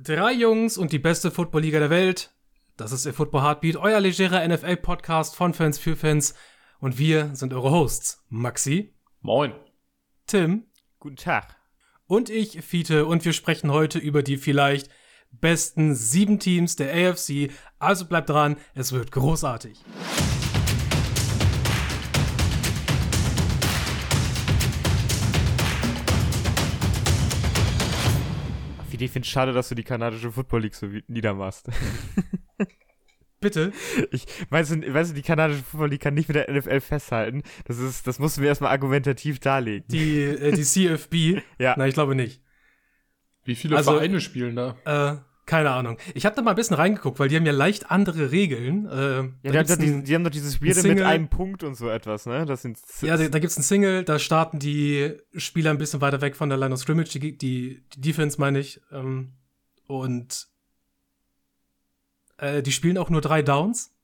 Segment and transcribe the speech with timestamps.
[0.00, 2.30] Drei Jungs und die beste Football-Liga der Welt.
[2.76, 6.34] Das ist der Football Heartbeat, euer legerer NFL-Podcast von Fans für Fans.
[6.78, 8.24] Und wir sind eure Hosts.
[8.28, 8.94] Maxi.
[9.22, 9.52] Moin.
[10.28, 10.66] Tim.
[11.00, 11.56] Guten Tag.
[12.06, 13.06] Und ich, Fiete.
[13.06, 14.88] Und wir sprechen heute über die vielleicht
[15.32, 17.50] besten sieben Teams der AFC.
[17.80, 19.82] Also bleibt dran, es wird großartig.
[29.00, 31.68] Ich finde es schade, dass du die kanadische Football League so niedermachst.
[33.40, 33.72] Bitte?
[34.10, 37.42] Ich, weißt du, weißt du, die kanadische Football League kann nicht mit der NFL festhalten.
[37.66, 39.86] Das ist, das mussten wir erstmal argumentativ darlegen.
[39.88, 41.42] Die, äh, die CFB?
[41.58, 41.74] ja.
[41.76, 42.42] Nein, ich glaube nicht.
[43.44, 44.76] Wie viele also, Vereine spielen da?
[44.84, 45.16] Äh,
[45.48, 45.96] keine Ahnung.
[46.14, 48.86] Ich habe da mal ein bisschen reingeguckt, weil die haben ja leicht andere Regeln.
[48.86, 52.26] Äh, ja, die, ein, die, haben doch dieses Weirde mit einem Punkt und so etwas,
[52.26, 52.44] ne?
[52.44, 56.02] Das sind ja, da, da gibt es ein Single, da starten die Spieler ein bisschen
[56.02, 58.82] weiter weg von der Line of Scrimmage, die, die, die Defense meine ich.
[58.92, 59.32] Ähm,
[59.86, 60.48] und
[62.36, 63.96] äh, die spielen auch nur drei Downs,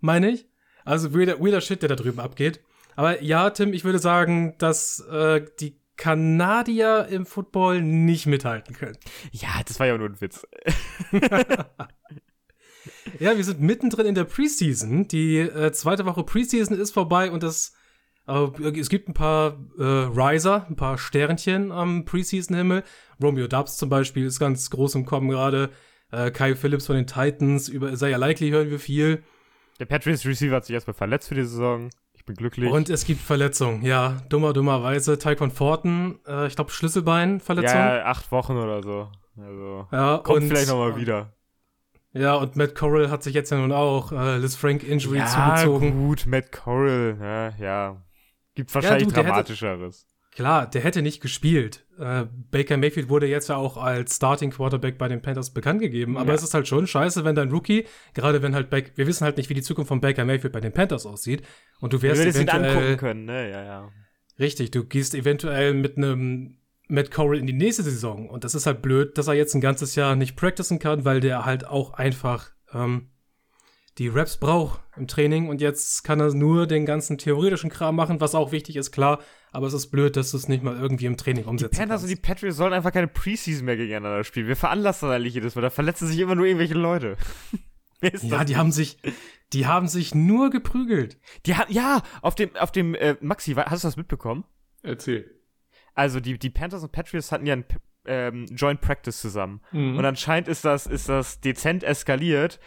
[0.00, 0.48] meine ich.
[0.86, 2.60] Also weirder, weirder Shit, der da drüben abgeht.
[2.96, 8.98] Aber ja, Tim, ich würde sagen, dass äh, die Kanadier im Football nicht mithalten können.
[9.30, 10.44] Ja, das war ja nur ein Witz.
[13.20, 15.06] ja, wir sind mittendrin in der Preseason.
[15.06, 17.74] Die äh, zweite Woche Preseason ist vorbei und das
[18.26, 18.48] äh,
[18.80, 22.82] es gibt ein paar äh, Riser, ein paar Sternchen am Preseason-Himmel.
[23.22, 25.70] Romeo Dubs zum Beispiel ist ganz groß im Kommen gerade.
[26.10, 29.22] Äh, Kyle Phillips von den Titans, über Isaiah Likely hören wir viel.
[29.78, 31.90] Der Patriots Receiver hat sich erstmal verletzt für die Saison.
[32.22, 32.70] Ich bin glücklich.
[32.70, 34.22] Und es gibt Verletzungen, ja.
[34.28, 35.18] Dummer, dummerweise.
[35.18, 37.76] Tyquan Forten, äh, ich glaube Schlüsselbeinverletzung.
[37.76, 39.08] Ja, acht Wochen oder so.
[39.36, 41.32] Also, ja, kommt und, vielleicht nochmal wieder.
[42.12, 45.26] Ja, und Matt Corral hat sich jetzt ja nun auch äh, Liz Frank Injury ja,
[45.26, 45.98] zugezogen.
[45.98, 48.02] gut, Matt Corral, ja, ja.
[48.54, 50.06] Gibt wahrscheinlich ja, du, Dramatischeres.
[50.34, 51.84] Klar, der hätte nicht gespielt.
[51.98, 56.16] Äh, Baker Mayfield wurde jetzt ja auch als Starting Quarterback bei den Panthers bekannt gegeben.
[56.16, 56.34] Aber ja.
[56.34, 59.36] es ist halt schon scheiße, wenn dein Rookie, gerade wenn halt Baker, wir wissen halt
[59.36, 61.42] nicht, wie die Zukunft von Baker Mayfield bei den Panthers aussieht.
[61.80, 62.60] Und du wirst du eventuell.
[62.60, 63.50] Ihn angucken können, ne?
[63.50, 63.88] Ja, ja.
[64.38, 66.56] Richtig, du gehst eventuell mit einem
[66.88, 68.30] Matt Corral in die nächste Saison.
[68.30, 71.20] Und das ist halt blöd, dass er jetzt ein ganzes Jahr nicht practicen kann, weil
[71.20, 73.10] der halt auch einfach ähm,
[73.98, 78.20] die Raps braucht im Training und jetzt kann er nur den ganzen theoretischen Kram machen,
[78.20, 79.20] was auch wichtig ist, klar.
[79.52, 82.00] Aber es ist blöd, dass du es nicht mal irgendwie im Training umsetzen Die Panthers
[82.00, 82.04] kannst.
[82.04, 84.48] und die Patriots sollen einfach keine Preseason mehr gegeneinander spielen.
[84.48, 85.60] Wir veranlassen das eigentlich jedes Mal.
[85.62, 87.18] Da verletzen sich immer nur irgendwelche Leute.
[88.22, 88.98] ja, die haben sich,
[89.52, 91.18] die haben sich nur geprügelt.
[91.44, 94.44] Die haben, ja, auf dem, auf dem, äh, Maxi, hast du das mitbekommen?
[94.82, 95.30] Erzähl.
[95.94, 97.64] Also, die, die Panthers und Patriots hatten ja ein
[98.06, 99.60] ähm, Joint Practice zusammen.
[99.70, 99.98] Mhm.
[99.98, 102.58] Und anscheinend ist das, ist das dezent eskaliert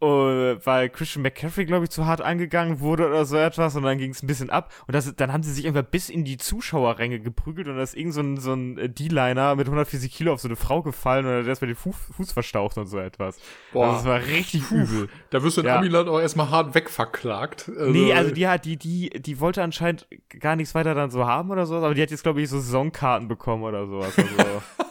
[0.00, 3.98] Uh, weil Christian McCaffrey, glaube ich, zu hart angegangen wurde oder so etwas und dann
[3.98, 6.36] ging es ein bisschen ab und das, dann haben sie sich einfach bis in die
[6.36, 10.32] Zuschauerränge geprügelt und da ist irgend so ein, so ein äh, D-Liner mit 140 Kilo
[10.32, 13.00] auf so eine Frau gefallen und der ist bei den Fuß, Fuß verstaucht und so
[13.00, 13.40] etwas.
[13.72, 13.86] Boah.
[13.86, 14.76] Also das war richtig Puh.
[14.76, 15.08] übel.
[15.30, 15.78] Da wirst du in ja.
[15.78, 17.68] Amiland auch erstmal hart wegverklagt.
[17.68, 20.06] Also nee, also die hat, die, die, die wollte anscheinend
[20.38, 22.60] gar nichts weiter dann so haben oder sowas, aber die hat jetzt, glaube ich, so
[22.60, 24.16] Saisonkarten bekommen oder sowas.
[24.16, 24.62] Also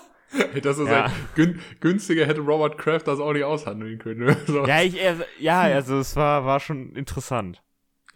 [0.62, 1.12] das ist ja.
[1.36, 4.36] gün günstiger hätte Robert Kraft das auch nicht aushandeln können.
[4.48, 4.66] so.
[4.66, 5.00] Ja, ich,
[5.40, 7.62] ja, also es war, war schon interessant.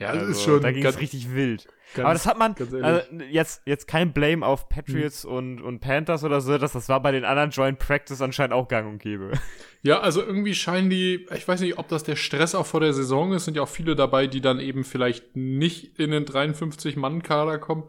[0.02, 0.62] Ja, das also, ist schon.
[0.62, 1.68] Da ging es richtig wild.
[1.94, 5.32] Ganz, Aber das hat man, also jetzt, jetzt kein Blame auf Patriots hm.
[5.32, 8.68] und, und Panthers oder so, das, das war bei den anderen Joint Practice anscheinend auch
[8.68, 9.32] gang und gäbe.
[9.84, 12.94] Ja, also irgendwie scheinen die, ich weiß nicht, ob das der Stress auch vor der
[12.94, 17.58] Saison ist, sind ja auch viele dabei, die dann eben vielleicht nicht in den 53-Mann-Kader
[17.58, 17.86] kommen.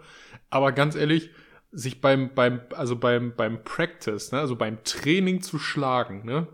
[0.49, 1.31] Aber ganz ehrlich,
[1.72, 6.47] sich beim, beim, also beim, beim Practice, ne, also beim Training zu schlagen, ne?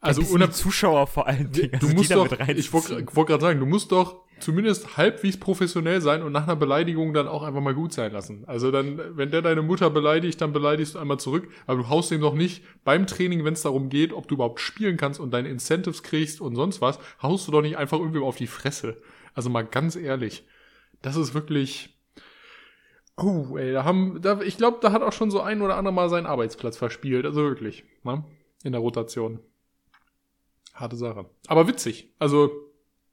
[0.00, 1.78] Also ohne Zuschauer vor allen Dingen.
[1.78, 6.00] Du also musst doch, ich wollte wollt gerade sagen, du musst doch zumindest halbwegs professionell
[6.00, 8.44] sein und nach einer Beleidigung dann auch einfach mal gut sein lassen.
[8.46, 12.10] Also dann, wenn der deine Mutter beleidigt, dann beleidigst du einmal zurück, aber du haust
[12.10, 15.32] ihm doch nicht beim Training, wenn es darum geht, ob du überhaupt spielen kannst und
[15.32, 18.96] deine Incentives kriegst und sonst was, haust du doch nicht einfach irgendwie auf die Fresse.
[19.34, 20.44] Also mal ganz ehrlich,
[21.02, 21.99] das ist wirklich,
[23.22, 25.92] Oh, ey, da haben, da, ich glaube, da hat auch schon so ein oder andere
[25.92, 27.26] Mal seinen Arbeitsplatz verspielt.
[27.26, 28.24] Also wirklich, ne?
[28.64, 29.40] In der Rotation.
[30.74, 31.26] Harte Sache.
[31.46, 32.14] Aber witzig.
[32.18, 32.50] Also,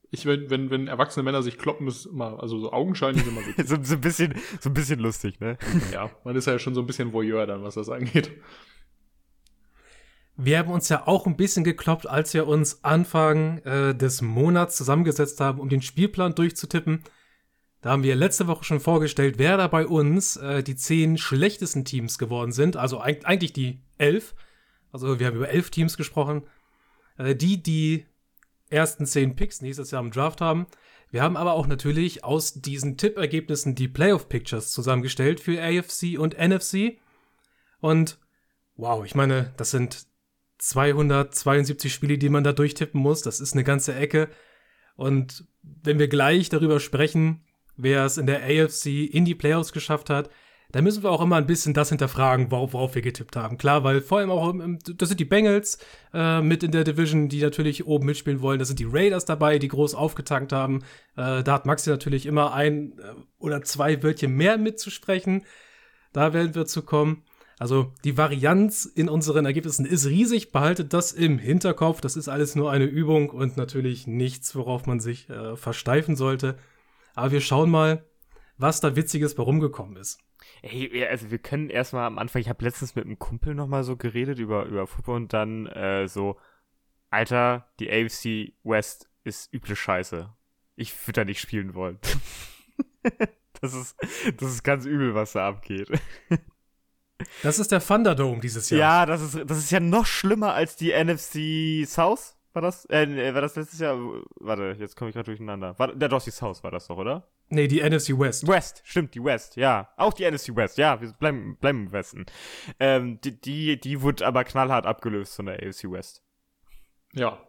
[0.09, 3.67] ich, wenn, wenn, wenn erwachsene Männer sich kloppen, ist immer, also so augenscheinlich immer witzig.
[3.67, 5.57] so, so, ein bisschen, so ein bisschen lustig, ne?
[5.91, 8.31] ja, man ist ja schon so ein bisschen Voyeur dann, was das angeht.
[10.39, 14.77] Wir haben uns ja auch ein bisschen gekloppt, als wir uns Anfang äh, des Monats
[14.77, 17.03] zusammengesetzt haben, um den Spielplan durchzutippen.
[17.81, 21.85] Da haben wir letzte Woche schon vorgestellt, wer da bei uns äh, die zehn schlechtesten
[21.85, 22.75] Teams geworden sind.
[22.75, 24.35] Also eigentlich die elf.
[24.91, 26.43] Also wir haben über elf Teams gesprochen.
[27.17, 28.05] Äh, die, die
[28.69, 30.65] ersten zehn Picks nächstes Jahr im Draft haben.
[31.09, 36.99] Wir haben aber auch natürlich aus diesen Tippergebnissen die Playoff-Pictures zusammengestellt für AFC und NFC.
[37.79, 38.17] Und
[38.75, 40.07] wow, ich meine, das sind
[40.57, 43.21] 272 Spiele, die man da durchtippen muss.
[43.21, 44.29] Das ist eine ganze Ecke.
[44.95, 47.43] Und wenn wir gleich darüber sprechen,
[47.77, 50.29] wer es in der AFC in die Playoffs geschafft hat,
[50.71, 53.57] da müssen wir auch immer ein bisschen das hinterfragen, worauf, worauf wir getippt haben.
[53.57, 54.53] Klar, weil vor allem auch,
[54.97, 55.77] das sind die Bengals
[56.13, 58.59] äh, mit in der Division, die natürlich oben mitspielen wollen.
[58.59, 60.83] Da sind die Raiders dabei, die groß aufgetankt haben.
[61.15, 65.45] Äh, da hat Maxi natürlich immer ein äh, oder zwei Wörtchen mehr mitzusprechen.
[66.11, 67.23] Da werden wir zu kommen.
[67.59, 70.51] Also die Varianz in unseren Ergebnissen ist riesig.
[70.51, 72.01] Behaltet das im Hinterkopf.
[72.01, 76.57] Das ist alles nur eine Übung und natürlich nichts, worauf man sich äh, versteifen sollte.
[77.17, 78.05] Aber wir schauen mal,
[78.57, 80.19] was da Witziges bei rumgekommen ist.
[80.61, 83.97] Ey, also wir können erstmal am Anfang, ich habe letztens mit einem Kumpel nochmal so
[83.97, 86.37] geredet über, über Football und dann äh, so,
[87.09, 90.31] Alter, die AFC West ist üble Scheiße.
[90.75, 91.97] Ich würde da nicht spielen wollen.
[93.61, 93.95] das, ist,
[94.37, 95.89] das ist ganz übel, was da abgeht.
[97.41, 98.79] Das ist der Thunderdome dieses Jahr.
[98.79, 102.36] Ja, das ist, das ist ja noch schlimmer als die NFC South.
[102.57, 102.89] War das?
[102.89, 103.95] Äh, war das letztes Jahr?
[104.37, 105.77] Warte, jetzt komme ich gerade durcheinander.
[105.77, 107.27] War, der Dossi South war das doch, oder?
[107.49, 108.47] Nee, die NFC West.
[108.47, 109.89] West, stimmt, die West, ja.
[109.95, 112.25] Auch die NFC West, ja, wir bleiben, bleiben im Westen.
[112.79, 116.23] Ähm, die, die, die wurde aber knallhart abgelöst von der AFC West.
[117.13, 117.39] Ja.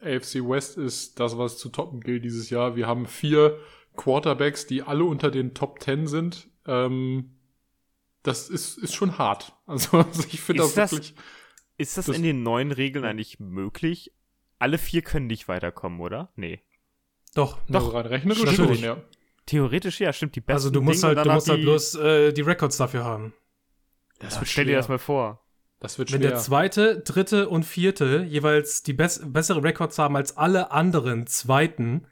[0.00, 2.76] AFC West ist das, was zu toppen gilt dieses Jahr.
[2.76, 3.58] Wir haben vier
[3.96, 6.46] Quarterbacks, die alle unter den Top Ten sind.
[6.68, 7.32] Ähm,
[8.22, 9.56] das ist, ist schon hart.
[9.66, 11.16] Also, also ich finde das, das wirklich.
[11.78, 14.12] Ist das, das in den neuen Regeln eigentlich möglich?
[14.58, 16.32] Alle vier können nicht weiterkommen, oder?
[16.36, 16.60] Nee.
[17.34, 17.92] Doch, doch.
[17.92, 19.02] rein rechnerisch schon, ja.
[19.44, 20.34] Theoretisch ja, stimmt.
[20.34, 23.04] Die besten also du musst Dinge halt, du musst halt bloß äh, die Records dafür
[23.04, 23.34] haben.
[24.18, 25.46] Das ja, wird stell dir das mal vor.
[25.78, 26.20] Das wird schwer.
[26.20, 31.26] Wenn der zweite, dritte und vierte jeweils die bess bessere Records haben als alle anderen
[31.26, 32.06] zweiten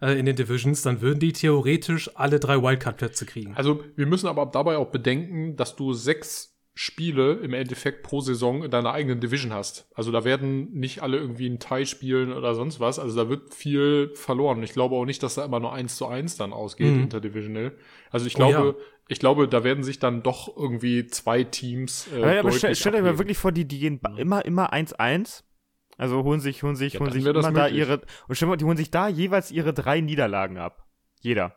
[0.00, 3.56] äh, in den Divisions, dann würden die theoretisch alle drei Wildcard-Plätze kriegen.
[3.56, 8.62] Also wir müssen aber dabei auch bedenken, dass du sechs Spiele im Endeffekt pro Saison
[8.62, 9.90] in deiner eigenen Division hast.
[9.96, 13.00] Also da werden nicht alle irgendwie einen Tie spielen oder sonst was.
[13.00, 14.62] Also da wird viel verloren.
[14.62, 17.02] Ich glaube auch nicht, dass da immer nur eins zu eins dann ausgeht mhm.
[17.02, 17.72] interdivisional.
[18.12, 18.86] Also ich glaube, oh, ja.
[19.08, 22.08] ich glaube, da werden sich dann doch irgendwie zwei Teams.
[22.14, 25.42] Äh, aber, aber stell, stell dir mal wirklich vor, die, die gehen immer, immer 1-1.
[25.96, 28.02] Also holen sich, holen sich, ja, holen sich immer da ihre.
[28.28, 30.86] Und stell mal, die holen sich da jeweils ihre drei Niederlagen ab.
[31.18, 31.56] Jeder.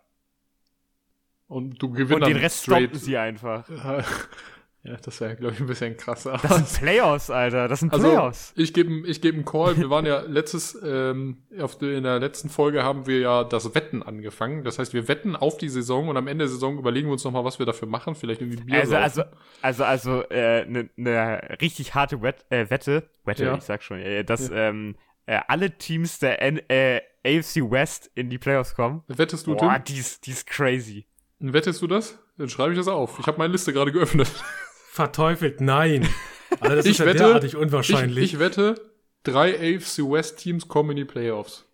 [1.45, 2.24] Und du gewinnst.
[2.24, 3.69] Und den Rest stoppen sie einfach.
[4.83, 6.39] Ja, das wäre, glaube ich, ein bisschen krasser.
[6.42, 7.68] Das sind Playoffs, Alter.
[7.68, 8.51] Das sind also, Playoffs.
[8.51, 9.78] Also, ich gebe ich geb einen Call.
[9.78, 14.01] Wir waren ja letztes, ähm, auf in der letzten Folge haben wir ja das Wetten
[14.01, 14.63] angefangen.
[14.63, 17.24] Das heißt, wir wetten auf die Saison und am Ende der Saison überlegen wir uns
[17.24, 18.16] nochmal, was wir dafür machen.
[18.16, 19.24] Vielleicht irgendwie Bier Also, also,
[19.62, 23.56] also, also, äh, eine ne richtig harte Wett, äh, Wette, Wette, ja.
[23.56, 24.69] ich sag schon, äh, dass, ja.
[24.69, 24.95] ähm,
[25.27, 29.04] äh, alle Teams der N äh, AFC West in die Playoffs kommen.
[29.07, 29.84] Wettest du, Boah, Tim?
[29.84, 31.06] die ist, die ist crazy.
[31.39, 32.18] Wettest du das?
[32.38, 33.19] Dann schreibe ich das auf.
[33.19, 34.30] Ich habe meine Liste gerade geöffnet.
[34.91, 36.07] Verteufelt, nein.
[36.59, 38.25] Also das ich ist ja wette, derartig unwahrscheinlich.
[38.25, 38.75] Ich, ich, wette,
[39.23, 41.65] drei AFC West Teams kommen in die Playoffs.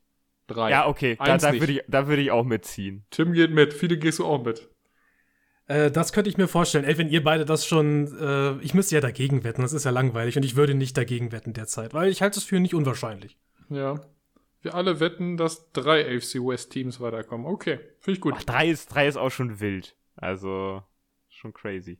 [0.46, 0.70] Drei.
[0.70, 3.04] Ja, okay, Eins da, da würde ich, da würd ich auch mitziehen.
[3.10, 4.70] Tim geht mit, viele gehst du auch mit.
[5.66, 6.86] Äh, das könnte ich mir vorstellen.
[6.86, 9.90] Ey, wenn ihr beide das schon, äh, ich müsste ja dagegen wetten, das ist ja
[9.90, 13.36] langweilig und ich würde nicht dagegen wetten derzeit, weil ich halte es für nicht unwahrscheinlich.
[13.70, 14.00] Ja.
[14.62, 17.48] Wir alle wetten, dass drei AFC West Teams weiterkommen.
[17.48, 18.36] Okay, finde ich gut.
[18.38, 19.96] Ach, drei ist, drei ist auch schon wild.
[20.16, 20.84] Also,
[21.30, 21.98] schon crazy.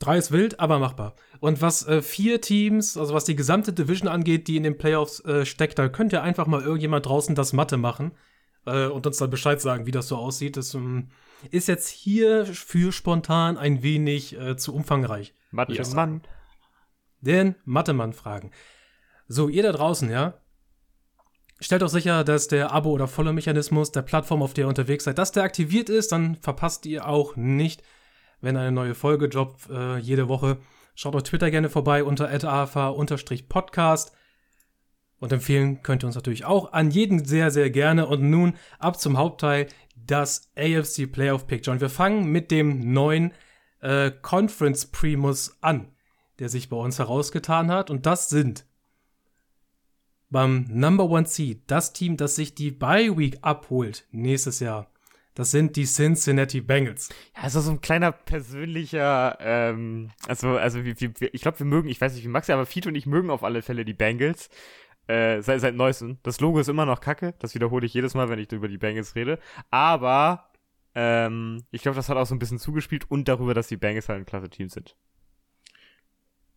[0.00, 1.14] Drei ist wild, aber machbar.
[1.40, 5.20] Und was äh, vier Teams, also was die gesamte Division angeht, die in den Playoffs
[5.20, 8.12] äh, steckt, da könnt ihr einfach mal irgendjemand draußen das Mathe machen
[8.64, 10.56] äh, und uns dann Bescheid sagen, wie das so aussieht.
[10.56, 11.10] Das ähm,
[11.50, 15.34] ist jetzt hier für spontan ein wenig äh, zu umfangreich.
[15.50, 16.22] Mathe-Mann.
[17.20, 18.52] Den Mathe-Mann-Fragen.
[19.28, 20.40] So, ihr da draußen, ja,
[21.62, 25.18] Stellt auch sicher, dass der Abo- oder Follow-Mechanismus der Plattform, auf der ihr unterwegs seid,
[25.18, 27.82] dass der aktiviert ist, dann verpasst ihr auch nicht
[28.40, 30.58] wenn eine neue Folge droppt äh, jede Woche.
[30.94, 34.12] Schaut auf Twitter gerne vorbei unter afa-podcast.
[35.18, 38.06] Und empfehlen könnt ihr uns natürlich auch an jeden sehr, sehr gerne.
[38.06, 41.66] Und nun ab zum Hauptteil, das AFC Playoff Pick.
[41.66, 43.32] John, wir fangen mit dem neuen
[43.80, 45.92] äh, Conference Primus an,
[46.38, 47.90] der sich bei uns herausgetan hat.
[47.90, 48.64] Und das sind
[50.30, 54.90] beim Number One Seed das Team, das sich die Bye Week abholt nächstes Jahr.
[55.40, 57.08] Das sind die Cincinnati Bengals.
[57.34, 61.88] Ja, also so ein kleiner persönlicher, ähm, also, also wie, wie, ich glaube, wir mögen,
[61.88, 64.50] ich weiß nicht wie Maxi, aber Fito und ich mögen auf alle Fälle die Bengals.
[65.06, 66.18] Äh, seit, seit neuestem.
[66.24, 67.32] Das Logo ist immer noch kacke.
[67.38, 69.38] Das wiederhole ich jedes Mal, wenn ich über die Bengals rede.
[69.70, 70.50] Aber
[70.94, 74.10] ähm, ich glaube, das hat auch so ein bisschen zugespielt und darüber, dass die Bengals
[74.10, 74.94] halt ein klasse Team sind.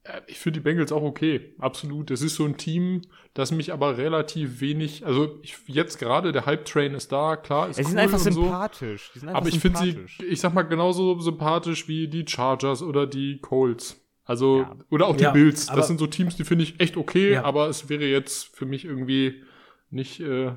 [0.03, 2.11] Äh, ich finde die Bengals auch okay, absolut.
[2.11, 3.01] Es ist so ein Team,
[3.33, 7.77] das mich aber relativ wenig, also ich, jetzt gerade der Hype-Train ist da, klar, ist
[7.77, 9.11] Sie cool sind einfach sympathisch.
[9.13, 12.81] So, sind einfach aber ich finde sie, ich sag mal, genauso sympathisch wie die Chargers
[12.81, 13.99] oder die Colts.
[14.25, 14.75] Also, Ja.
[14.89, 15.65] oder auch die Ja, Bills.
[15.67, 17.43] Das sind so Teams, die finde ich echt okay, Ja.
[17.43, 19.43] aber es wäre jetzt für mich irgendwie
[19.89, 20.53] nicht äh,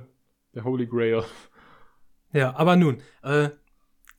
[0.55, 1.25] der Holy Grail.
[2.33, 3.51] Ja, aber nun, äh,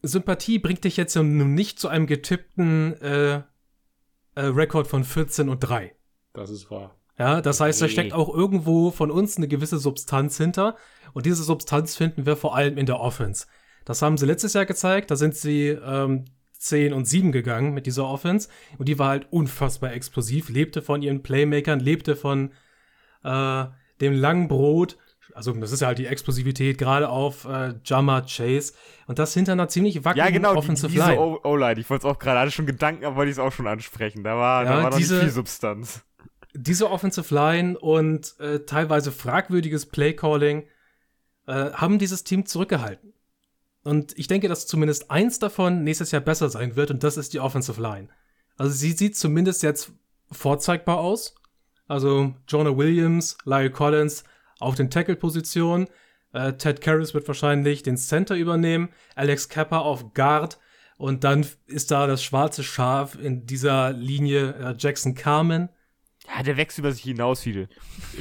[0.02, 3.44] Sympathie bringt dich jetzt nun nicht zu einem getippten äh,
[4.38, 5.96] äh, Rekord von 14 und 3.
[6.34, 6.96] Das ist wahr.
[7.18, 10.76] Ja, das heißt, da steckt auch irgendwo von uns eine gewisse Substanz hinter.
[11.14, 13.48] Und diese Substanz finden wir vor allem in der Offense.
[13.86, 15.10] Das haben sie letztes Jahr gezeigt.
[15.10, 18.50] Da sind sie ähm, 10 und 7 gegangen mit dieser Offense.
[18.78, 22.52] Und die war halt unfassbar explosiv, lebte von ihren Playmakern, lebte von
[23.24, 23.66] äh,
[24.00, 24.98] dem langen Brot.
[25.38, 28.74] Also, das ist ja halt die Explosivität, gerade auf äh, Jama Chase.
[29.06, 31.20] Und das hinter einer ziemlich wackeligen Ja, genau, die, Offensive diese Line.
[31.20, 31.80] O- O-Line.
[31.80, 34.24] Ich wollte es auch gerade, hatte schon Gedanken, aber wollte ich es auch schon ansprechen.
[34.24, 36.02] Da war, Ja, da war noch diese- nicht viel Substanz.
[36.54, 40.64] diese Offensive Line und äh, teilweise fragwürdiges Playcalling
[41.46, 43.14] äh, haben dieses Team zurückgehalten.
[43.84, 47.34] Und ich denke, dass zumindest eins davon nächstes Jahr besser sein wird, und das ist
[47.34, 48.10] die Offensive Line.
[48.58, 49.92] Also sie sieht zumindest jetzt
[50.32, 51.36] vorzeigbar aus.
[51.88, 54.24] Also Jonah Williams, Lyle Collins
[54.60, 55.88] auf den Tackle-Positionen.
[56.34, 58.90] Äh, Ted Karras wird wahrscheinlich den Center übernehmen.
[59.16, 60.60] Alex Kappa auf Guard.
[60.98, 65.70] Und dann ist da das schwarze Schaf in dieser Linie äh, Jackson Carmen.
[66.36, 67.70] Ja, der wächst über sich hinaus, viel.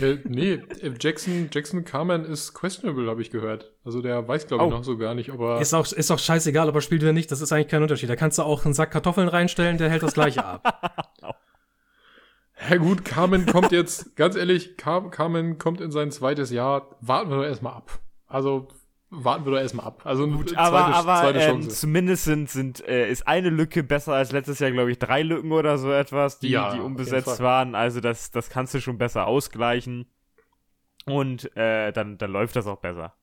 [0.00, 3.72] Äh, nee, äh, Jackson, Jackson Carman ist questionable, habe ich gehört.
[3.84, 4.70] Also der weiß, glaube ich, Oh.
[4.76, 5.60] noch so gar nicht, ob er.
[5.60, 8.08] Ist auch, ist auch scheißegal, ob er spielt oder nicht, das ist eigentlich kein Unterschied.
[8.08, 11.02] Da kannst du auch einen Sack Kartoffeln reinstellen, der hält das gleiche ab.
[12.70, 16.96] Ja gut, Carmen kommt jetzt, ganz ehrlich, Car Carmen kommt in sein zweites Jahr.
[17.00, 18.00] Warten wir doch erstmal ab.
[18.26, 18.68] Also
[19.10, 20.02] warten wir doch erstmal ab.
[20.04, 21.68] Also Gut, zweite, aber, aber zweite ähm, Chance.
[21.68, 25.52] zumindest sind, sind, äh, ist eine Lücke besser als letztes Jahr, glaube ich, drei Lücken
[25.52, 27.74] oder so etwas, die, Ja, die unbesetzt waren.
[27.74, 30.06] Also das, das kannst du schon besser ausgleichen.
[31.04, 33.14] Und äh, dann, dann läuft das auch besser.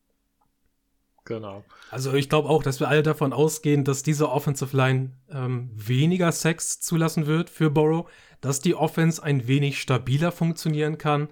[1.25, 1.63] Genau.
[1.89, 6.31] Also ich glaube auch, dass wir alle davon ausgehen, dass diese Offensive Line ähm, weniger
[6.31, 8.09] Sex zulassen wird für Borrow,
[8.43, 11.29] dass die Offense ein wenig stabiler funktionieren kann,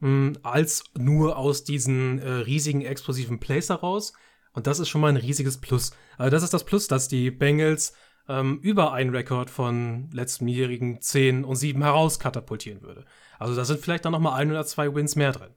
[0.00, 4.12] mh, als nur aus diesen äh, riesigen explosiven Plays heraus.
[4.52, 5.92] Und das ist schon mal ein riesiges Plus.
[6.18, 7.94] Also das ist das Plus, dass die Bengals
[8.28, 13.04] ähm, über einen Rekord von letztjährigen 10 und 7 heraus katapultieren würde.
[13.38, 15.54] Also da sind vielleicht dann noch mal ein oder zwei Wins mehr drin.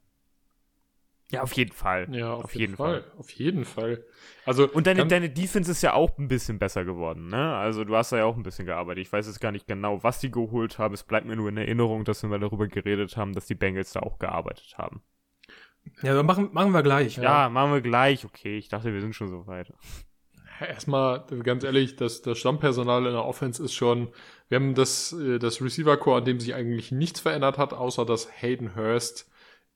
[1.32, 2.08] Ja, auf jeden Fall.
[2.12, 3.02] Ja, auf, Auf jeden, jeden Fall.
[3.02, 3.12] Fall.
[3.18, 4.04] Auf jeden Fall.
[4.46, 7.56] Also Und deine, deine Defense ist ja auch ein bisschen besser geworden, ne?
[7.56, 9.06] Also du hast da ja auch ein bisschen gearbeitet.
[9.08, 10.94] Ich weiß jetzt gar nicht genau, was die geholt haben.
[10.94, 13.94] Es bleibt mir nur in Erinnerung, dass wir mal darüber geredet haben, dass die Bengals
[13.94, 15.02] da auch gearbeitet haben.
[16.02, 17.18] Ja, dann machen, machen wir gleich.
[17.18, 18.26] Ja, machen wir gleich.
[18.26, 19.74] Okay, ich dachte, wir sind schon so weit.
[20.60, 24.10] Erstmal, ganz ehrlich, das, das Stammpersonal in der Offense ist schon,
[24.50, 28.30] wir haben das, äh, das Receiver-Core, an dem sich eigentlich nichts verändert hat, außer dass
[28.42, 29.30] Hayden Hurst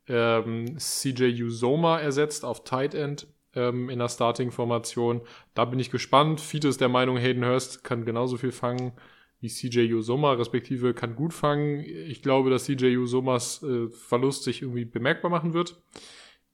[0.07, 5.21] ähm, CJ Usoma ersetzt auf Tight End ähm, in der Starting-Formation.
[5.53, 6.41] Da bin ich gespannt.
[6.41, 8.93] Fiete ist der Meinung, Hayden Hurst kann genauso viel fangen
[9.39, 11.81] wie CJ Usoma, respektive kann gut fangen.
[11.81, 15.81] Ich glaube, dass CJ Usomas äh, Verlust sich irgendwie bemerkbar machen wird.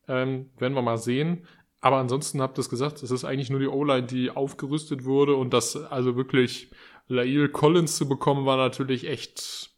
[0.08, 1.48] Ähm, werden wir mal sehen.
[1.80, 5.36] Aber ansonsten habt ihr es gesagt, es ist eigentlich nur die O-Line, die aufgerüstet wurde
[5.36, 6.72] und das also wirklich
[7.08, 9.72] Lail Collins zu bekommen, war natürlich echt,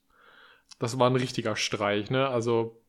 [0.77, 2.27] das war ein richtiger Streich, ne?
[2.27, 2.83] Also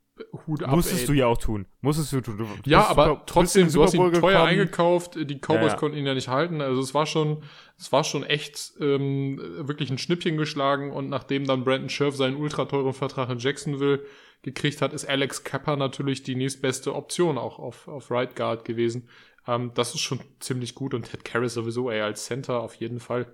[0.47, 0.71] Hut ab.
[0.75, 1.07] Musstest ey.
[1.07, 1.67] du ja auch tun.
[1.83, 2.39] Musstest du tun.
[2.39, 4.35] Du Ja, aber Super- trotzdem, du hast ihn teuer gekommen.
[4.37, 5.15] eingekauft.
[5.17, 5.75] Die Cowboys Ja, ja.
[5.77, 6.61] konnten ihn ja nicht halten.
[6.63, 7.43] Also es war schon,
[7.79, 10.91] es war schon echt ähm, wirklich ein Schnippchen geschlagen.
[10.93, 14.03] Und nachdem dann Brandon Scherf seinen ultra teuren Vertrag in Jacksonville
[14.43, 19.09] gekriegt hat, ist Alex Kappa natürlich die nächstbeste Option auch auf, auf Right Guard gewesen.
[19.47, 20.95] Ähm, das ist schon ziemlich gut.
[20.95, 23.27] Und Ted Karras sowieso ey, als Center auf jeden Fall.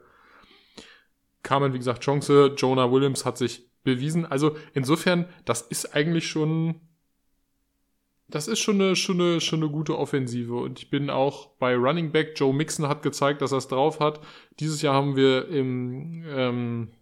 [1.42, 2.54] Carmen, wie gesagt, Chance.
[2.56, 4.26] Jonah Williams hat sich bewiesen.
[4.26, 6.80] Also insofern, das ist eigentlich schon
[8.32, 10.56] das ist schon eine, schon, eine, schon eine gute Offensive.
[10.56, 12.32] Und ich bin auch bei Running Back.
[12.36, 14.20] Joe Mixon hat gezeigt, dass er es drauf hat.
[14.58, 16.92] Dieses Jahr haben wir im, ähm,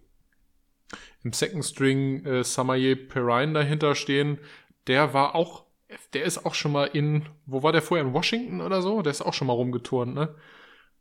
[1.22, 4.38] im Second String äh, Samaye Perrine dahinter stehen.
[4.88, 5.64] Der war auch,
[6.14, 8.04] der ist auch schon mal in, wo war der vorher?
[8.04, 9.00] In Washington oder so?
[9.02, 10.34] Der ist auch schon mal rumgeturnt, ne?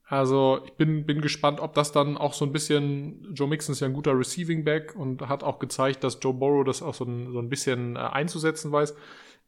[0.10, 3.80] Also ich bin, bin gespannt, ob das dann auch so ein bisschen, Joe Mixon ist
[3.82, 7.06] ja ein guter Receiving Back und hat auch gezeigt, dass Joe Burrow das auch so
[7.06, 8.96] ein, so ein bisschen äh, einzusetzen weiß.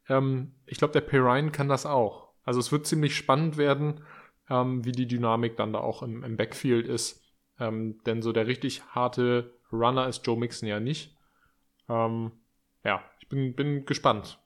[0.08, 2.28] Ähm, ich glaube, der Perrine kann das auch.
[2.44, 4.04] Also es wird ziemlich spannend werden,
[4.48, 7.22] ähm, wie die Dynamik dann da auch im, im Backfield ist.
[7.58, 11.16] Ähm, denn so der richtig harte Runner ist Joe Mixon ja nicht.
[11.88, 12.32] Ähm,
[12.84, 14.38] ja, ich bin, bin gespannt.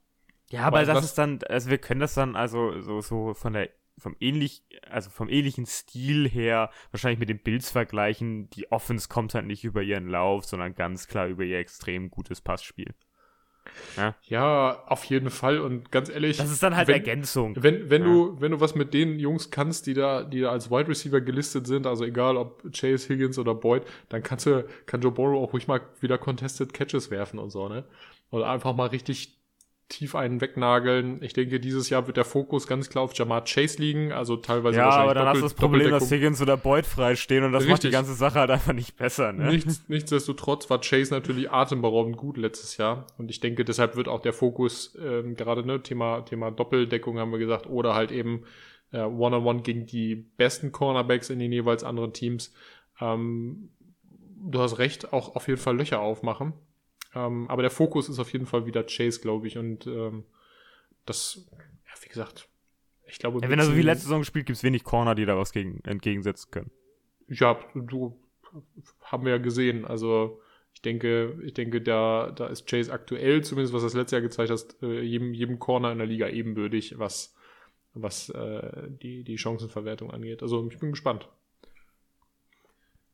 [0.50, 3.34] Ja, aber Aber das das- ist dann, also wir können das dann also so, so
[3.34, 8.50] von der, vom ähnlich, also vom ähnlichen Stil her wahrscheinlich mit den Bills vergleichen.
[8.50, 12.40] Die Offense kommt halt nicht über ihren Lauf, sondern ganz klar über ihr extrem gutes
[12.40, 12.94] Passspiel.
[13.96, 14.14] Ja.
[14.22, 15.58] ja, auf jeden Fall.
[15.58, 16.36] Und ganz ehrlich.
[16.36, 17.56] Das ist dann halt wenn, Ergänzung.
[17.58, 18.08] Wenn, wenn ja.
[18.08, 21.20] du, wenn du was mit den Jungs kannst, die da, die da als Wide Receiver
[21.20, 25.42] gelistet sind, also egal ob Chase, Higgins oder Boyd, dann kannst du, kann Joe Burrow
[25.42, 27.84] auch ruhig mal wieder Contested Catches werfen und so, ne?
[28.30, 29.35] Oder einfach mal richtig
[29.88, 31.22] tief einen wegnageln.
[31.22, 34.78] Ich denke, dieses Jahr wird der Fokus ganz klar auf Jamar Chase liegen, also teilweise
[34.78, 37.72] Ja, aber dann hast du das Problem, dass Higgins oder Boyd freistehen und das Richtig.
[37.72, 39.32] macht die ganze Sache halt einfach nicht besser.
[39.32, 39.46] Ne?
[39.46, 44.20] Nichts, nichtsdestotrotz war Chase natürlich atemberaubend gut letztes Jahr und ich denke, deshalb wird auch
[44.20, 48.42] der Fokus ähm, gerade ne Thema Thema Doppeldeckung haben wir gesagt oder halt eben
[48.92, 52.52] äh, One-on-One -on -one gegen die besten Cornerbacks in den jeweils anderen Teams.
[53.00, 53.70] Ähm,
[54.36, 56.54] du hast recht, auch auf jeden Fall Löcher aufmachen.
[57.16, 59.56] Ähm, aber der Fokus ist auf jeden Fall wieder Chase, glaube ich.
[59.56, 60.24] Und ähm,
[61.06, 62.48] das, ja, wie gesagt,
[63.06, 63.40] ich glaube.
[63.40, 65.52] Ja, wenn er so wie letzte Saison spielt, gibt es wenig Corner, die da was
[65.52, 66.70] gegen, entgegensetzen können.
[67.28, 68.20] Ja, du
[69.00, 69.86] haben wir ja gesehen.
[69.86, 70.42] Also
[70.74, 74.50] ich denke, ich denke, da, da ist Chase aktuell, zumindest was das letzte Jahr gezeigt
[74.50, 77.34] hat, äh, jedem, jedem Corner in der Liga ebenbürtig, was,
[77.94, 80.42] was äh, die, die Chancenverwertung angeht.
[80.42, 81.28] Also ich bin gespannt.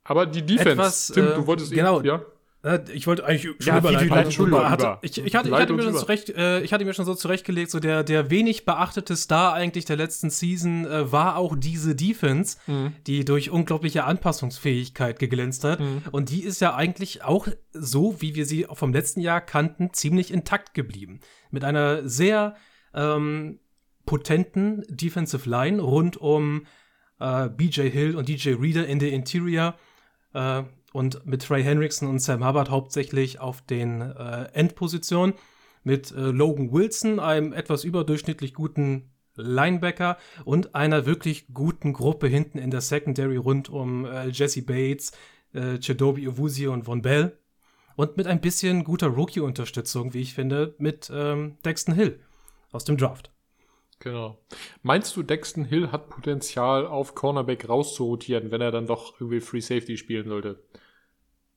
[0.02, 2.26] Aber die Defense, Etwas, Tim, äh, du wolltest genau, eben, ja?
[2.62, 4.12] Äh, ich wollte eigentlich schon ja, überleiten.
[4.12, 7.04] Entschuldigung, hatte, ich, ich, hatte, ich, hatte mir schon zurecht, äh, ich hatte mir schon
[7.04, 11.56] so zurechtgelegt, so der, der wenig beachtete Star eigentlich der letzten Season äh, war auch
[11.56, 12.94] diese Defense, mhm.
[13.06, 15.80] die durch unglaubliche Anpassungsfähigkeit geglänzt hat.
[15.80, 16.02] Mhm.
[16.12, 20.32] Und die ist ja eigentlich auch so, wie wir sie vom letzten Jahr kannten, ziemlich
[20.32, 21.20] intakt geblieben.
[21.50, 22.54] Mit einer sehr
[22.94, 23.58] ähm,
[24.06, 26.66] potenten Defensive Line rund um
[27.18, 29.74] äh, BJ Hill und DJ Reader in der Interior.
[30.92, 35.34] Und mit Trey Hendrickson und Sam Hubbard hauptsächlich auf den äh, Endpositionen.
[35.84, 42.58] Mit äh, Logan Wilson, einem etwas überdurchschnittlich guten Linebacker und einer wirklich guten Gruppe hinten
[42.58, 45.12] in der Secondary rund um äh, Jesse Bates,
[45.54, 47.38] äh, Chidobe Iwuzie und Von Bell.
[47.96, 52.20] Und mit ein bisschen guter Rookie-Unterstützung, wie ich finde, mit ähm, Dexton Hill
[52.70, 53.31] aus dem Draft.
[54.02, 54.36] Genau.
[54.82, 59.60] Meinst du, Dexton Hill hat Potenzial, auf Cornerback rauszurotieren, wenn er dann doch irgendwie Free
[59.60, 60.64] Safety spielen sollte?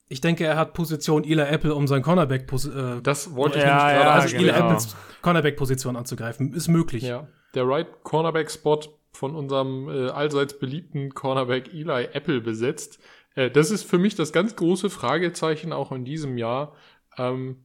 [0.10, 3.78] Ich denke, er hat Position Eli Apple, um sein Cornerback äh, Das wollte ich ja,
[3.78, 4.44] nämlich gerade ja, Also genau.
[4.44, 6.54] Eli Apples Cornerback-Position anzugreifen.
[6.54, 7.02] Ist möglich.
[7.02, 7.28] Ja.
[7.56, 13.00] Der Right Cornerback-Spot von unserem äh, allseits beliebten Cornerback Eli Apple besetzt.
[13.34, 16.76] Äh, das ist für mich das ganz große Fragezeichen auch in diesem Jahr.
[17.18, 17.65] Ähm,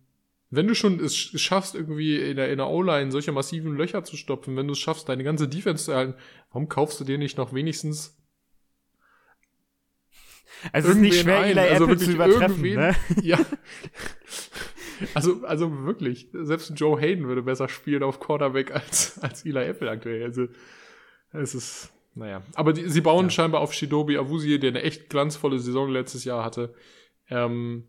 [0.51, 4.17] wenn du schon es schaffst, irgendwie in der, in der O-Line solche massiven Löcher zu
[4.17, 6.15] stopfen, wenn du es schaffst, deine ganze Defense zu erhalten,
[6.51, 8.21] warum kaufst du dir nicht noch wenigstens
[10.73, 12.95] also es ist nicht schwer, Eli also Apple zu übertreffen, ne?
[13.23, 13.39] Ja.
[15.15, 19.91] Also, also wirklich, selbst Joe Hayden würde besser spielen auf Quarterback als, als Eli Apple
[19.91, 20.23] aktuell.
[20.25, 20.49] Also,
[21.33, 22.43] es ist, naja.
[22.55, 23.31] Aber die, sie bauen ja.
[23.31, 26.75] scheinbar auf Shidobi Awuzie, der eine echt glanzvolle Saison letztes Jahr hatte.
[27.31, 27.89] Ähm,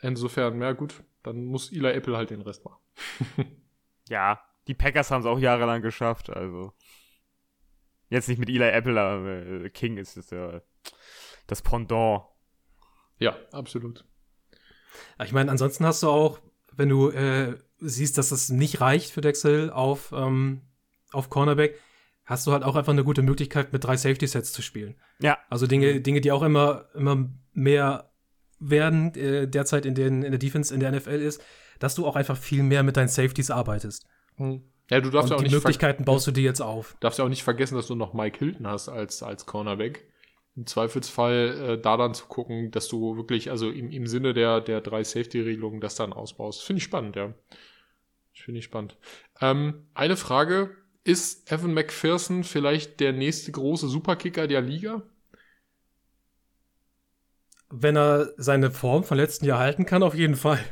[0.00, 2.80] insofern, ja gut, dann muss Eli Apple halt den Rest machen.
[4.08, 6.72] ja, die Packers haben es auch jahrelang geschafft, also.
[8.08, 10.60] Jetzt nicht mit Eli Apple, aber äh, King ist es ja
[11.46, 12.24] das Pendant.
[13.18, 14.04] Ja, absolut.
[15.24, 16.40] Ich meine, ansonsten hast du auch,
[16.72, 20.62] wenn du äh, siehst, dass das nicht reicht für Dexel auf, ähm,
[21.12, 21.78] auf Cornerback,
[22.24, 24.96] hast du halt auch einfach eine gute Möglichkeit, mit drei Safety-Sets zu spielen.
[25.20, 25.38] Ja.
[25.48, 28.11] Also Dinge, Dinge, die auch immer, immer mehr
[28.70, 31.42] werden, äh, derzeit in, den, in der Defense in der NFL ist,
[31.78, 34.06] dass du auch einfach viel mehr mit deinen Safeties arbeitest.
[34.36, 34.62] Hm.
[34.90, 36.96] Ja, du darfst Und ja auch die nicht Möglichkeiten baust du dir jetzt auf.
[37.00, 40.04] Darfst ja auch nicht vergessen, dass du noch Mike Hilton hast als, als Cornerback
[40.56, 44.60] im Zweifelsfall äh, da dann zu gucken, dass du wirklich, also im, im Sinne der,
[44.60, 46.62] der drei Safety-Regelungen das dann ausbaust.
[46.62, 47.32] Finde ich spannend, ja.
[48.34, 48.96] Finde ich spannend.
[49.40, 55.02] Ähm, eine Frage, ist Evan McPherson vielleicht der nächste große Superkicker der Liga?
[57.74, 60.62] Wenn er seine Form von letzten Jahr halten kann, auf jeden Fall.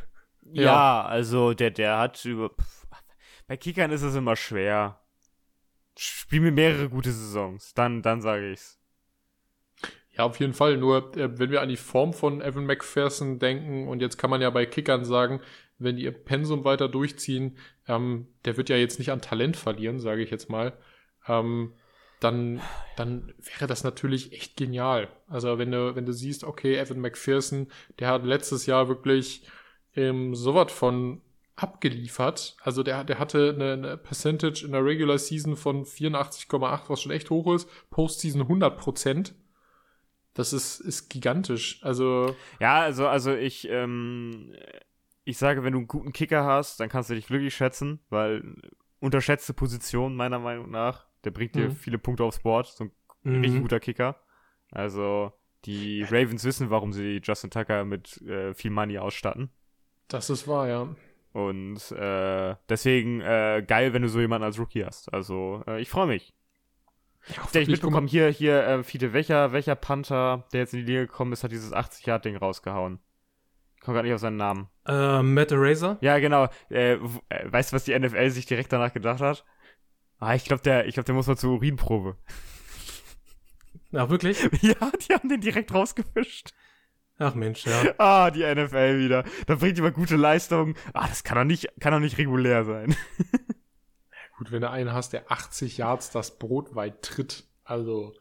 [0.42, 2.50] Ja, ja also der, der hat über.
[3.46, 5.00] Bei Kickern ist es immer schwer.
[5.98, 8.78] Spiel mir mehrere gute Saisons, dann, dann sage ich's.
[10.12, 10.76] Ja, auf jeden Fall.
[10.76, 14.42] Nur, äh, wenn wir an die Form von Evan McPherson denken, und jetzt kann man
[14.42, 15.40] ja bei Kickern sagen,
[15.78, 17.56] wenn die ihr Pensum weiter durchziehen,
[17.88, 20.74] ähm, der wird ja jetzt nicht an Talent verlieren, sage ich jetzt mal,
[21.26, 21.72] ähm,
[22.20, 22.60] dann,
[22.96, 25.08] dann wäre das natürlich echt genial.
[25.28, 29.46] Also wenn du, wenn du siehst, okay, Evan McPherson, der hat letztes Jahr wirklich
[29.96, 31.22] ähm, sowas von
[31.56, 32.56] abgeliefert.
[32.62, 37.12] Also der, der hatte eine, eine Percentage in der Regular Season von 84,8, was schon
[37.12, 39.34] echt hoch ist, Postseason 100 Prozent.
[40.34, 41.80] Das ist, ist gigantisch.
[41.82, 42.34] Also.
[42.60, 44.54] Ja, also, also ich, ähm,
[45.24, 48.56] ich sage, wenn du einen guten Kicker hast, dann kannst du dich glücklich schätzen, weil
[49.00, 51.09] unterschätzte Position, meiner Meinung nach.
[51.24, 51.72] Der bringt dir mhm.
[51.72, 52.66] viele Punkte aufs Board.
[52.66, 52.90] So ein
[53.22, 53.40] mhm.
[53.40, 54.20] richtig guter Kicker.
[54.70, 55.32] Also,
[55.64, 59.50] die Ravens wissen, warum sie Justin Tucker mit äh, viel Money ausstatten.
[60.08, 60.88] Das ist wahr, ja.
[61.32, 65.12] Und äh, deswegen äh, geil, wenn du so jemanden als Rookie hast.
[65.12, 66.34] Also äh, ich freue mich.
[67.28, 70.86] Ja, der ich mitbekommen, hier, hier, äh, Fiete, welcher, welcher Panther, der jetzt in die
[70.86, 72.98] Liga gekommen ist, hat dieses 80-Yard-Ding rausgehauen.
[73.76, 74.68] Ich komme gerade nicht auf seinen Namen.
[74.86, 75.98] Äh, Matt Eraser?
[76.00, 76.48] Ja, genau.
[76.70, 76.98] Äh, äh,
[77.44, 79.44] weißt du, was die NFL sich direkt danach gedacht hat?
[80.20, 82.16] Ah, ich glaube, der, glaub, der muss mal zur Urinprobe.
[83.92, 84.38] Ach, wirklich?
[84.60, 86.52] ja, die haben den direkt rausgefischt.
[87.18, 87.94] Ach Mensch, ja.
[87.98, 89.24] Ah, die NFL wieder.
[89.46, 90.74] Da bringt immer gute Leistungen.
[90.94, 92.94] Ah, das kann doch nicht, kann doch nicht regulär sein.
[94.38, 97.44] Gut, wenn du einen hast, der 80 Yards das Brot weit tritt.
[97.62, 98.14] Also,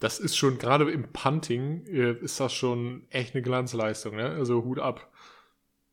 [0.00, 4.30] das ist schon, gerade im Punting, äh, ist das schon echt eine Glanzleistung, ne?
[4.30, 5.12] Also Hut ab.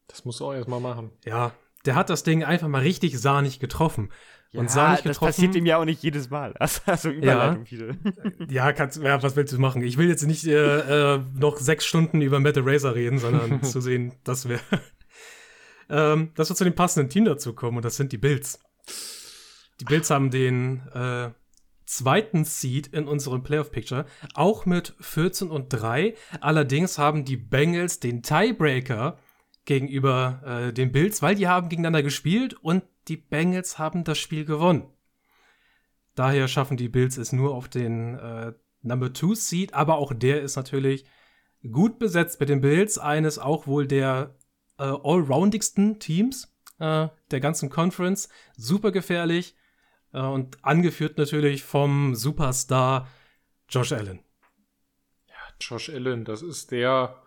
[0.07, 1.11] Das musst du auch erstmal machen.
[1.25, 1.53] Ja,
[1.85, 4.11] der hat das Ding einfach mal richtig sahnig getroffen.
[4.53, 5.19] Und ja, sahnig getroffen.
[5.25, 6.53] Das passiert ihm ja auch nicht jedes Mal.
[6.85, 9.81] Also Überleitung ja, ja, kannst, ja, was willst du machen?
[9.81, 13.79] Ich will jetzt nicht äh, äh, noch sechs Stunden über Metal Razor reden, sondern zu
[13.79, 14.59] sehen, dass wir,
[15.89, 18.59] ähm, dass wir zu dem passenden Team dazu kommen und das sind die Bills.
[19.79, 21.29] Die Bills haben den äh,
[21.85, 26.13] zweiten Seed in unserem Playoff-Picture, auch mit 14 und 3.
[26.41, 29.17] Allerdings haben die Bengals den Tiebreaker
[29.65, 34.45] gegenüber äh, den Bills, weil die haben gegeneinander gespielt und die Bengals haben das Spiel
[34.45, 34.91] gewonnen.
[36.15, 40.41] Daher schaffen die Bills es nur auf den äh, Number 2 Seed, aber auch der
[40.41, 41.05] ist natürlich
[41.71, 44.35] gut besetzt mit den Bills, eines auch wohl der
[44.77, 49.55] äh, allroundigsten Teams äh, der ganzen Conference, super gefährlich
[50.13, 53.07] äh, und angeführt natürlich vom Superstar
[53.69, 54.19] Josh Allen.
[55.27, 57.21] Ja, Josh Allen, das ist der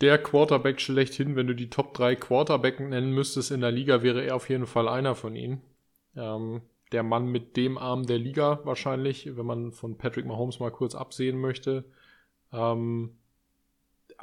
[0.00, 4.22] der Quarterback schlechthin, wenn du die Top 3 Quarterback nennen müsstest in der Liga, wäre
[4.24, 5.62] er auf jeden Fall einer von ihnen.
[6.16, 10.70] Ähm, der Mann mit dem Arm der Liga wahrscheinlich, wenn man von Patrick Mahomes mal
[10.70, 11.84] kurz absehen möchte.
[12.52, 13.19] Ähm,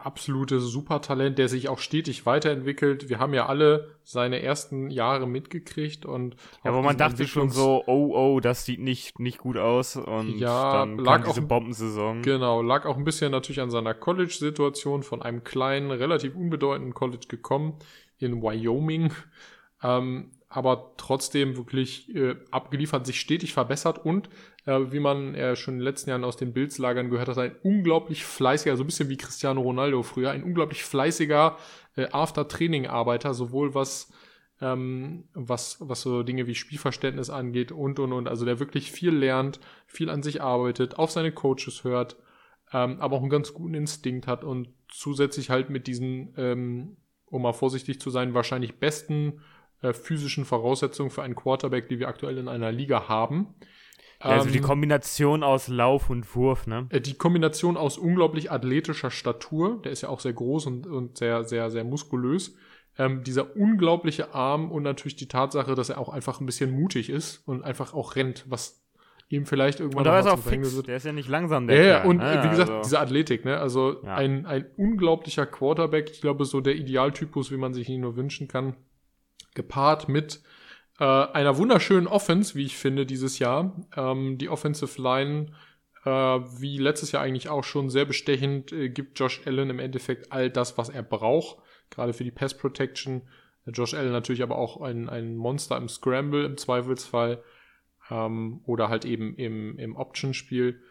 [0.03, 3.09] absolutes Supertalent, der sich auch stetig weiterentwickelt.
[3.09, 7.83] Wir haben ja alle seine ersten Jahre mitgekriegt und ja, aber man dachte schon so,
[7.87, 11.47] oh oh, das sieht nicht nicht gut aus und ja, dann lag kam diese auch,
[11.47, 12.21] Bombensaison.
[12.21, 17.27] Genau, lag auch ein bisschen natürlich an seiner College-Situation von einem kleinen, relativ unbedeutenden College
[17.27, 17.75] gekommen
[18.17, 19.11] in Wyoming.
[19.83, 24.29] Ähm, aber trotzdem wirklich äh, abgeliefert, sich stetig verbessert und
[24.67, 27.55] äh, wie man äh, schon in den letzten Jahren aus den Bildslagern gehört hat, ein
[27.63, 31.57] unglaublich fleißiger, so ein bisschen wie Cristiano Ronaldo früher, ein unglaublich fleißiger
[31.95, 34.11] äh, After-Training-Arbeiter, sowohl was
[34.59, 38.27] ähm, was, was so Dinge wie Spielverständnis angeht und und und.
[38.27, 42.17] Also der wirklich viel lernt, viel an sich arbeitet, auf seine Coaches hört,
[42.73, 47.43] ähm, aber auch einen ganz guten Instinkt hat und zusätzlich halt mit diesen, ähm, um
[47.43, 49.41] mal vorsichtig zu sein, wahrscheinlich besten
[49.81, 53.53] äh, physischen Voraussetzungen für einen Quarterback, die wir aktuell in einer Liga haben.
[54.21, 56.87] Ja, also die ähm, Kombination aus Lauf und Wurf, ne?
[56.89, 61.17] Äh, die Kombination aus unglaublich athletischer Statur, der ist ja auch sehr groß und, und
[61.17, 62.55] sehr, sehr, sehr muskulös.
[62.97, 67.11] Ähm, dieser unglaubliche Arm und natürlich die Tatsache, dass er auch einfach ein bisschen mutig
[67.11, 68.83] ist und einfach auch rennt, was
[69.29, 70.75] ihm vielleicht irgendwann und da ist auch fix.
[70.75, 70.87] Wird.
[70.87, 72.41] Der ist ja nicht langsam, der Ja, ja und ne?
[72.43, 72.81] wie gesagt, also.
[72.81, 73.59] diese Athletik, ne?
[73.59, 74.15] Also ja.
[74.15, 78.47] ein, ein unglaublicher Quarterback, ich glaube, so der Idealtypus, wie man sich ihn nur wünschen
[78.47, 78.75] kann
[79.57, 80.41] gepaart mit
[80.99, 83.75] äh, einer wunderschönen Offense, wie ich finde, dieses Jahr.
[83.95, 85.53] Ähm, die Offensive Line,
[86.05, 90.31] äh, wie letztes Jahr eigentlich auch schon sehr bestechend, äh, gibt Josh Allen im Endeffekt
[90.31, 91.57] all das, was er braucht,
[91.89, 93.21] gerade für die Pass Protection.
[93.65, 97.43] Josh Allen natürlich aber auch ein, ein Monster im Scramble im Zweifelsfall
[98.09, 100.81] ähm, oder halt eben im, im Option-Spiel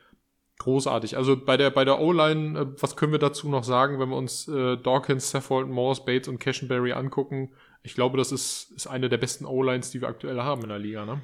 [0.58, 1.16] großartig.
[1.16, 4.16] Also bei der, bei der O-Line, äh, was können wir dazu noch sagen, wenn wir
[4.16, 7.52] uns äh, Dawkins, Saffold, Morse, Bates und Cashenberry angucken?
[7.86, 10.78] Ich glaube, das ist, ist eine der besten O-Lines, die wir aktuell haben in der
[10.78, 11.20] Liga, ne?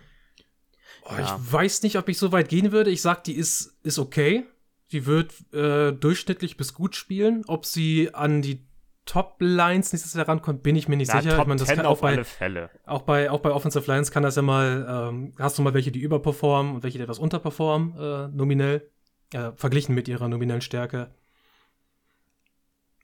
[1.04, 1.20] Oh, ja.
[1.20, 2.90] Ich weiß nicht, ob ich so weit gehen würde.
[2.90, 4.44] Ich sag, die ist, ist okay.
[4.92, 7.42] Die wird äh, durchschnittlich bis gut spielen.
[7.48, 8.64] Ob sie an die
[9.06, 11.34] Top-Lines nächstes Jahr rankommt, bin ich mir nicht Na, sicher.
[11.34, 12.70] Top ich meine, das kann auch bei, Fälle.
[12.86, 15.90] Auch bei, auch bei Offensive Lines kann das ja mal, ähm, hast du mal welche,
[15.90, 18.88] die überperformen und welche, die etwas unterperformen, äh, nominell
[19.32, 21.12] äh, verglichen mit ihrer nominellen Stärke.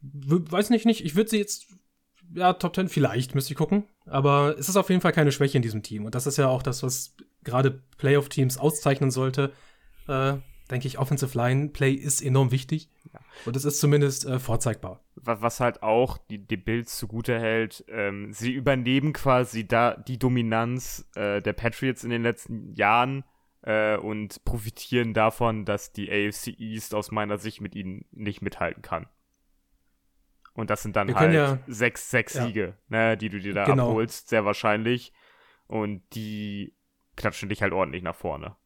[0.00, 1.04] W weiß nicht, nicht.
[1.04, 1.66] Ich würde sie jetzt,
[2.34, 3.84] ja, Top 10 vielleicht, müsste ich gucken.
[4.06, 6.04] Aber es ist auf jeden Fall keine Schwäche in diesem Team.
[6.04, 9.52] Und das ist ja auch das, was gerade Playoff-Teams auszeichnen sollte.
[10.06, 10.34] Äh,
[10.70, 12.88] denke ich, Offensive Line Play ist enorm wichtig.
[13.12, 13.20] Ja.
[13.46, 15.02] Und es ist zumindest äh, vorzeigbar.
[15.14, 21.08] Was halt auch die, die Bills zugute hält, ähm, sie übernehmen quasi da die Dominanz
[21.14, 23.24] äh, der Patriots in den letzten Jahren
[23.62, 28.82] äh, und profitieren davon, dass die AFC East aus meiner Sicht mit ihnen nicht mithalten
[28.82, 29.06] kann.
[30.58, 32.44] Und das sind dann halt ja, sechs, sechs ja.
[32.44, 33.90] Siege, ne, die du dir da genau.
[33.90, 35.12] abholst, sehr wahrscheinlich.
[35.68, 36.74] Und die
[37.14, 38.56] klatschen dich halt ordentlich nach vorne.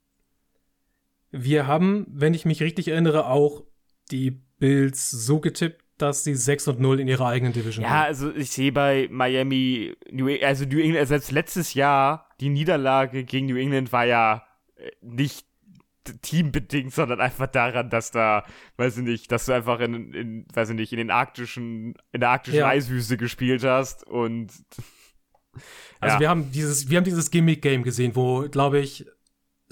[1.33, 3.65] Wir haben, wenn ich mich richtig erinnere, auch
[4.11, 8.35] die Bills so getippt, dass sie 6 und 0 in ihrer eigenen Division Ja, also
[8.35, 13.49] ich sehe bei Miami, New, e, also New England, selbst letztes Jahr, die Niederlage gegen
[13.49, 15.47] New England war ja äh, nicht
[16.23, 18.45] teambedingt, sondern einfach daran, dass da,
[18.77, 22.21] weiß ich nicht, dass du einfach in, in weiß ich nicht, in den arktischen, in
[22.21, 22.69] der arktischen ja.
[22.69, 24.51] Eiswüste gespielt hast und
[26.01, 26.21] also ja.
[26.21, 29.07] wir haben dieses, wir haben dieses Gimmick-Game gesehen, wo, glaube ich,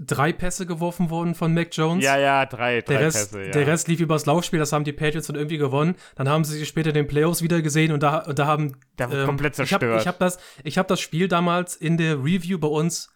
[0.01, 2.05] drei Pässe geworfen wurden von Mac Jones.
[2.05, 3.51] Ja, ja, drei, drei der Rest, Pässe, ja.
[3.51, 5.95] Der Rest lief übers Laufspiel, das haben die Patriots dann irgendwie gewonnen.
[6.17, 8.77] Dann haben sie sich später in den Playoffs wieder gesehen und da, und da haben.
[8.97, 9.83] Da ähm, komplett zerstört.
[9.83, 13.11] Ich habe hab das, hab das Spiel damals in der Review bei uns,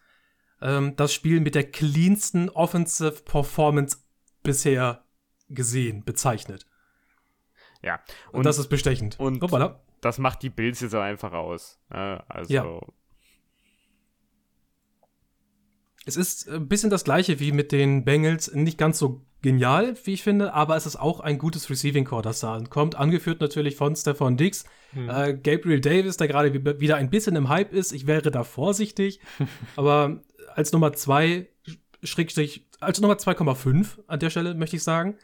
[0.61, 3.97] ähm, das Spiel mit der cleansten Offensive Performance
[4.43, 5.03] bisher
[5.49, 6.65] gesehen, bezeichnet.
[7.81, 7.99] Ja.
[8.31, 9.19] Und, und das ist bestechend.
[9.19, 9.79] Und Hoppala.
[10.01, 11.79] das macht die Bills jetzt einfach aus.
[11.89, 12.53] Also.
[12.53, 12.81] Ja.
[16.05, 18.53] Es ist ein bisschen das gleiche wie mit den Bengals.
[18.53, 22.21] Nicht ganz so genial, wie ich finde, aber es ist auch ein gutes Receiving Core,
[22.21, 22.95] das da kommt.
[22.95, 24.65] Angeführt natürlich von Stefan Dix.
[24.91, 25.09] Hm.
[25.09, 27.91] Äh, Gabriel Davis, der gerade wieder ein bisschen im Hype ist.
[27.91, 29.19] Ich wäre da vorsichtig.
[29.75, 30.21] aber
[30.53, 31.47] als Nummer 2,
[32.03, 35.17] Schrägstrich, als Nummer 2,5 an der Stelle, möchte ich sagen.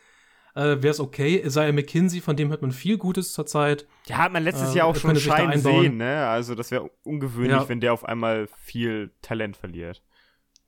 [0.54, 1.42] Äh, wäre es okay.
[1.46, 3.88] Isaiah McKinsey, von dem hört man viel Gutes zurzeit.
[4.08, 6.28] Ja, hat man letztes äh, Jahr auch schon Schein sehen, ne?
[6.28, 7.70] Also das wäre ungewöhnlich, ja.
[7.70, 10.04] wenn der auf einmal viel Talent verliert.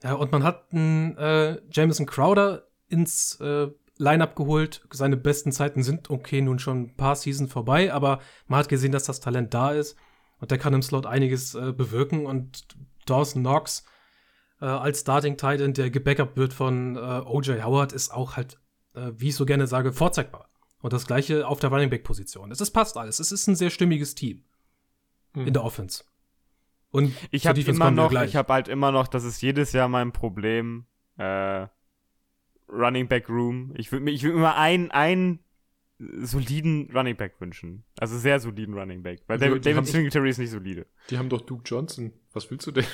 [0.04, 4.86] Ja, und man hat einen äh, Jameson Crowder ins äh, Line-Up geholt.
[4.92, 8.92] Seine besten Zeiten sind okay, nun schon ein paar Seasons vorbei, aber man hat gesehen,
[8.92, 9.98] dass das Talent da ist
[10.40, 12.68] und der kann im Slot einiges äh, bewirken und
[13.06, 13.86] Dawson Knox
[14.60, 18.60] äh, als Starting Titan, der gebackup wird von äh, OJ Howard, ist auch halt,
[18.96, 20.50] äh, wie ich so gerne sage, vorzeigbar.
[20.82, 22.52] Und das gleiche auf der Running Back Position.
[22.52, 23.20] Es passt alles.
[23.20, 24.44] Es ist ein sehr stimmiges Team
[25.34, 25.48] hm.
[25.48, 26.04] in der Offense.
[26.94, 30.12] Und ich habe immer noch, ich habe halt immer noch, das ist jedes Jahr mein
[30.12, 30.86] Problem,
[31.18, 31.66] äh,
[32.70, 33.74] Running Back Room.
[33.76, 35.40] Ich würde mir, ich würde mir einen, einen
[35.98, 37.84] soliden Running Back wünschen.
[37.98, 39.22] Also sehr soliden Running Back.
[39.26, 40.86] Weil David, David Singletary ist nicht solide.
[41.10, 42.14] Die haben doch Duke Johnson.
[42.32, 42.86] Was willst du denn?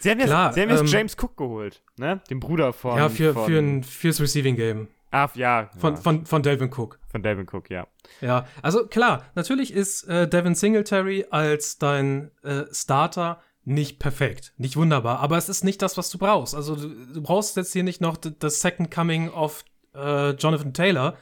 [0.00, 2.20] Sie haben jetzt, Klar, sie haben jetzt ähm, James Cook geholt, ne?
[2.30, 2.96] Den Bruder von.
[2.96, 4.88] Ja, für, von, für ein, fürs Receiving Game.
[5.10, 5.70] Ah, ja.
[5.78, 6.00] Von, ja.
[6.00, 7.00] von, von Delvin Cook.
[7.08, 7.86] Von Delvin Cook, ja.
[8.20, 14.76] Ja, also klar, natürlich ist äh, Devin Singletary als dein äh, Starter nicht perfekt, nicht
[14.76, 16.54] wunderbar, aber es ist nicht das, was du brauchst.
[16.54, 21.16] Also du, du brauchst jetzt hier nicht noch das Second Coming of äh, Jonathan Taylor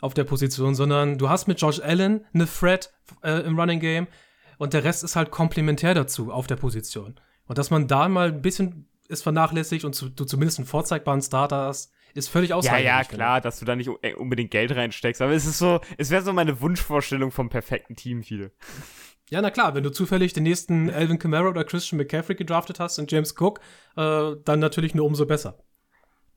[0.00, 4.06] auf der Position, sondern du hast mit Josh Allen eine Threat äh, im Running Game
[4.58, 7.20] und der Rest ist halt komplementär dazu auf der Position.
[7.46, 11.22] Und dass man da mal ein bisschen ist vernachlässigt und zu, du zumindest einen vorzeigbaren
[11.22, 12.84] Starter hast, ist völlig ausreichend.
[12.84, 15.80] Ja, ja, klar, dass du da nicht äh, unbedingt Geld reinsteckst, aber es ist so,
[15.96, 18.52] es wäre so meine Wunschvorstellung vom perfekten Team viele.
[19.30, 22.98] Ja, na klar, wenn du zufällig den nächsten Alvin Kamara oder Christian McCaffrey gedraftet hast
[22.98, 23.60] und James Cook,
[23.96, 25.62] äh, dann natürlich nur umso besser.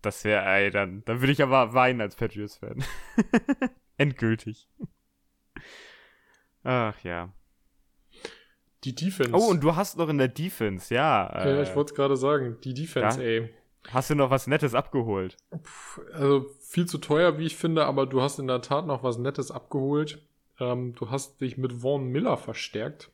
[0.01, 2.83] Das wäre, ey, dann, dann würde ich aber weinen als Patriots-Fan.
[3.97, 4.67] Endgültig.
[6.63, 7.33] Ach ja.
[8.83, 9.33] Die Defense.
[9.33, 11.27] Oh, und du hast noch in der Defense, ja.
[11.27, 12.57] Äh, ja, ich wollte es gerade sagen.
[12.63, 13.29] Die Defense, ja?
[13.29, 13.53] ey.
[13.89, 15.37] Hast du noch was Nettes abgeholt?
[16.13, 19.17] Also viel zu teuer, wie ich finde, aber du hast in der Tat noch was
[19.17, 20.21] Nettes abgeholt.
[20.59, 23.11] Ähm, du hast dich mit Vaughn Miller verstärkt.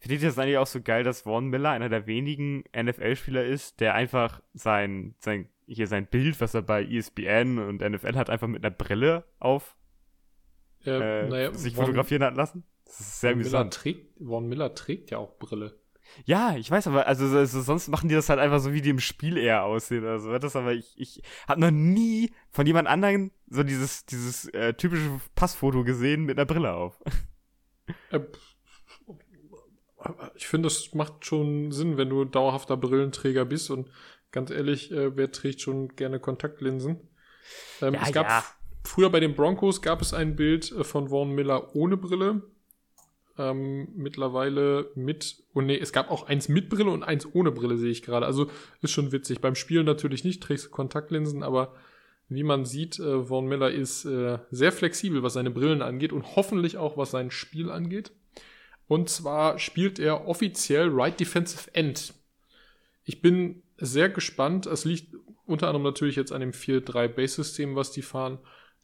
[0.00, 3.80] Findet ihr das eigentlich auch so geil, dass Vaughn Miller einer der wenigen NFL-Spieler ist,
[3.80, 8.48] der einfach sein, sein, hier sein Bild, was er bei ESPN und NFL hat, einfach
[8.48, 9.76] mit einer Brille auf
[10.86, 12.64] äh, naja, sich Vaughn, fotografieren hat lassen?
[12.86, 15.78] Das ist sehr Vaughn Miller, trägt, Vaughn Miller trägt ja auch Brille.
[16.24, 18.90] Ja, ich weiß, aber also, also, sonst machen die das halt einfach so, wie die
[18.90, 20.36] im Spiel eher aussehen oder so.
[20.38, 25.20] Das aber ich, ich habe noch nie von jemand anderem so dieses, dieses äh, typische
[25.34, 27.00] Passfoto gesehen mit einer Brille auf.
[28.10, 28.20] Äh,
[30.34, 33.90] ich finde, das macht schon Sinn, wenn du dauerhafter Brillenträger bist und
[34.30, 37.08] ganz ehrlich, äh, wer trägt schon gerne Kontaktlinsen?
[37.82, 38.44] Ähm, ja, es gab ja.
[38.84, 42.42] früher bei den Broncos gab es ein Bild äh, von Vaughn Miller ohne Brille
[43.40, 47.50] ähm, mittlerweile mit, und oh nee, es gab auch eins mit Brille und eins ohne
[47.50, 48.26] Brille, sehe ich gerade.
[48.26, 48.50] Also
[48.82, 49.40] ist schon witzig.
[49.40, 51.74] Beim Spielen natürlich nicht, trägst du Kontaktlinsen, aber
[52.28, 56.36] wie man sieht, äh, Vaughn Miller ist äh, sehr flexibel, was seine Brillen angeht und
[56.36, 58.12] hoffentlich auch, was sein Spiel angeht.
[58.86, 62.14] Und zwar spielt er offiziell Right Defensive End.
[63.04, 64.66] Ich bin sehr gespannt.
[64.66, 65.14] Es liegt
[65.46, 68.38] unter anderem natürlich jetzt an dem 4-3-Base-System, was die fahren.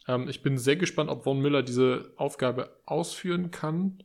[0.07, 4.03] Ähm, ich bin sehr gespannt, ob Von Miller diese Aufgabe ausführen kann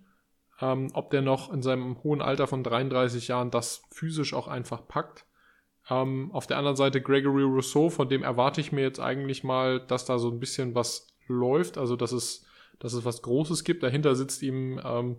[0.62, 4.86] ähm, ob der noch in seinem hohen Alter von 33 Jahren das physisch auch einfach
[4.86, 5.26] packt.
[5.90, 9.80] Ähm, auf der anderen Seite Gregory Rousseau, von dem erwarte ich mir jetzt eigentlich mal,
[9.80, 12.46] dass da so ein bisschen was läuft, also dass es,
[12.78, 13.82] dass es was Großes gibt.
[13.82, 15.16] Dahinter sitzt ihm ähm,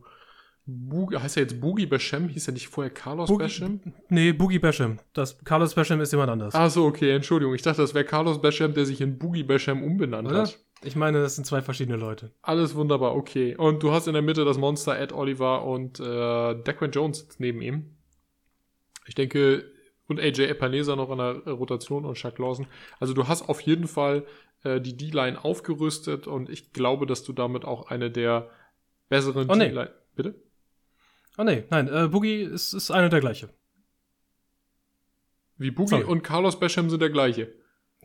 [0.66, 2.30] Boogie, heißt er jetzt Boogie Basham?
[2.30, 3.82] Hieß er nicht vorher Carlos Boogie, Basham?
[4.08, 5.00] Nee, Boogie Basham.
[5.12, 6.56] Das, Carlos Basham ist jemand anders.
[6.56, 7.54] Ach so, okay, Entschuldigung.
[7.54, 10.44] Ich dachte, das wäre Carlos Basham, der sich in Boogie Basham umbenannt Oder?
[10.44, 10.60] hat.
[10.84, 12.32] Ich meine, das sind zwei verschiedene Leute.
[12.42, 13.56] Alles wunderbar, okay.
[13.56, 17.62] Und du hast in der Mitte das Monster Ed Oliver und äh, Declan Jones neben
[17.62, 17.96] ihm.
[19.06, 19.66] Ich denke,
[20.08, 22.68] und AJ Epinesa noch in der Rotation und Chuck Lawson.
[23.00, 24.26] Also du hast auf jeden Fall
[24.64, 28.50] äh, die D-Line aufgerüstet und ich glaube, dass du damit auch eine der
[29.10, 29.70] besseren oh, nee.
[29.70, 29.92] D-Line.
[30.16, 30.36] Bitte?
[31.38, 33.50] Oh nee, nein, äh, Boogie ist, ist einer der gleiche.
[35.58, 36.04] Wie Boogie Sorry.
[36.04, 37.54] und Carlos Basham sind der gleiche.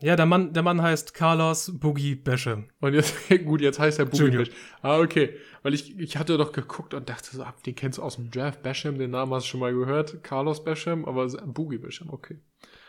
[0.01, 2.65] Ja, der Mann, der Mann heißt Carlos Boogie Basham.
[2.79, 4.53] Und jetzt, gut, jetzt heißt er Boogie Basham.
[4.81, 5.35] Ah, okay.
[5.61, 8.63] Weil ich, ich hatte doch geguckt und dachte so, den kennst du aus dem Draft
[8.63, 10.23] Basham, den Namen hast du schon mal gehört.
[10.23, 12.39] Carlos Basham, aber Boogie Basham, okay.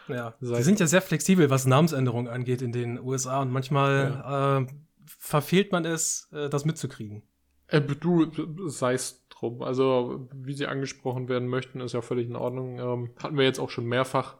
[0.08, 4.58] Ja, sie sind ja sehr flexibel, was Namensänderungen angeht in den USA und manchmal ja.
[4.58, 4.66] äh,
[5.04, 7.22] verfehlt man es, äh, das mitzukriegen.
[7.68, 9.62] Äh, du, sei es drum.
[9.62, 12.78] Also, wie sie angesprochen werden möchten, ist ja völlig in Ordnung.
[12.78, 14.36] Ähm, hatten wir jetzt auch schon mehrfach.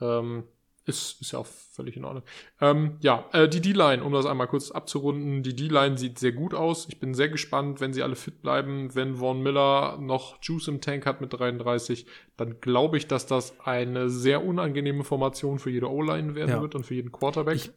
[0.00, 0.44] Ähm,
[0.88, 2.24] ist, ist ja auch völlig in Ordnung.
[2.60, 5.42] Ähm, ja, äh, die D-Line, um das einmal kurz abzurunden.
[5.42, 6.86] Die D-Line sieht sehr gut aus.
[6.88, 8.94] Ich bin sehr gespannt, wenn sie alle fit bleiben.
[8.94, 13.60] Wenn Vaughn Miller noch Juice im Tank hat mit 33, dann glaube ich, dass das
[13.60, 16.60] eine sehr unangenehme Formation für jede O-Line werden ja.
[16.60, 17.56] wird und für jeden Quarterback.
[17.56, 17.70] Ich,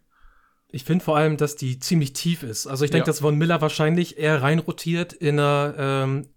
[0.69, 2.65] ich finde vor allem, dass die ziemlich tief ist.
[2.65, 3.11] Also ich denke, ja.
[3.11, 6.27] dass Von Miller wahrscheinlich eher reinrotiert in, einer, ähm,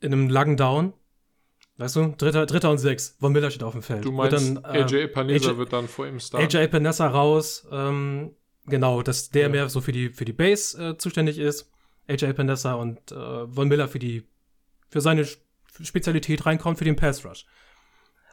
[0.00, 0.92] in einem langen Down
[1.78, 3.16] Weißt du, Dritter, Dritter und Sechs.
[3.20, 4.04] Von Miller steht auf dem Feld.
[4.04, 6.46] Du meinst, dann, äh, AJ Epinesa wird dann vor ihm starten.
[6.46, 7.66] AJ Epinesa raus.
[7.70, 8.34] Ähm,
[8.64, 9.48] genau, dass der ja.
[9.50, 11.70] mehr so für die, für die Base äh, zuständig ist.
[12.08, 14.24] AJ Epinesa und äh, Von Miller für die,
[14.88, 15.26] für seine
[15.82, 17.44] Spezialität reinkommt, für den Pass Rush.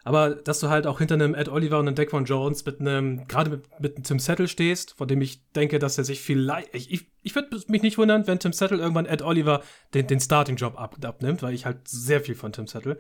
[0.05, 3.25] Aber dass du halt auch hinter einem Ed Oliver und einem Dequan Jones mit einem,
[3.27, 6.73] gerade mit, mit einem Tim Settle stehst, von dem ich denke, dass er sich vielleicht,
[6.75, 10.19] ich, ich, ich würde mich nicht wundern, wenn Tim Settle irgendwann Ed Oliver den, den
[10.19, 12.97] Starting-Job ab, abnimmt, weil ich halt sehr viel von Tim Settle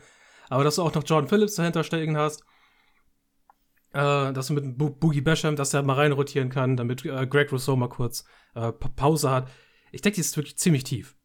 [0.53, 2.43] aber dass du auch noch Jordan Phillips dahinter stecken hast,
[3.93, 7.25] äh, dass du mit Bo Boogie Basham, dass er mal rein rotieren kann, damit äh,
[7.25, 9.49] Greg Rousseau mal kurz äh, Pause hat.
[9.91, 11.15] Ich denke, die ist wirklich ziemlich tief.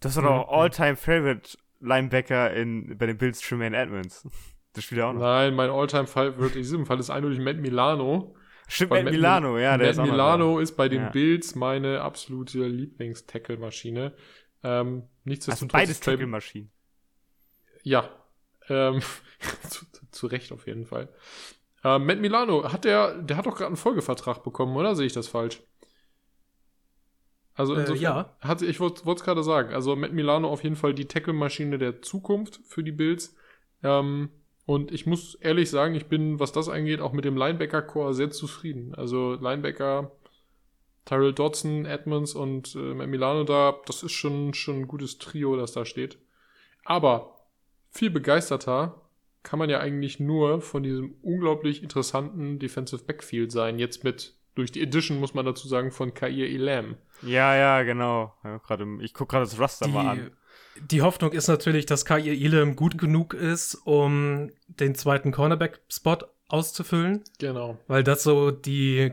[0.00, 4.28] Das war doch All-Time-Favorite Linebacker in, bei den Bills Tremaine Edmonds.
[4.72, 5.20] Das spielt er auch noch.
[5.20, 8.36] Nein, mein All-Time-Fall wird in diesem Fall ist eindeutig Matt Milano.
[8.68, 11.08] Stimmt, Matt, Matt Milano, ja, der Matt ist Milano ist bei den ja.
[11.08, 14.14] Bills meine absolute Lieblings-Tackle-Maschine.
[14.62, 15.74] Ähm, nichtsdestotrotz.
[15.74, 16.70] Also beides Tackle-Maschinen.
[17.82, 18.10] Ja,
[18.68, 19.00] ähm,
[19.68, 21.08] zu, zu, Recht auf jeden Fall.
[21.84, 25.12] Ähm, Matt Milano, hat der, der hat doch gerade einen Folgevertrag bekommen, oder sehe ich
[25.12, 25.62] das falsch?
[27.54, 28.36] Also äh, insofern, äh, ja.
[28.40, 32.02] hat, ich wollte es gerade sagen, also Matt Milano auf jeden Fall die Tackle-Maschine der
[32.02, 33.34] Zukunft für die Bills.
[33.82, 34.30] Ähm,
[34.66, 38.30] und ich muss ehrlich sagen, ich bin, was das angeht, auch mit dem Linebacker-Core sehr
[38.30, 38.94] zufrieden.
[38.94, 40.12] Also Linebacker,
[41.06, 45.56] Tyrell Dodson, Edmonds und äh, Matt Milano da, das ist schon, schon ein gutes Trio,
[45.56, 46.18] das da steht.
[46.84, 47.35] Aber
[47.96, 49.02] viel begeisterter
[49.42, 53.78] kann man ja eigentlich nur von diesem unglaublich interessanten Defensive Backfield sein.
[53.78, 56.96] Jetzt mit, durch die Edition muss man dazu sagen, von Kair Elam.
[57.22, 58.34] Ja, ja, genau.
[58.42, 60.30] Ja, grad ich gucke gerade das Raster die, mal an.
[60.90, 67.22] Die Hoffnung ist natürlich, dass Kair Elam gut genug ist, um den zweiten Cornerback-Spot auszufüllen.
[67.38, 67.78] Genau.
[67.86, 69.12] Weil das so die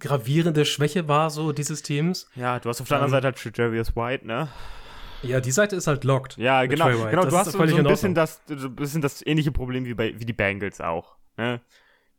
[0.00, 2.28] gravierende Schwäche war, so dieses Teams.
[2.34, 4.48] Ja, du hast auf der anderen Seite halt Jervius White, ne?
[5.28, 6.36] Ja, die Seite ist halt locked.
[6.36, 6.88] Ja, genau.
[6.88, 10.18] genau du hast so, ein bisschen das, so ein bisschen das ähnliche Problem wie bei
[10.18, 11.16] wie die Bengals auch.
[11.36, 11.60] Ne?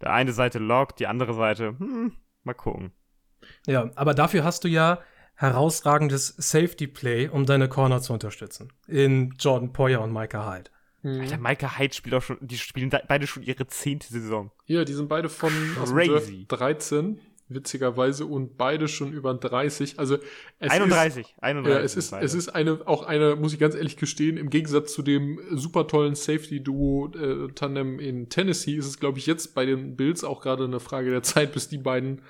[0.02, 2.92] Der eine Seite locked, die andere Seite, hm, mal gucken.
[3.66, 5.00] Ja, aber dafür hast du ja
[5.36, 8.74] herausragendes Safety Play, um deine Corner zu unterstützen.
[8.88, 10.72] In Jordan Poyer und Micah Hyde.
[11.04, 11.22] Mhm.
[11.22, 14.52] Alter, Micah Hyde spielt auch schon, die spielen beide schon ihre zehnte Saison.
[14.66, 15.52] Ja, die sind beide von
[15.86, 16.46] Crazy.
[16.48, 20.00] 13 witzigerweise und beide schon über 30.
[20.00, 20.18] Also
[20.60, 21.74] es 31, ist, 31.
[21.74, 24.94] Ja, es ist, es ist eine, auch eine, muss ich ganz ehrlich gestehen, im Gegensatz
[24.94, 29.66] zu dem super tollen Safety-Duo äh, Tandem in Tennessee ist es, glaube ich, jetzt bei
[29.66, 32.22] den Bills auch gerade eine Frage der Zeit, bis die beiden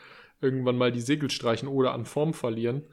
[0.42, 2.84] irgendwann mal die Segel streichen oder an Form verlieren.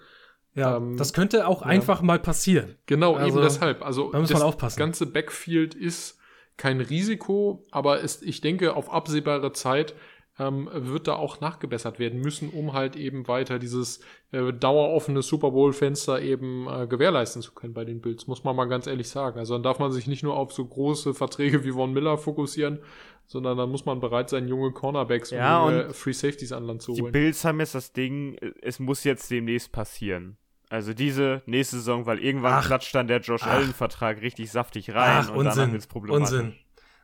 [0.55, 1.67] Ja, ähm, das könnte auch ja.
[1.67, 2.77] einfach mal passieren.
[2.87, 3.85] Genau, also, eben deshalb.
[3.85, 4.77] Also da muss man aufpassen.
[4.77, 6.19] das ganze Backfield ist
[6.57, 9.95] kein Risiko, aber ist, ich denke, auf absehbare Zeit
[10.38, 14.01] ähm, wird da auch nachgebessert werden müssen, um halt eben weiter dieses
[14.33, 18.66] äh, daueroffene Super Bowl-Fenster eben äh, gewährleisten zu können bei den Bills, muss man mal
[18.66, 19.38] ganz ehrlich sagen.
[19.38, 22.81] Also dann darf man sich nicht nur auf so große Verträge wie Von Miller fokussieren,
[23.27, 26.83] sondern dann muss man bereit sein, junge Cornerbacks ja, und, junge Free Safeties an Land
[26.83, 27.07] zu holen.
[27.07, 30.37] Die Bills haben jetzt das Ding, es muss jetzt demnächst passieren.
[30.68, 35.26] Also diese nächste Saison, weil irgendwann ach, klatscht dann der Josh Allen-Vertrag richtig saftig rein
[35.26, 36.32] ach, und Unsinn, dann wird's problematisch.
[36.32, 36.55] Unsinn.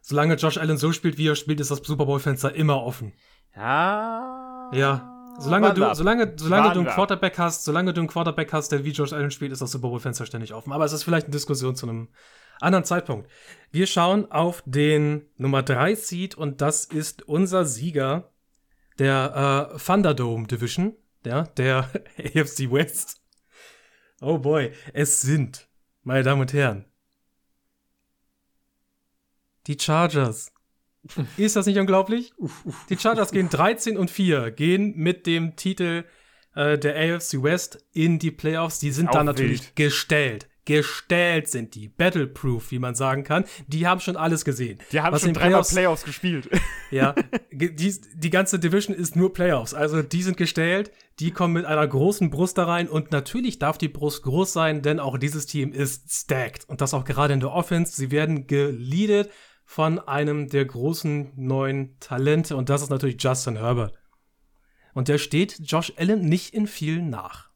[0.02, 3.12] Solange Josh Allen so spielt, wie er spielt, ist das Super Bowl-Fenster immer offen.
[3.54, 4.70] Ja.
[4.72, 5.16] Ja.
[5.38, 8.90] Solange du, solange, solange du einen Quarterback hast, solange du einen Quarterback hast, der wie
[8.90, 10.72] Josh Allen spielt, ist das Super Bowl-Fenster ständig offen.
[10.72, 12.08] Aber es ist vielleicht eine Diskussion zu einem
[12.60, 13.30] anderen Zeitpunkt.
[13.70, 18.30] Wir schauen auf den Nummer 3 Seed und das ist unser Sieger
[18.98, 20.94] der äh, Thunderdome Division
[21.24, 23.22] ja, der AFC West.
[24.20, 25.68] Oh boy, es sind,
[26.02, 26.84] meine Damen und Herren,
[29.66, 30.52] die Chargers.
[31.36, 32.32] Ist das nicht unglaublich?
[32.90, 36.04] Die Chargers gehen 13 und 4, gehen mit dem Titel
[36.54, 38.80] äh, der AFC West in die Playoffs.
[38.80, 40.48] Die sind da natürlich gestellt.
[40.66, 41.88] Gestellt sind die.
[41.88, 43.44] Battleproof, wie man sagen kann.
[43.66, 44.78] Die haben schon alles gesehen.
[44.92, 46.48] Die haben Was schon dreimal Playoffs, Playoffs gespielt.
[46.92, 47.14] Ja,
[47.52, 49.74] die, die ganze Division ist nur Playoffs.
[49.74, 50.90] Also die sind gestellt,
[51.20, 54.82] die kommen mit einer großen Brust da rein und natürlich darf die Brust groß sein,
[54.82, 56.68] denn auch dieses Team ist stacked.
[56.68, 57.94] Und das auch gerade in der Offense.
[57.94, 59.30] Sie werden geleadet
[59.70, 63.96] von einem der großen neuen Talente und das ist natürlich Justin Herbert.
[64.94, 67.50] Und der steht Josh Allen nicht in viel nach.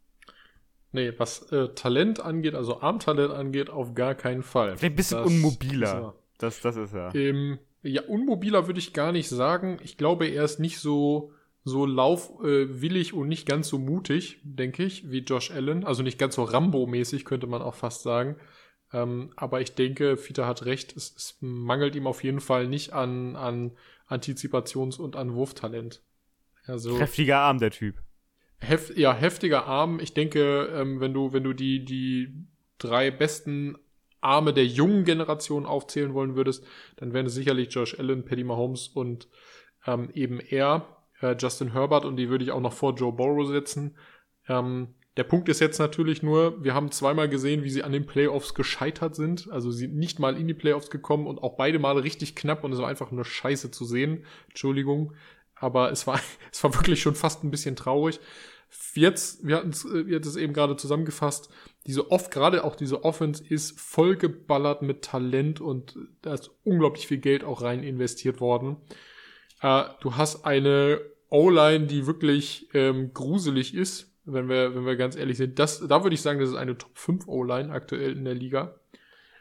[0.92, 4.76] Nee, was äh, Talent angeht, also Armtalent angeht, auf gar keinen Fall.
[4.76, 6.14] Vielleicht ein bisschen das unmobiler.
[6.38, 7.12] Das, das ist ja.
[7.16, 9.80] Ähm, ja, unmobiler würde ich gar nicht sagen.
[9.82, 11.32] Ich glaube, er ist nicht so,
[11.64, 15.82] so laufwillig äh, und nicht ganz so mutig, denke ich, wie Josh Allen.
[15.82, 18.36] Also nicht ganz so Rambo-mäßig, könnte man auch fast sagen.
[18.94, 22.92] Ähm, aber ich denke, Fita hat recht, es, es, mangelt ihm auf jeden Fall nicht
[22.92, 23.72] an, an
[24.08, 26.00] Antizipations- und an Wurftalent.
[26.66, 27.96] Also, Kräftiger Arm, der Typ.
[28.60, 29.98] Heft, ja, heftiger Arm.
[29.98, 32.46] Ich denke, ähm, wenn du, wenn du die, die
[32.78, 33.76] drei besten
[34.20, 36.64] Arme der jungen Generation aufzählen wollen würdest,
[36.96, 39.28] dann wären es sicherlich Josh Allen, Paddy Mahomes und
[39.86, 40.86] ähm, eben er,
[41.20, 43.96] äh, Justin Herbert, und die würde ich auch noch vor Joe Burrow setzen.
[44.48, 48.06] Ähm, der Punkt ist jetzt natürlich nur, wir haben zweimal gesehen, wie sie an den
[48.06, 49.48] Playoffs gescheitert sind.
[49.50, 52.64] Also sie sind nicht mal in die Playoffs gekommen und auch beide Male richtig knapp
[52.64, 54.24] und es war einfach nur scheiße zu sehen.
[54.48, 55.12] Entschuldigung.
[55.54, 56.20] Aber es war,
[56.52, 58.18] es war wirklich schon fast ein bisschen traurig.
[58.94, 61.48] Jetzt, wir hatten es, äh, es eben gerade zusammengefasst,
[61.86, 67.18] diese oft, gerade auch diese Offense ist vollgeballert mit Talent und da ist unglaublich viel
[67.18, 68.78] Geld auch rein investiert worden.
[69.60, 71.00] Äh, du hast eine
[71.30, 75.58] O-Line, die wirklich ähm, gruselig ist wenn wir, wenn wir ganz ehrlich sind.
[75.58, 78.74] Das, da würde ich sagen, das ist eine Top 5 O-Line aktuell in der Liga.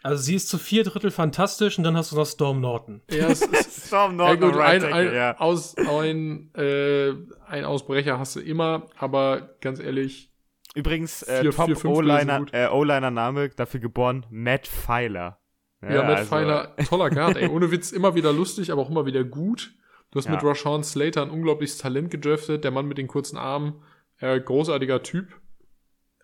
[0.03, 3.01] Also sie ist zu vier Drittel fantastisch und dann hast du noch Storm Norton.
[3.09, 4.41] Ja, es ist, Storm Norton.
[4.41, 5.38] Ja gut, ein, ein, ja.
[5.39, 7.13] Aus, ein, äh,
[7.47, 10.29] ein Ausbrecher hast du immer, aber ganz ehrlich.
[10.75, 15.39] Übrigens, äh, Top O-Liner, äh, O-Liner-Name dafür geboren, Matt Pfeiler.
[15.81, 16.29] Ja, ja Matt also.
[16.29, 17.47] Pfeiler, toller Guard, ey.
[17.47, 19.73] Ohne Witz, immer wieder lustig, aber auch immer wieder gut.
[20.11, 20.31] Du hast ja.
[20.31, 23.81] mit Rashawn Slater ein unglaubliches Talent gedraftet, der Mann mit den kurzen Armen.
[24.24, 25.28] Äh, großartiger Typ.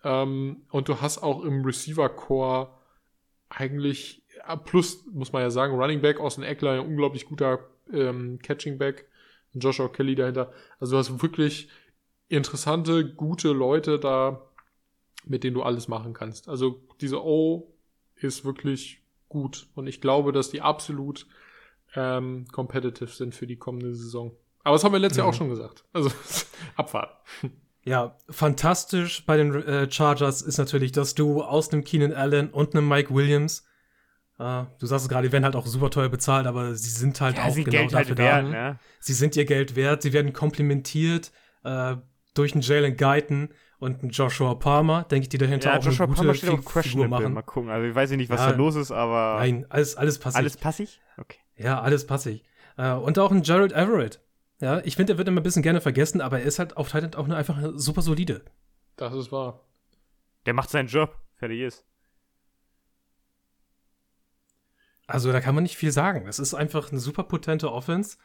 [0.02, 2.70] Ähm, und du hast auch im Receiver-Core
[3.50, 4.24] eigentlich,
[4.64, 7.58] plus muss man ja sagen, Running Back aus dem Eckler, ein unglaublich guter
[7.92, 9.06] ähm, Catching Back.
[9.52, 10.52] Joshua Kelly dahinter.
[10.78, 11.68] Also du hast wirklich
[12.28, 14.48] interessante, gute Leute da,
[15.26, 16.48] mit denen du alles machen kannst.
[16.48, 17.74] Also diese O
[18.14, 19.68] ist wirklich gut.
[19.74, 21.26] Und ich glaube, dass die absolut
[21.94, 24.34] ähm, competitive sind für die kommende Saison.
[24.62, 25.22] Aber das haben wir letztes mhm.
[25.22, 25.84] Jahr auch schon gesagt.
[25.92, 26.10] Also
[26.76, 27.10] Abfahrt.
[27.84, 32.74] Ja, fantastisch bei den äh, Chargers ist natürlich, dass du aus einem Keenan Allen und
[32.74, 33.64] einem Mike Williams,
[34.38, 37.20] äh, du sagst es gerade, die werden halt auch super teuer bezahlt, aber sie sind
[37.20, 38.48] halt ja, auch genau Geld dafür halt wert, da.
[38.72, 38.78] Ne?
[39.00, 41.32] Sie sind ihr Geld wert, sie werden komplimentiert
[41.64, 41.96] äh,
[42.34, 46.04] durch einen Jalen Guyton und einen Joshua Palmer, denke ich, die dahinter ja, auch Joshua
[46.04, 47.32] eine gute Palmer steht Fig auf Figur machen.
[47.32, 50.18] Mal gucken, also ich weiß nicht, was ja, da los ist, aber Nein, alles, alles
[50.18, 50.38] passig.
[50.38, 51.00] Alles passig?
[51.16, 51.38] Okay.
[51.56, 52.44] Ja, alles passig.
[52.76, 54.20] Äh, und auch ein Gerald Everett,
[54.60, 56.90] ja, ich finde, er wird immer ein bisschen gerne vergessen, aber er ist halt auf
[56.90, 58.44] Titan auch nur einfach super solide.
[58.96, 59.66] Das ist wahr.
[60.46, 61.18] Der macht seinen Job.
[61.36, 61.86] Fertig ist.
[65.06, 66.28] Also da kann man nicht viel sagen.
[66.28, 68.18] Es ist einfach eine super potente Offense,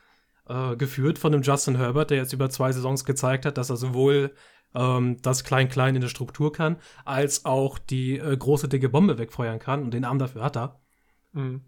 [0.47, 3.77] äh, geführt von dem Justin Herbert, der jetzt über zwei Saisons gezeigt hat, dass er
[3.77, 4.36] sowohl
[4.75, 9.59] ähm, das Klein-Klein in der Struktur kann, als auch die äh, große, dicke Bombe wegfeuern
[9.59, 9.83] kann.
[9.83, 10.81] Und den Arm dafür hat er.
[11.31, 11.63] Mhm.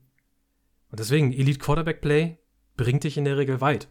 [0.91, 2.37] Und deswegen, Elite Quarterback Play
[2.75, 3.87] bringt dich in der Regel weit.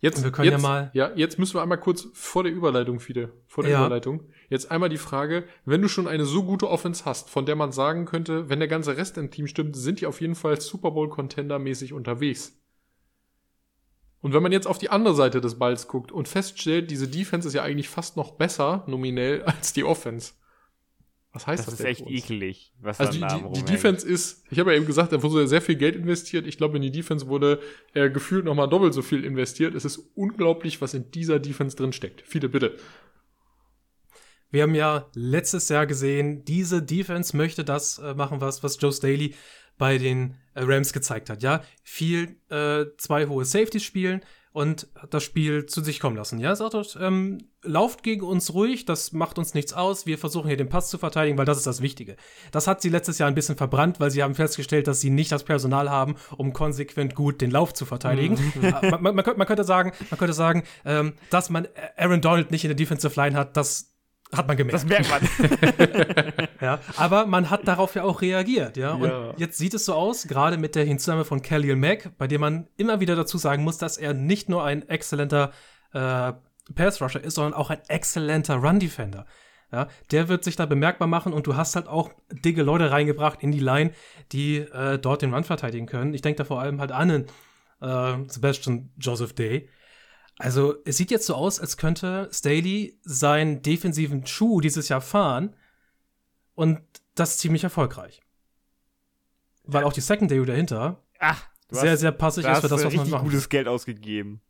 [0.00, 0.90] Jetzt, wir können jetzt, ja mal.
[0.94, 3.80] Ja, jetzt müssen wir einmal kurz vor der Überleitung, Fide, vor der ja.
[3.80, 4.24] Überleitung.
[4.48, 7.72] Jetzt einmal die Frage, wenn du schon eine so gute Offense hast, von der man
[7.72, 10.92] sagen könnte, wenn der ganze Rest im Team stimmt, sind die auf jeden Fall Super
[10.92, 12.56] Bowl Contender mäßig unterwegs.
[14.20, 17.46] Und wenn man jetzt auf die andere Seite des Balls guckt und feststellt, diese Defense
[17.46, 20.32] ist ja eigentlich fast noch besser nominell als die Offense.
[21.36, 21.76] Was heißt das?
[21.76, 24.86] Das ist echt eklig, was also die, die, die Defense ist, ich habe ja eben
[24.86, 26.46] gesagt, da wurde sehr viel Geld investiert.
[26.46, 27.60] Ich glaube, in die Defense wurde
[27.92, 29.74] äh, gefühlt nochmal doppelt so viel investiert.
[29.74, 32.22] Es ist unglaublich, was in dieser Defense drin steckt.
[32.22, 32.78] Viele bitte.
[34.50, 38.92] Wir haben ja letztes Jahr gesehen, diese Defense möchte das äh, machen, was, was Joe
[38.92, 39.34] Staley
[39.76, 41.42] bei den äh, Rams gezeigt hat.
[41.42, 44.22] Ja, viel äh, zwei hohe Safeties spielen
[44.56, 46.38] und das Spiel zu sich kommen lassen.
[46.38, 50.48] Ja, sagt dort, ähm, lauft gegen uns ruhig, das macht uns nichts aus, wir versuchen
[50.48, 52.16] hier den Pass zu verteidigen, weil das ist das Wichtige.
[52.52, 55.30] Das hat sie letztes Jahr ein bisschen verbrannt, weil sie haben festgestellt, dass sie nicht
[55.30, 58.34] das Personal haben, um konsequent gut den Lauf zu verteidigen.
[58.34, 58.52] Mhm.
[58.66, 62.22] Äh, man, man, man, könnte, man, könnte sagen, man könnte sagen, ähm, dass man Aaron
[62.22, 63.95] Donald nicht in der Defensive Line hat, das
[64.36, 64.74] hat man gemerkt.
[64.74, 66.48] Das merkt man.
[66.60, 68.92] ja, aber man hat darauf ja auch reagiert, ja.
[68.94, 69.34] Und ja.
[69.36, 72.68] jetzt sieht es so aus, gerade mit der Hinzunahme von Khalil Mack, bei dem man
[72.76, 75.52] immer wieder dazu sagen muss, dass er nicht nur ein exzellenter
[75.92, 76.32] äh,
[76.74, 79.26] Pass-Rusher ist, sondern auch ein exzellenter Run-Defender.
[79.72, 83.42] Ja, der wird sich da bemerkbar machen und du hast halt auch dicke Leute reingebracht
[83.42, 83.90] in die Line,
[84.30, 86.14] die äh, dort den Run verteidigen können.
[86.14, 87.26] Ich denke da vor allem halt an
[87.80, 89.68] äh, Sebastian Joseph Day,
[90.38, 95.56] also, es sieht jetzt so aus, als könnte Staley seinen defensiven Schuh dieses Jahr fahren
[96.54, 96.80] und
[97.14, 98.20] das ziemlich erfolgreich.
[99.64, 103.10] Weil auch die Secondary dahinter Ach, sehr, hast, sehr passig ist für das, was man
[103.10, 103.24] macht.
[103.24, 104.40] gutes Geld ausgegeben.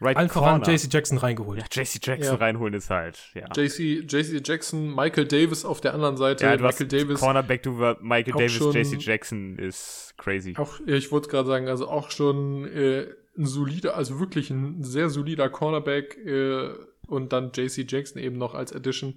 [0.00, 1.60] Right Allen voran JC Jackson reingeholt.
[1.60, 2.34] Ja, JC Jackson ja.
[2.34, 3.46] reinholen ist halt, ja.
[3.54, 6.44] JC, JC Jackson, Michael Davis auf der anderen Seite.
[6.44, 7.20] Ja, du Michael Davis.
[7.20, 10.54] Cornerback, du Michael Davis, JC Jackson ist crazy.
[10.56, 13.06] Auch, ich wollte gerade sagen, also auch schon äh,
[13.36, 16.70] ein solider, also wirklich ein sehr solider Cornerback äh,
[17.06, 19.14] und dann JC Jackson eben noch als Addition.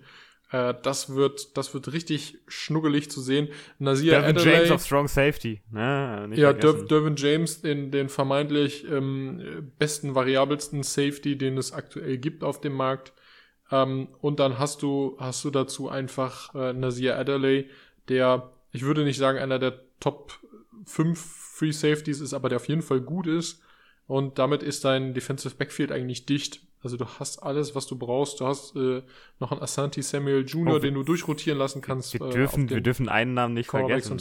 [0.51, 3.49] Äh, das wird, das wird richtig schnuggelig zu sehen.
[3.79, 5.61] Nasir Dervin Adelaide, James auf Strong Safety.
[5.71, 6.29] Ne?
[6.33, 12.61] ja, Dervin James, den, den vermeintlich ähm, besten, variabelsten Safety, den es aktuell gibt auf
[12.61, 13.13] dem Markt.
[13.71, 17.69] Ähm, und dann hast du, hast du dazu einfach äh, Nasir Adelaide,
[18.07, 20.39] der, ich würde nicht sagen, einer der Top
[20.85, 23.61] 5 Free Safeties ist, aber der auf jeden Fall gut ist.
[24.07, 26.61] Und damit ist dein Defensive Backfield eigentlich dicht.
[26.81, 28.39] Also du hast alles, was du brauchst.
[28.39, 29.01] Du hast äh,
[29.39, 32.13] noch einen Asante Samuel Jr., oh, den du durchrotieren lassen kannst.
[32.13, 34.19] Wir, äh, dürfen, wir dürfen einen Namen nicht vergessen.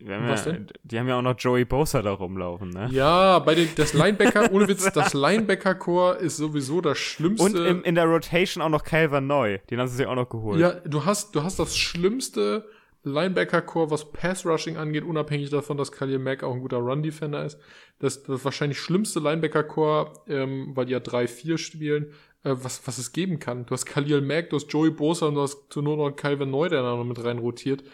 [0.00, 0.66] Was denn?
[0.82, 2.88] Die haben ja auch noch Joey Bosa da rumlaufen, ne?
[2.90, 7.44] Ja, bei den, das Linebacker, ohne Witz, das Linebacker-Core ist sowieso das Schlimmste.
[7.44, 9.58] Und im, in der Rotation auch noch Calvin Neu.
[9.70, 10.60] Den haben sie sich auch noch geholt.
[10.60, 12.66] Ja, du hast, du hast das Schlimmste
[13.04, 17.58] Linebacker-Core, was Pass-Rushing angeht, unabhängig davon, dass Khalil Mack auch ein guter Run-Defender ist.
[17.98, 23.12] Das, das wahrscheinlich schlimmste Linebacker-Core, ähm, weil die ja 3-4 spielen, äh, was, was es
[23.12, 23.66] geben kann.
[23.66, 26.50] Du hast Khalil Mack, du hast Joey Bosa und du hast zu nur noch Calvin
[26.50, 27.84] Neu, der da noch mit rein rotiert.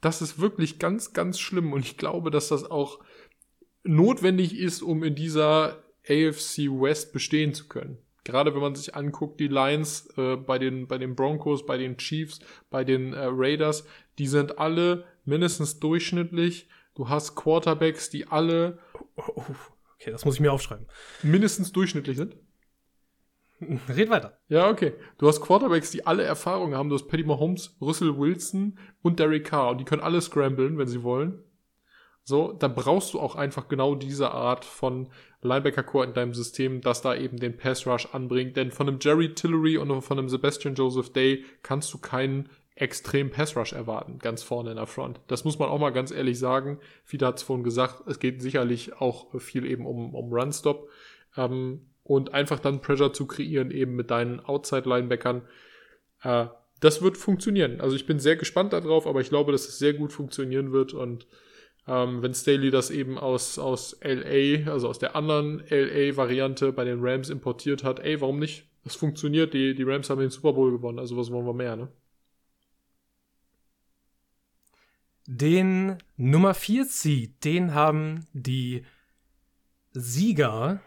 [0.00, 3.00] Das ist wirklich ganz, ganz schlimm und ich glaube, dass das auch
[3.84, 7.98] notwendig ist, um in dieser AFC West bestehen zu können.
[8.24, 11.96] Gerade wenn man sich anguckt, die Lions äh, bei, den, bei den Broncos, bei den
[11.96, 13.86] Chiefs, bei den äh, Raiders,
[14.20, 16.68] die sind alle mindestens durchschnittlich.
[16.94, 18.78] Du hast Quarterbacks, die alle.
[19.16, 19.44] Oh, oh,
[19.94, 20.86] okay, das muss ich mir aufschreiben.
[21.22, 22.36] Mindestens durchschnittlich sind.
[23.88, 24.38] Red weiter.
[24.48, 24.92] Ja, okay.
[25.16, 26.90] Du hast Quarterbacks, die alle Erfahrungen haben.
[26.90, 29.70] Du hast Paddy Mahomes, Russell Wilson und Derek Carr.
[29.70, 31.42] Und die können alle scramblen, wenn sie wollen.
[32.22, 35.08] So, da brauchst du auch einfach genau diese Art von
[35.40, 38.58] Linebacker-Core in deinem System, das da eben den Pass-Rush anbringt.
[38.58, 42.50] Denn von einem Jerry Tillery und von einem Sebastian Joseph Day kannst du keinen
[42.80, 45.20] extrem Pass-Rush erwarten, ganz vorne in der Front.
[45.26, 46.78] Das muss man auch mal ganz ehrlich sagen.
[47.04, 50.88] Viele hat es vorhin gesagt, es geht sicherlich auch viel eben um, um Run-Stop.
[51.36, 55.42] Ähm, und einfach dann Pressure zu kreieren, eben mit deinen Outside-Linebackern.
[56.22, 56.46] Äh,
[56.80, 57.80] das wird funktionieren.
[57.80, 60.94] Also ich bin sehr gespannt darauf, aber ich glaube, dass es sehr gut funktionieren wird
[60.94, 61.26] und
[61.86, 66.98] ähm, wenn Staley das eben aus, aus LA, also aus der anderen LA-Variante bei den
[67.00, 68.64] Rams importiert hat, ey, warum nicht?
[68.84, 71.76] Das funktioniert, die, die Rams haben den Super Bowl gewonnen, also was wollen wir mehr,
[71.76, 71.88] ne?
[75.32, 78.84] Den Nummer 4 Seed, den haben die
[79.92, 80.80] Sieger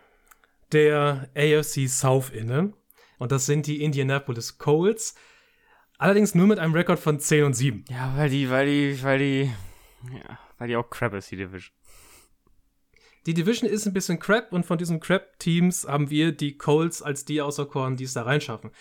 [0.73, 2.73] der AFC South inne.
[3.19, 5.15] Und das sind die Indianapolis Colts.
[5.97, 7.85] Allerdings nur mit einem Rekord von 10 und 7.
[7.87, 9.51] Ja, weil die, weil die, weil die,
[10.11, 11.73] ja, weil die auch crap ist, die Division.
[13.25, 17.23] Die Division ist ein bisschen crap und von diesen crap-Teams haben wir die Colts als
[17.23, 18.71] die auserkoren, die es da reinschaffen.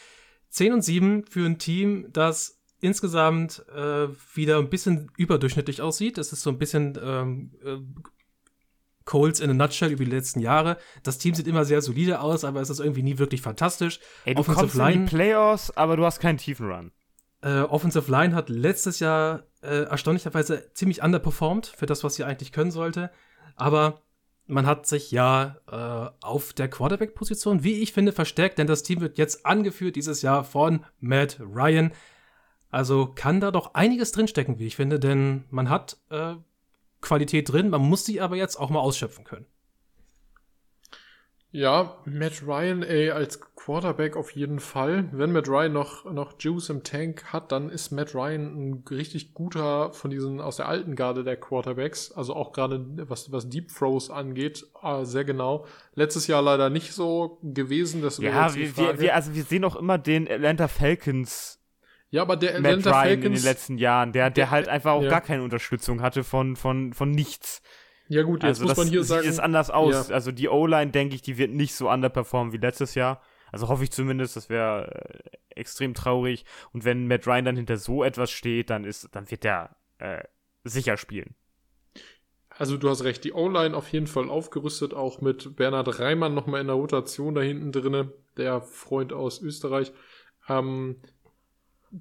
[0.49, 6.19] 10 und 7 für ein Team, das insgesamt äh, wieder ein bisschen überdurchschnittlich aussieht.
[6.19, 7.79] Es ist so ein bisschen ähm, äh,
[9.05, 10.77] Colts in a nutshell über die letzten Jahre.
[11.03, 14.01] Das Team sieht immer sehr solide aus, aber es ist irgendwie nie wirklich fantastisch.
[14.25, 16.93] Ey, du Offensive kommst Line, in die Playoffs, aber du hast keinen tiefen Run.
[17.41, 22.53] Äh, Offensive Line hat letztes Jahr äh, erstaunlicherweise ziemlich underperformed für das, was sie eigentlich
[22.53, 23.11] können sollte.
[23.57, 24.03] Aber
[24.47, 29.01] man hat sich ja äh, auf der Quarterback-Position, wie ich finde, verstärkt, denn das Team
[29.01, 31.93] wird jetzt angeführt dieses Jahr von Matt Ryan.
[32.73, 36.35] Also kann da doch einiges drinstecken, wie ich finde, denn man hat äh,
[37.03, 39.45] Qualität drin, man muss sie aber jetzt auch mal ausschöpfen können.
[41.51, 45.11] Ja, Matt Ryan, ey, als Quarterback auf jeden Fall.
[45.13, 49.35] Wenn Matt Ryan noch, noch Juice im Tank hat, dann ist Matt Ryan ein richtig
[49.35, 52.11] guter von diesen aus der alten Garde der Quarterbacks.
[52.11, 55.67] Also auch gerade was, was Deep Throws angeht, äh, sehr genau.
[55.95, 58.01] Letztes Jahr leider nicht so gewesen.
[58.01, 61.62] Das ja, wir, wir, wir, also wir sehen auch immer den Atlanta Falcons
[62.13, 64.69] ja, aber der Atlanta Matt Ryan Falcons in den letzten Jahren, der, der, der halt
[64.69, 65.09] einfach auch ja.
[65.09, 67.63] gar keine Unterstützung hatte von, von, von nichts.
[68.09, 69.23] Ja, gut, jetzt also muss man hier sagen.
[69.23, 70.11] Sieht es anders aus.
[70.11, 70.15] Ja.
[70.15, 73.23] Also die O-Line, denke ich, die wird nicht so underperformen wie letztes Jahr.
[73.51, 76.45] Also hoffe ich zumindest, das wäre äh, extrem traurig.
[76.75, 80.23] Und wenn Matt Ryan dann hinter so etwas steht, dann ist, dann wird der äh,
[80.65, 81.35] sicher spielen.
[82.51, 86.61] Also du hast recht, die O-Line auf jeden Fall aufgerüstet, auch mit Bernhard Reimann nochmal
[86.61, 89.93] in der Rotation da hinten drinne, der Freund aus Österreich.
[90.47, 91.01] Ähm,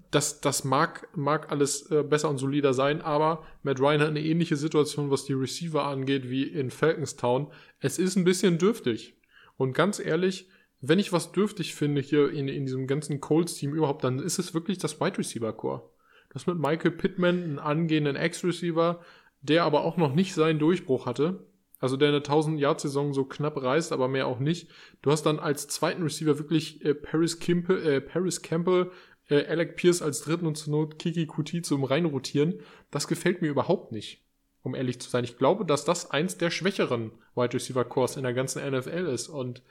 [0.10, 4.24] das, das mag, mag alles äh, besser und solider sein, aber Matt Ryan hat eine
[4.24, 7.52] ähnliche Situation, was die Receiver angeht, wie in Falconstown.
[7.80, 9.18] Es ist ein bisschen dürftig.
[9.58, 10.48] Und ganz ehrlich,
[10.80, 14.54] wenn ich was dürftig finde hier in, in diesem ganzen Colts-Team überhaupt, dann ist es
[14.54, 15.90] wirklich das Wide Receiver-Core.
[16.30, 19.02] Das mit Michael Pittman, einen angehenden Ex-Receiver,
[19.42, 21.46] der aber auch noch nicht seinen Durchbruch hatte.
[21.80, 24.70] Also der eine 1000-Yard-Saison so knapp reißt, aber mehr auch nicht.
[25.02, 28.92] Du hast dann als zweiten Receiver wirklich äh, Paris, Kimpe, äh, Paris Campbell,
[29.32, 32.60] äh, Alec Pierce als dritten und zur Not Kiki Kuti zum reinrotieren,
[32.92, 34.24] das gefällt mir überhaupt nicht,
[34.62, 35.24] um ehrlich zu sein.
[35.24, 39.30] Ich glaube, dass das eins der schwächeren Wide Receiver Cores in der ganzen NFL ist
[39.30, 39.62] und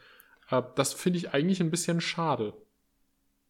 [0.51, 2.55] äh, das finde ich eigentlich ein bisschen schade.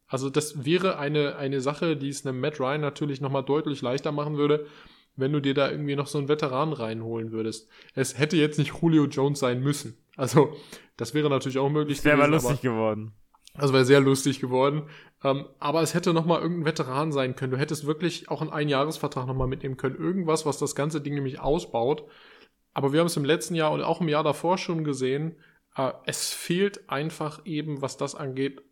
[0.06, 4.10] Also das wäre eine, eine Sache, die es einem Matt Ryan natürlich nochmal deutlich leichter
[4.10, 4.66] machen würde,
[5.14, 7.68] wenn du dir da irgendwie noch so einen Veteran reinholen würdest.
[7.94, 9.96] Es hätte jetzt nicht Julio Jones sein müssen.
[10.16, 10.56] Also,
[10.96, 12.04] das wäre natürlich auch möglich.
[12.04, 13.12] Wäre aber lustig geworden.
[13.54, 14.88] Das wäre sehr lustig geworden.
[15.22, 17.52] Ähm, aber es hätte nochmal irgendein Veteran sein können.
[17.52, 19.96] Du hättest wirklich auch einen Einjahresvertrag nochmal mitnehmen können.
[19.96, 22.04] Irgendwas, was das ganze Ding nämlich ausbaut.
[22.72, 25.36] Aber wir haben es im letzten Jahr und auch im Jahr davor schon gesehen.
[25.76, 28.62] Äh, es fehlt einfach eben, was das angeht,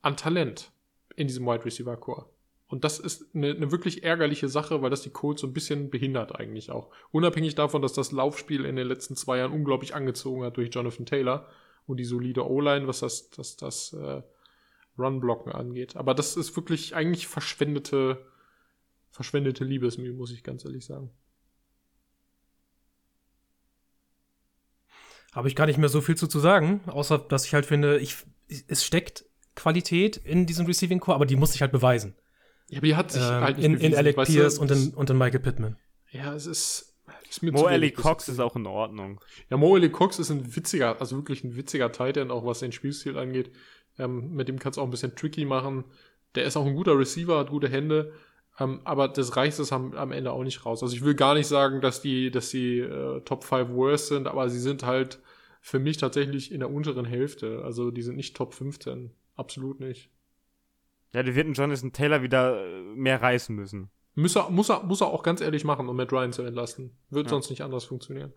[0.00, 0.72] an Talent
[1.14, 2.26] in diesem Wide Receiver Core.
[2.66, 5.90] Und das ist eine, eine, wirklich ärgerliche Sache, weil das die Colts so ein bisschen
[5.90, 6.88] behindert eigentlich auch.
[7.10, 11.04] Unabhängig davon, dass das Laufspiel in den letzten zwei Jahren unglaublich angezogen hat durch Jonathan
[11.04, 11.48] Taylor
[11.86, 14.22] und die solide O-Line, was das, das, das äh,
[14.98, 15.96] Run-Blocken angeht.
[15.96, 18.24] Aber das ist wirklich eigentlich verschwendete,
[19.10, 21.10] verschwendete Liebesmühe, muss ich ganz ehrlich sagen.
[25.32, 27.98] Habe ich gar nicht mehr so viel zu, zu sagen, außer dass ich halt finde,
[27.98, 28.16] ich,
[28.68, 29.24] es steckt
[29.54, 32.14] Qualität in diesem Receiving Core, aber die muss sich halt beweisen.
[32.68, 34.94] Ja, aber die hat sich ähm, halt nicht in, bewiesen, in Alec Pierce und in,
[34.94, 35.76] und in Michael Pittman.
[36.10, 36.91] Ja, es ist,
[37.40, 39.20] Mo Ellie Cox ist auch in Ordnung.
[39.48, 42.72] Ja, Mo Ellie Cox ist ein witziger, also wirklich ein witziger Titan, auch was den
[42.72, 43.50] Spielstil angeht.
[43.98, 45.84] Ähm, mit dem kannst du auch ein bisschen tricky machen.
[46.34, 48.12] Der ist auch ein guter Receiver, hat gute Hände.
[48.58, 50.82] Ähm, aber das reicht es am, am, Ende auch nicht raus.
[50.82, 54.26] Also ich will gar nicht sagen, dass die, dass die äh, Top 5 Worst sind,
[54.26, 55.20] aber sie sind halt
[55.60, 57.62] für mich tatsächlich in der unteren Hälfte.
[57.64, 59.10] Also die sind nicht Top 15.
[59.36, 60.10] Absolut nicht.
[61.14, 63.90] Ja, die wird Jonathan Taylor wieder äh, mehr reißen müssen.
[64.14, 66.96] Muss er, muss, er, muss er auch ganz ehrlich machen, um Matt Ryan zu entlasten.
[67.10, 67.30] Wird ja.
[67.30, 68.32] sonst nicht anders funktionieren.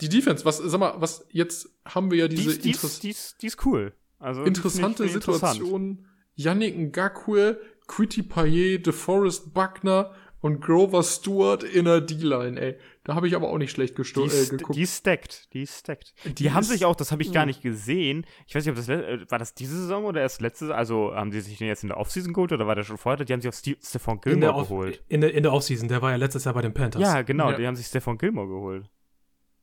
[0.00, 3.46] Die Defense, was, sag mal, was, jetzt haben wir ja diese die, die, die, die
[3.46, 3.92] ist cool.
[4.18, 5.90] Also, interessante die Situation.
[5.90, 6.08] Interessant.
[6.34, 12.78] Yannick Ngakwe, Quitty Payet, DeForest Buckner und Grover Stewart in der D-Line, ey.
[13.08, 14.76] Da habe ich aber auch nicht schlecht die äh, geguckt.
[14.76, 16.12] Die ist stacked, die ist stacked.
[16.26, 18.26] Die, die haben sich auch, das habe ich gar nicht gesehen.
[18.46, 21.30] Ich weiß nicht, ob das äh, war das diese Saison oder erst letzte, also haben
[21.30, 23.24] die sich den jetzt in der Offseason geholt oder war der schon vorher?
[23.24, 25.02] Die haben sich auf Stefan Gilmore geholt.
[25.08, 27.00] In der, in der Offseason, der war ja letztes Jahr bei den Panthers.
[27.00, 27.56] Ja, genau, ja.
[27.56, 28.90] die haben sich Stefan Gilmore geholt.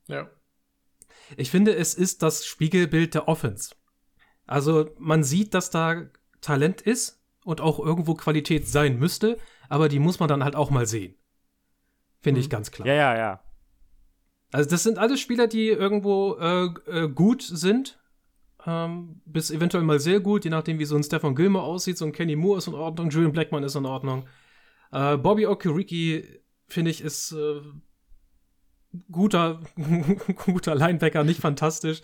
[0.08, 0.28] Ja.
[1.36, 3.76] Ich finde, es ist das Spiegelbild der Offense.
[4.48, 9.38] Also man sieht, dass da Talent ist und auch irgendwo Qualität sein müsste,
[9.68, 11.14] aber die muss man dann halt auch mal sehen.
[12.26, 12.44] Finde mhm.
[12.44, 12.88] ich ganz klar.
[12.88, 13.40] Ja, ja, ja.
[14.50, 18.00] Also das sind alles Spieler, die irgendwo äh, äh, gut sind,
[18.66, 21.98] ähm, bis eventuell mal sehr gut, je nachdem, wie so ein Stefan Gilmer aussieht.
[21.98, 24.26] So ein Kenny Moore ist in Ordnung, Julian Blackman ist in Ordnung.
[24.90, 27.60] Äh, Bobby Okereke, finde ich, ist äh,
[29.12, 29.60] guter,
[30.46, 32.02] guter Linebacker, nicht fantastisch.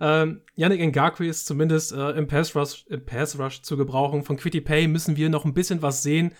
[0.00, 4.22] Ähm, Yannick Ngakwe ist zumindest äh, im, Pass Rush, im Pass Rush zu gebrauchen.
[4.22, 6.32] Von Quitty Pay müssen wir noch ein bisschen was sehen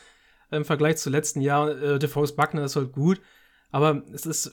[0.51, 1.71] im Vergleich zu letzten Jahr.
[1.71, 3.21] Äh, DeForest Buckner ist halt gut,
[3.71, 4.53] aber es ist,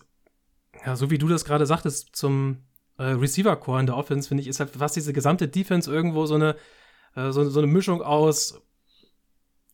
[0.85, 2.63] ja, so wie du das gerade sagtest, zum
[2.97, 6.35] äh, Receiver-Core in der Offense, finde ich, ist halt fast diese gesamte Defense irgendwo so
[6.35, 6.55] eine,
[7.15, 8.61] äh, so, so eine Mischung aus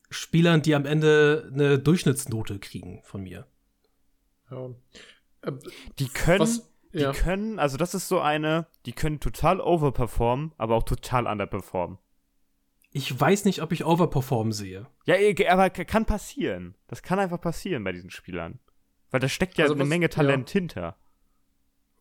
[0.10, 3.46] Spielern, die am Ende eine Durchschnittsnote kriegen von mir.
[4.50, 4.70] Ja.
[5.42, 5.52] Äh,
[6.00, 7.12] die können, Was, ja.
[7.12, 11.98] die können, also das ist so eine, die können total overperformen, aber auch total underperformen.
[12.92, 14.88] Ich weiß nicht, ob ich overperformen sehe.
[15.06, 15.16] Ja,
[15.50, 16.76] aber kann passieren.
[16.88, 18.60] Das kann einfach passieren bei diesen Spielern.
[19.12, 20.54] Weil da steckt ja also eine was, Menge Talent ja.
[20.54, 20.96] hinter.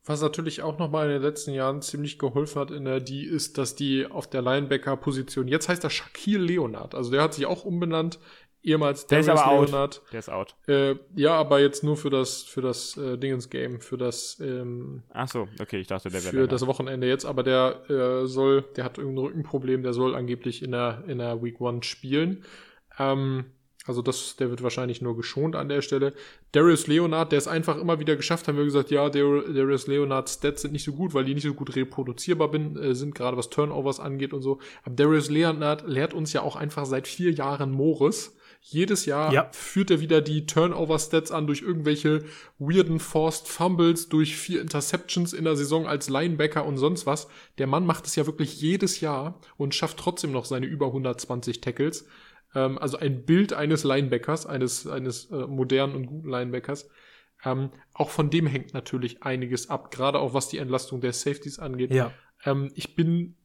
[0.04, 3.58] Was natürlich auch nochmal in den letzten Jahren ziemlich geholfen hat in der die ist,
[3.58, 7.64] dass die auf der Linebacker-Position, jetzt heißt er Shaquille Leonard, also der hat sich auch
[7.64, 8.20] umbenannt,
[8.66, 9.96] ehemals Der ist aber Leonard.
[9.98, 10.02] out.
[10.12, 10.54] Der ist out.
[10.66, 15.28] Äh, ja, aber jetzt nur für das, für das äh, Dingens-Game, für das, ähm, Ach
[15.28, 16.48] so, okay, ich dachte, der wäre für länger.
[16.48, 20.72] das Wochenende jetzt, aber der äh, soll, der hat irgendein Rückenproblem, der soll angeblich in
[20.72, 22.44] der, in der Week One spielen.
[22.98, 23.44] Ähm,
[23.88, 26.12] also das, der wird wahrscheinlich nur geschont an der Stelle.
[26.50, 30.34] Darius Leonard, der es einfach immer wieder geschafft, haben wir gesagt, ja, Dar- Darius Leonards
[30.34, 33.36] Stats sind nicht so gut, weil die nicht so gut reproduzierbar bin, äh, sind, gerade
[33.36, 34.58] was Turnovers angeht und so.
[34.82, 38.36] Aber Darius Leonard lehrt uns ja auch einfach seit vier Jahren Morris.
[38.68, 39.48] Jedes Jahr Ja.
[39.52, 42.24] führt er wieder die Turnover-Stats an durch irgendwelche
[42.58, 47.28] weirden Forced Fumbles, durch vier Interceptions in der Saison als Linebacker und sonst was.
[47.58, 51.60] Der Mann macht es ja wirklich jedes Jahr und schafft trotzdem noch seine über 120
[51.60, 52.08] Tackles.
[52.56, 56.88] Ähm, also ein Bild eines Linebackers, eines, eines äh, modernen und guten Linebackers.
[57.44, 61.60] Ähm, auch von dem hängt natürlich einiges ab, gerade auch was die Entlastung der Safeties
[61.60, 61.92] angeht.
[61.94, 62.12] Ja.
[62.44, 63.36] Ähm, ich bin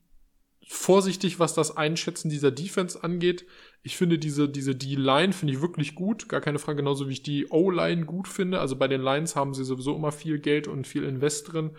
[0.71, 3.45] vorsichtig, was das Einschätzen dieser Defense angeht.
[3.83, 6.29] Ich finde diese, diese D-Line finde ich wirklich gut.
[6.29, 8.61] Gar keine Frage, genauso wie ich die O-Line gut finde.
[8.61, 11.71] Also bei den Lines haben sie sowieso immer viel Geld und viel Invest drin.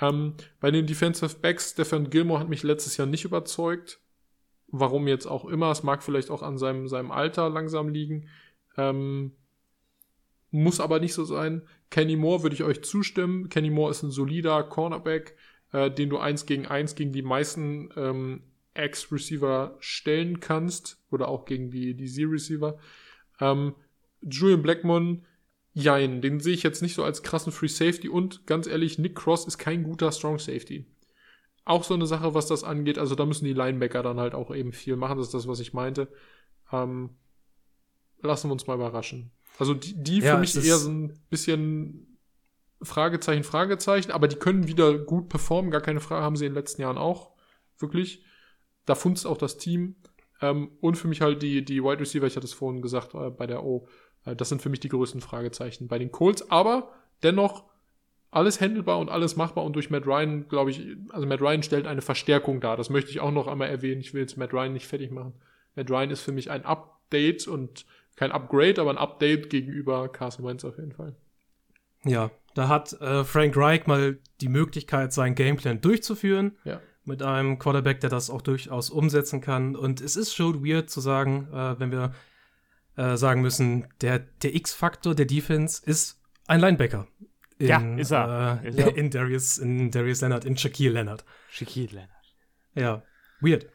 [0.00, 4.00] Ähm, bei den Defensive Backs, Stefan Gilmore hat mich letztes Jahr nicht überzeugt.
[4.68, 5.70] Warum jetzt auch immer.
[5.70, 8.30] Es mag vielleicht auch an seinem, seinem Alter langsam liegen.
[8.78, 9.32] Ähm,
[10.50, 11.68] muss aber nicht so sein.
[11.90, 13.50] Kenny Moore würde ich euch zustimmen.
[13.50, 15.36] Kenny Moore ist ein solider Cornerback,
[15.72, 18.42] äh, den du eins gegen eins gegen die meisten ähm,
[18.74, 20.98] Ex-Receiver stellen kannst.
[21.10, 22.78] Oder auch gegen die, die Z-Receiver.
[23.40, 23.74] Ähm,
[24.22, 25.24] Julian Blackmon,
[25.74, 28.08] jein, den sehe ich jetzt nicht so als krassen Free Safety.
[28.08, 30.86] Und ganz ehrlich, Nick Cross ist kein guter Strong Safety.
[31.64, 32.98] Auch so eine Sache, was das angeht.
[32.98, 35.18] Also da müssen die Linebacker dann halt auch eben viel machen.
[35.18, 36.08] Das ist das, was ich meinte.
[36.72, 37.10] Ähm,
[38.20, 39.30] lassen wir uns mal überraschen.
[39.58, 42.11] Also die, die Ja, für mich eher so ein bisschen
[42.82, 46.58] Fragezeichen, Fragezeichen, aber die können wieder gut performen, gar keine Frage, haben sie in den
[46.58, 47.30] letzten Jahren auch.
[47.78, 48.24] Wirklich.
[48.86, 49.96] Da funzt auch das Team.
[50.40, 53.30] Ähm, und für mich halt die, die Wide Receiver, ich hatte es vorhin gesagt, äh,
[53.30, 53.86] bei der O,
[54.24, 57.64] äh, das sind für mich die größten Fragezeichen bei den Colts, aber dennoch
[58.32, 61.86] alles handelbar und alles machbar und durch Matt Ryan, glaube ich, also Matt Ryan stellt
[61.86, 62.76] eine Verstärkung dar.
[62.76, 64.00] Das möchte ich auch noch einmal erwähnen.
[64.00, 65.34] Ich will jetzt Matt Ryan nicht fertig machen.
[65.76, 67.84] Matt Ryan ist für mich ein Update und
[68.16, 71.14] kein Upgrade, aber ein Update gegenüber Carson Wentz auf jeden Fall.
[72.04, 76.56] Ja, da hat äh, Frank Reich mal die Möglichkeit, seinen Gameplan durchzuführen.
[76.64, 76.80] Ja.
[77.04, 79.74] Mit einem Quarterback, der das auch durchaus umsetzen kann.
[79.74, 82.12] Und es ist schon weird zu sagen, äh, wenn wir
[82.96, 87.08] äh, sagen müssen, der, der X-Faktor der Defense ist ein Linebacker.
[87.58, 88.60] In, Ja, ist er.
[88.62, 88.96] Äh, Ist er.
[88.96, 91.24] In Darius, in Darius Leonard, in Shaquille Leonard.
[91.50, 92.10] Shaquille Leonard.
[92.74, 93.02] Ja,
[93.40, 93.66] weird.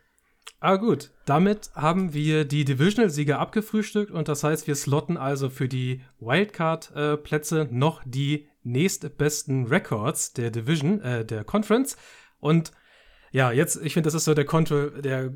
[0.60, 5.68] Aber gut, damit haben wir die Divisional-Sieger abgefrühstückt und das heißt, wir slotten also für
[5.68, 11.98] die Wildcard-Plätze noch die nächstbesten Records der Division, äh, der Conference.
[12.40, 12.72] Und
[13.32, 15.34] ja, jetzt, ich finde, das ist so der, Kontro der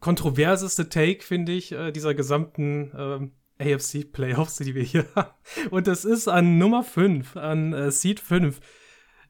[0.00, 5.30] kontroverseste Take, finde ich, äh, dieser gesamten ähm, AFC-Playoffs, die wir hier haben.
[5.70, 8.60] Und das ist an Nummer 5, an äh, Seed 5,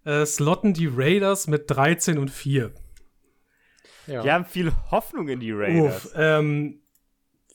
[0.04, 2.72] äh, slotten die Raiders mit 13 und 4.
[4.06, 4.24] Ja.
[4.24, 6.06] Wir haben viel Hoffnung in die Raiders.
[6.06, 6.80] Uff, ähm,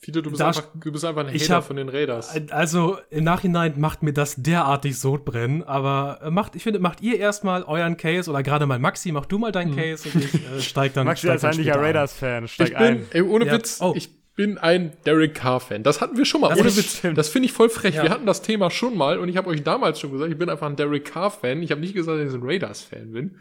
[0.06, 2.32] Viele, du bist, Da- einfach, du bist einfach ein Ich Hater hab- von den Raiders.
[2.50, 7.18] also im Nachhinein macht mir das derartig Sodbrennen, aber äh, macht, ich finde, macht ihr
[7.18, 10.38] erstmal euren Case oder gerade mal Maxi, mach du mal deinen Case und ich äh,
[10.60, 11.06] steig dann.
[11.06, 11.84] Maxi steig heimlicher später ein.
[11.84, 13.06] Raiders-Fan, steig Ich bin, ein.
[13.10, 13.52] ey, ohne Ja.
[13.54, 13.94] Witz, Oh.
[13.96, 15.82] ich bin ein Derek Carr-Fan.
[15.82, 16.98] Das hatten wir schon mal, Das ohne ist- Witz.
[16.98, 17.18] stimmt.
[17.18, 17.96] Das finde ich voll frech.
[17.96, 18.02] Ja.
[18.04, 20.48] Wir hatten das Thema schon mal und ich habe euch damals schon gesagt, ich bin
[20.48, 21.62] einfach ein Derek Carr-Fan.
[21.62, 23.36] Ich habe nicht gesagt, dass ich ein Raiders-Fan bin.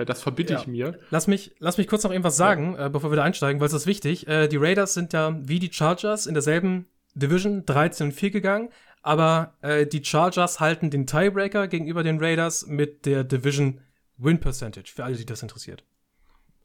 [0.00, 0.60] Äh, Das verbitte Ja.
[0.60, 0.98] ich mir.
[1.10, 3.72] Lass mich, lass mich kurz noch irgendwas sagen, äh, bevor wir da einsteigen, weil es
[3.72, 4.26] ist wichtig.
[4.28, 8.70] Äh, die Raiders sind ja wie die Chargers in derselben Division 13 und 4 gegangen,
[9.02, 13.80] aber äh, die Chargers halten den Tiebreaker gegenüber den Raiders mit der Division
[14.18, 15.82] Win Percentage, für alle, die das interessiert.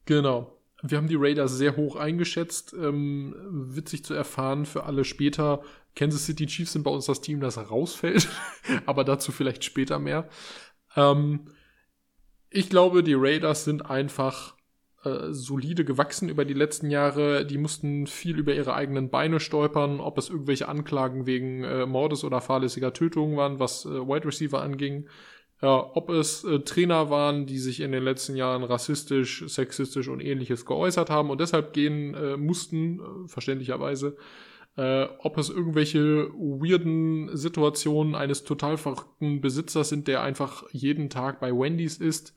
[0.05, 0.51] Genau.
[0.83, 2.73] Wir haben die Raiders sehr hoch eingeschätzt.
[2.73, 5.61] Ähm, witzig zu erfahren für alle später.
[5.95, 8.27] Kansas City Chiefs sind bei uns das Team, das rausfällt.
[8.85, 10.27] Aber dazu vielleicht später mehr.
[10.95, 11.47] Ähm,
[12.55, 14.55] ich glaube, die Raiders sind einfach
[15.03, 17.45] äh, solide gewachsen über die letzten Jahre.
[17.45, 22.23] Die mussten viel über ihre eigenen Beine stolpern, ob es irgendwelche Anklagen wegen äh, Mordes
[22.23, 25.07] oder fahrlässiger Tötung waren, was äh, Wide Receiver anging.
[25.61, 30.21] Ja, ob es äh, Trainer waren, die sich in den letzten Jahren rassistisch, sexistisch und
[30.21, 34.15] ähnliches geäußert haben und deshalb gehen äh, mussten, äh, verständlicherweise.
[34.77, 41.39] Äh, ob es irgendwelche weirden Situationen eines total verrückten Besitzers sind, der einfach jeden Tag
[41.39, 42.33] bei Wendy's ist.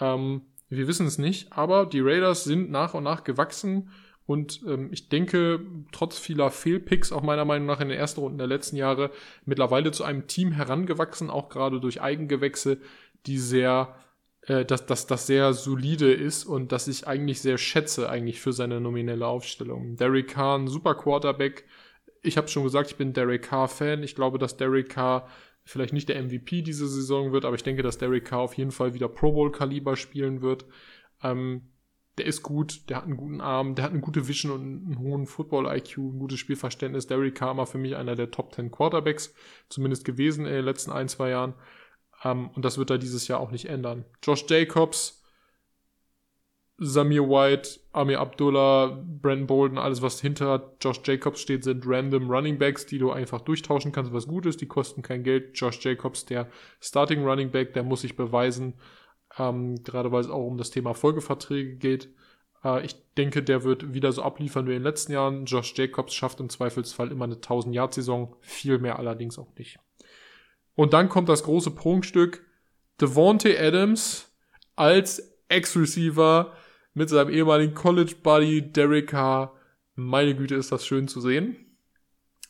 [0.00, 3.90] Ähm, wir wissen es nicht, aber die Raiders sind nach und nach gewachsen
[4.26, 5.60] und ähm, ich denke,
[5.92, 9.10] trotz vieler Fehlpicks, auch meiner Meinung nach in den ersten Runden der letzten Jahre,
[9.44, 12.78] mittlerweile zu einem Team herangewachsen, auch gerade durch Eigengewächse,
[13.26, 13.94] die sehr,
[14.42, 18.52] äh, dass, dass das sehr solide ist und dass ich eigentlich sehr schätze, eigentlich für
[18.52, 19.96] seine nominelle Aufstellung.
[19.96, 21.64] Derek Carr, super Quarterback.
[22.22, 24.02] Ich habe schon gesagt, ich bin Derek Carr-Fan.
[24.02, 25.28] Ich glaube, dass Derek Carr
[25.66, 28.70] vielleicht nicht der MVP diese Saison wird, aber ich denke, dass Derek Carr auf jeden
[28.70, 30.64] Fall wieder Pro Bowl-Kaliber spielen wird.
[31.22, 31.72] Ähm,
[32.18, 34.98] der ist gut, der hat einen guten Arm, der hat eine gute Vision und einen
[34.98, 37.08] hohen Football-IQ, ein gutes Spielverständnis.
[37.08, 39.34] Derek Carr war für mich einer der Top 10 Quarterbacks,
[39.68, 41.54] zumindest gewesen in den letzten ein, zwei Jahren.
[42.24, 44.04] Ähm, und das wird er dieses Jahr auch nicht ändern.
[44.22, 45.24] Josh Jacobs,
[46.78, 52.58] Samir White, Amir Abdullah, Brandon Bolden, alles was hinter Josh Jacobs steht, sind random Running
[52.58, 54.60] Backs, die du einfach durchtauschen kannst, was gut ist.
[54.60, 55.58] Die kosten kein Geld.
[55.58, 56.48] Josh Jacobs, der
[56.80, 58.74] Starting Running Back, der muss sich beweisen,
[59.38, 62.10] ähm, gerade weil es auch um das Thema Folgeverträge geht.
[62.62, 65.46] Äh, ich denke, der wird wieder so abliefern wie in den letzten Jahren.
[65.46, 69.78] Josh Jacobs schafft im Zweifelsfall immer eine 1000-Yard-Saison, viel mehr allerdings auch nicht.
[70.74, 72.44] Und dann kommt das große Prunkstück.
[73.00, 74.30] Devontae Adams
[74.74, 76.52] als Ex-Receiver
[76.96, 79.54] mit seinem ehemaligen College-Buddy Derek Carr.
[79.96, 81.56] Meine Güte, ist das schön zu sehen.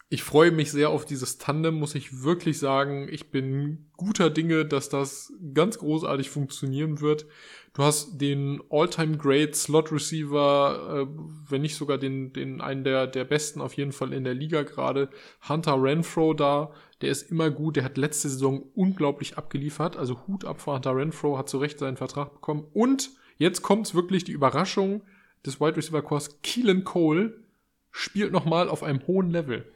[0.08, 3.08] Ich freue mich sehr auf dieses Tandem, muss ich wirklich sagen.
[3.10, 7.26] Ich bin guter Dinge, dass das ganz großartig funktionieren wird.
[7.72, 11.20] Du hast den All-Time Great Slot Receiver, äh,
[11.50, 14.62] wenn nicht sogar den, den einen der, der besten auf jeden Fall in der Liga
[14.62, 15.10] gerade,
[15.48, 16.72] Hunter Renfro da.
[17.00, 17.74] Der ist immer gut.
[17.74, 19.96] Der hat letzte Saison unglaublich abgeliefert.
[19.96, 22.64] Also Hut ab vor Hunter Renfro, hat zu Recht seinen Vertrag bekommen.
[22.72, 25.02] Und jetzt kommt wirklich die Überraschung
[25.44, 26.40] des Wide Receiver Kurs.
[26.42, 27.42] Keelan Cole
[27.90, 29.72] spielt nochmal auf einem hohen Level.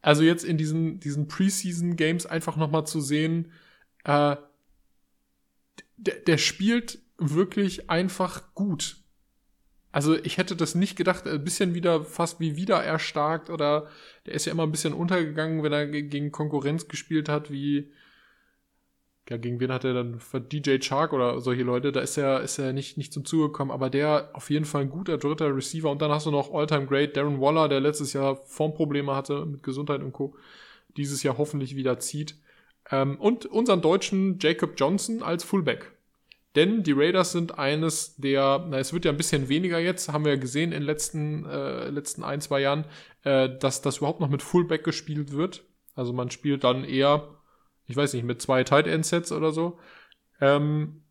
[0.00, 3.52] Also jetzt in diesen, diesen Preseason Games einfach nochmal zu sehen,
[4.04, 4.36] äh,
[5.96, 8.96] der, der spielt wirklich einfach gut.
[9.90, 13.88] Also ich hätte das nicht gedacht, ein bisschen wieder fast wie wieder erstarkt oder
[14.26, 17.90] der ist ja immer ein bisschen untergegangen, wenn er gegen Konkurrenz gespielt hat, wie
[19.28, 20.20] ja, gegen wen hat er dann
[20.50, 23.70] DJ Chark oder solche Leute, da ist er, ist er nicht, nicht zum Zuge gekommen,
[23.70, 26.86] aber der auf jeden Fall ein guter dritter Receiver und dann hast du noch All-Time
[26.86, 30.34] Great Darren Waller, der letztes Jahr Formprobleme hatte mit Gesundheit und Co.
[30.96, 32.36] dieses Jahr hoffentlich wieder zieht.
[32.90, 35.92] Ähm, und unseren deutschen Jacob Johnson als Fullback.
[36.56, 40.24] Denn die Raiders sind eines der, na, es wird ja ein bisschen weniger jetzt, haben
[40.24, 42.86] wir ja gesehen in den letzten, äh, letzten ein, zwei Jahren,
[43.24, 45.64] äh, dass das überhaupt noch mit Fullback gespielt wird.
[45.94, 47.37] Also man spielt dann eher
[47.88, 49.78] ich weiß nicht, mit zwei Tight End Sets oder so.
[50.40, 51.02] Ähm,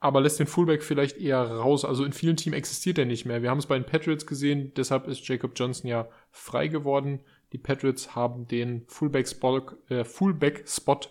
[0.00, 1.84] aber lässt den Fullback vielleicht eher raus.
[1.84, 3.42] Also in vielen Teams existiert er nicht mehr.
[3.42, 7.20] Wir haben es bei den Patriots gesehen, deshalb ist Jacob Johnson ja frei geworden.
[7.52, 10.64] Die Patriots haben den Fullback-Spot äh, Fullback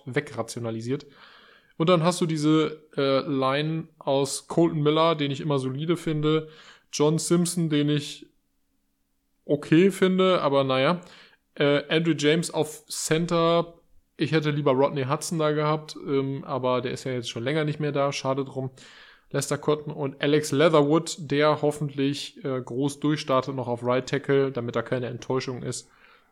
[0.05, 1.05] wegrationalisiert.
[1.77, 6.49] Und dann hast du diese äh, Line aus Colton Miller, den ich immer solide finde,
[6.91, 8.27] John Simpson, den ich
[9.45, 11.01] okay finde, aber naja,
[11.55, 13.73] äh, Andrew James auf Center,
[14.17, 17.65] ich hätte lieber Rodney Hudson da gehabt, ähm, aber der ist ja jetzt schon länger
[17.65, 18.11] nicht mehr da.
[18.11, 18.71] Schade drum.
[19.31, 24.75] Lester Cotton und Alex Leatherwood, der hoffentlich äh, groß durchstartet noch auf Right Tackle, damit
[24.75, 25.89] da keine Enttäuschung ist.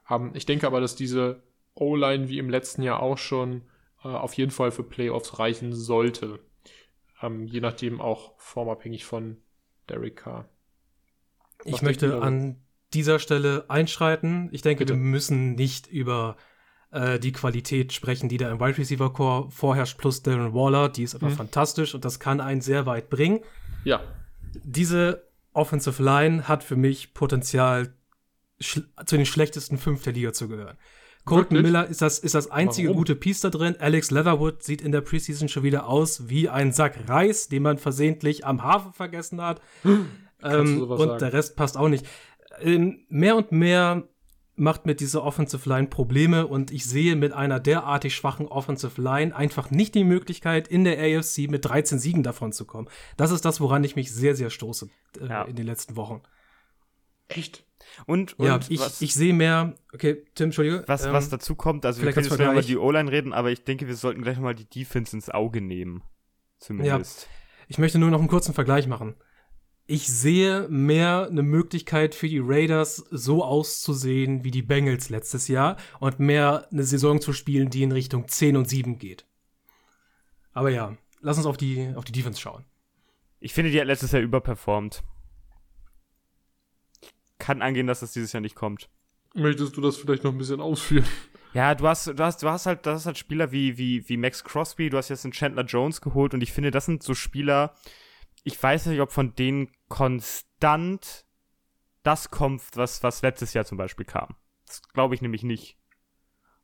[0.10, 1.42] Ähm, ich denke aber, dass diese
[1.76, 3.64] O-Line wie im letzten Jahr auch schon
[4.04, 6.40] äh, auf jeden Fall für Playoffs reichen sollte.
[7.22, 9.38] Ähm, je nachdem auch formabhängig von
[9.90, 10.48] Derek Carr.
[11.66, 12.58] Was ich möchte an
[12.94, 14.50] dieser Stelle einschreiten.
[14.52, 14.94] Ich denke, Bitte.
[14.94, 16.38] wir müssen nicht über
[16.94, 21.04] äh, die Qualität sprechen, die da im Wide Receiver Core vorherrscht, plus Darren Waller, die
[21.04, 21.36] ist einfach mhm.
[21.36, 23.39] fantastisch und das kann einen sehr weit bringen.
[23.84, 24.02] Ja.
[24.64, 25.24] Diese
[25.54, 27.94] Offensive Line hat für mich Potenzial,
[28.60, 30.78] zu den schlechtesten fünf der Liga zu gehören.
[31.26, 32.98] Colton Miller ist das, ist das einzige Warum?
[32.98, 33.76] gute Piece da drin.
[33.80, 37.78] Alex Leatherwood sieht in der Preseason schon wieder aus wie ein Sack Reis, den man
[37.78, 39.62] versehentlich am Hafen vergessen hat.
[39.84, 41.20] ähm, und sagen?
[41.20, 42.06] der Rest passt auch nicht.
[42.60, 44.04] Ähm, mehr und mehr
[44.56, 49.36] macht mir diese Offensive Line Probleme und ich sehe mit einer derartig schwachen Offensive Line
[49.36, 52.88] einfach nicht die Möglichkeit, in der AFC mit 13 Siegen davon zu kommen.
[53.18, 54.89] Das ist das, woran ich mich sehr, sehr stoße
[55.20, 55.43] äh, ja.
[55.43, 56.22] in den letzten Wochen.
[57.28, 57.66] Echt?
[58.06, 59.76] Und, und ja, ich, ich sehe mehr.
[59.93, 60.84] Okay, Tim, Entschuldige.
[60.88, 63.64] Was, ähm, was dazu kommt, also wir können jetzt über die O-Line reden, aber ich
[63.64, 66.04] denke, wir sollten gleich mal die Defense ins Auge nehmen.
[66.60, 67.24] Zumindest.
[67.24, 67.28] Ja,
[67.68, 69.16] ich möchte nur noch einen kurzen Vergleich machen
[69.86, 75.78] ich sehe mehr eine Möglichkeit für die Raiders so auszusehen wie die Bengals letztes Jahr
[76.00, 79.26] und mehr eine Saison zu spielen, die in Richtung 10 und 7 geht.
[80.54, 82.64] Aber ja, lass uns auf die, auf die Defense schauen.
[83.40, 85.04] Ich finde, die hat letztes Jahr überperformt.
[87.40, 88.90] Kann angehen, dass das dieses Jahr nicht kommt.
[89.34, 91.06] Möchtest du das vielleicht noch ein bisschen ausführen?
[91.54, 94.18] Ja, du hast, du hast, du hast halt, du hast halt Spieler wie, wie, wie
[94.18, 97.14] Max Crosby, du hast jetzt einen Chandler Jones geholt und ich finde, das sind so
[97.14, 97.76] Spieler,
[98.44, 101.26] ich weiß nicht, ob von denen konstant
[102.04, 104.36] das kommt, was, was letztes Jahr zum Beispiel kam.
[104.68, 105.78] Das glaube ich nämlich nicht.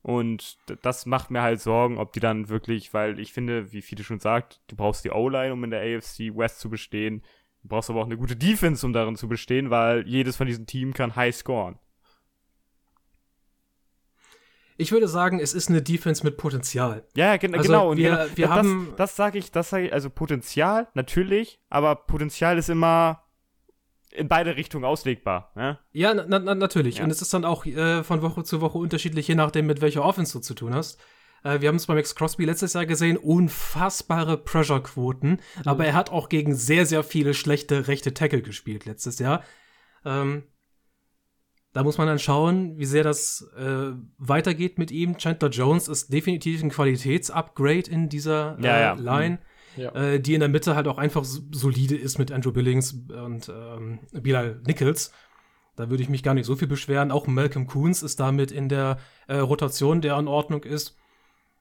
[0.01, 4.03] Und das macht mir halt Sorgen, ob die dann wirklich, weil ich finde, wie viele
[4.03, 7.21] schon sagt, du brauchst die O-Line, um in der AFC West zu bestehen.
[7.63, 10.65] Du brauchst aber auch eine gute Defense, um darin zu bestehen, weil jedes von diesen
[10.65, 11.79] Teams kann high scoren.
[14.79, 17.05] Ich würde sagen, es ist eine Defense mit Potenzial.
[17.13, 17.89] Ja, gen also genau.
[17.89, 21.59] Und wir, genau, wir das, haben das sage ich, das sage ich, also Potenzial natürlich,
[21.69, 23.23] aber Potenzial ist immer
[24.11, 25.51] in beide Richtungen auslegbar.
[25.55, 25.79] Ne?
[25.91, 26.99] Ja, na, na, natürlich.
[26.99, 27.03] Ja.
[27.03, 30.05] Und es ist dann auch äh, von Woche zu Woche unterschiedlich, je nachdem, mit welcher
[30.05, 30.97] Offense du zu tun hast.
[31.43, 35.39] Äh, wir haben es bei Max Crosby letztes Jahr gesehen, unfassbare Pressure-Quoten, mhm.
[35.65, 39.43] aber er hat auch gegen sehr, sehr viele schlechte rechte Tackle gespielt letztes Jahr.
[40.05, 40.43] Ähm,
[41.79, 45.17] da muss man dann schauen, wie sehr das äh, weitergeht mit ihm.
[45.17, 48.93] Chandler Jones ist definitiv ein Qualitätsupgrade in dieser äh, ja, ja.
[48.95, 49.39] Line,
[49.77, 49.81] mhm.
[49.81, 49.91] ja.
[49.95, 53.99] äh, die in der Mitte halt auch einfach solide ist mit Andrew Billings und ähm,
[54.11, 55.13] Bilal Nichols.
[55.77, 57.11] Da würde ich mich gar nicht so viel beschweren.
[57.11, 60.97] Auch Malcolm Coons ist damit in der äh, Rotation, der in Ordnung ist.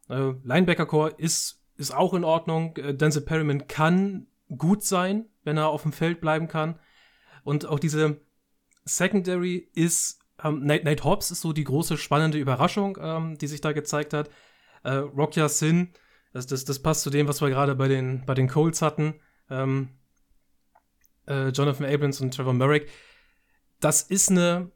[0.09, 2.77] Äh, Linebacker-Core ist, ist auch in Ordnung.
[2.77, 6.81] Äh, Denzel Perryman kann gut sein, wenn er auf dem Feld bleiben kann.
[7.45, 8.21] Und auch diese
[8.89, 13.61] Secondary ist, ähm, Nate, Nate Hobbs ist so die große spannende Überraschung, ähm, die sich
[13.61, 14.31] da gezeigt hat.
[14.83, 15.93] Äh, Rokia Sin,
[16.33, 19.21] das, das, das passt zu dem, was wir gerade bei den, bei den Colts hatten.
[19.51, 19.91] Ähm,
[21.27, 22.89] äh, Jonathan Abrams und Trevor Merrick.
[23.81, 24.71] Das ist eine,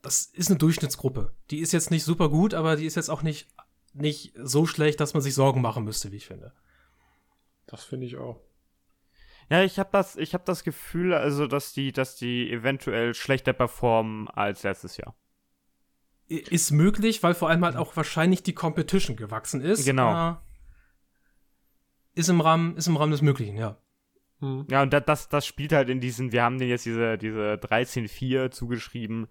[0.00, 1.34] das ist eine Durchschnittsgruppe.
[1.50, 3.48] Die ist jetzt nicht super gut, aber die ist jetzt auch nicht,
[3.92, 6.52] nicht so schlecht, dass man sich Sorgen machen müsste, wie ich finde.
[7.66, 8.40] Das finde ich auch.
[9.50, 13.52] Ja, ich habe das, ich habe das Gefühl, also, dass die, dass die eventuell schlechter
[13.52, 15.14] performen als letztes Jahr.
[16.28, 19.84] Ist möglich, weil vor allem halt auch wahrscheinlich die Competition gewachsen ist.
[19.84, 20.32] Genau.
[20.32, 20.36] Äh,
[22.14, 23.78] ist im Rahmen, ist im Rahmen des Möglichen, ja.
[24.40, 24.66] Hm.
[24.70, 28.50] Ja, und das, das spielt halt in diesen, wir haben denen jetzt diese, diese 13-4
[28.50, 29.28] zugeschrieben,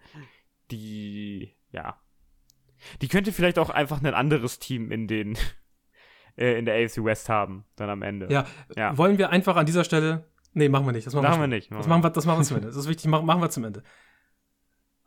[0.72, 1.99] die, ja.
[3.01, 5.38] Die könnte vielleicht auch einfach ein anderes Team in den
[6.38, 8.28] äh, in der AFC West haben, dann am Ende.
[8.32, 8.46] Ja.
[8.76, 8.98] ja.
[8.98, 10.26] Wollen wir einfach an dieser Stelle.
[10.54, 11.08] Nee, machen wir nicht.
[11.08, 11.72] Das machen, machen wir, nicht.
[11.72, 12.68] Machen das, machen wir, das machen wir zum Ende.
[12.68, 13.84] Das ist wichtig, machen, machen wir zum Ende.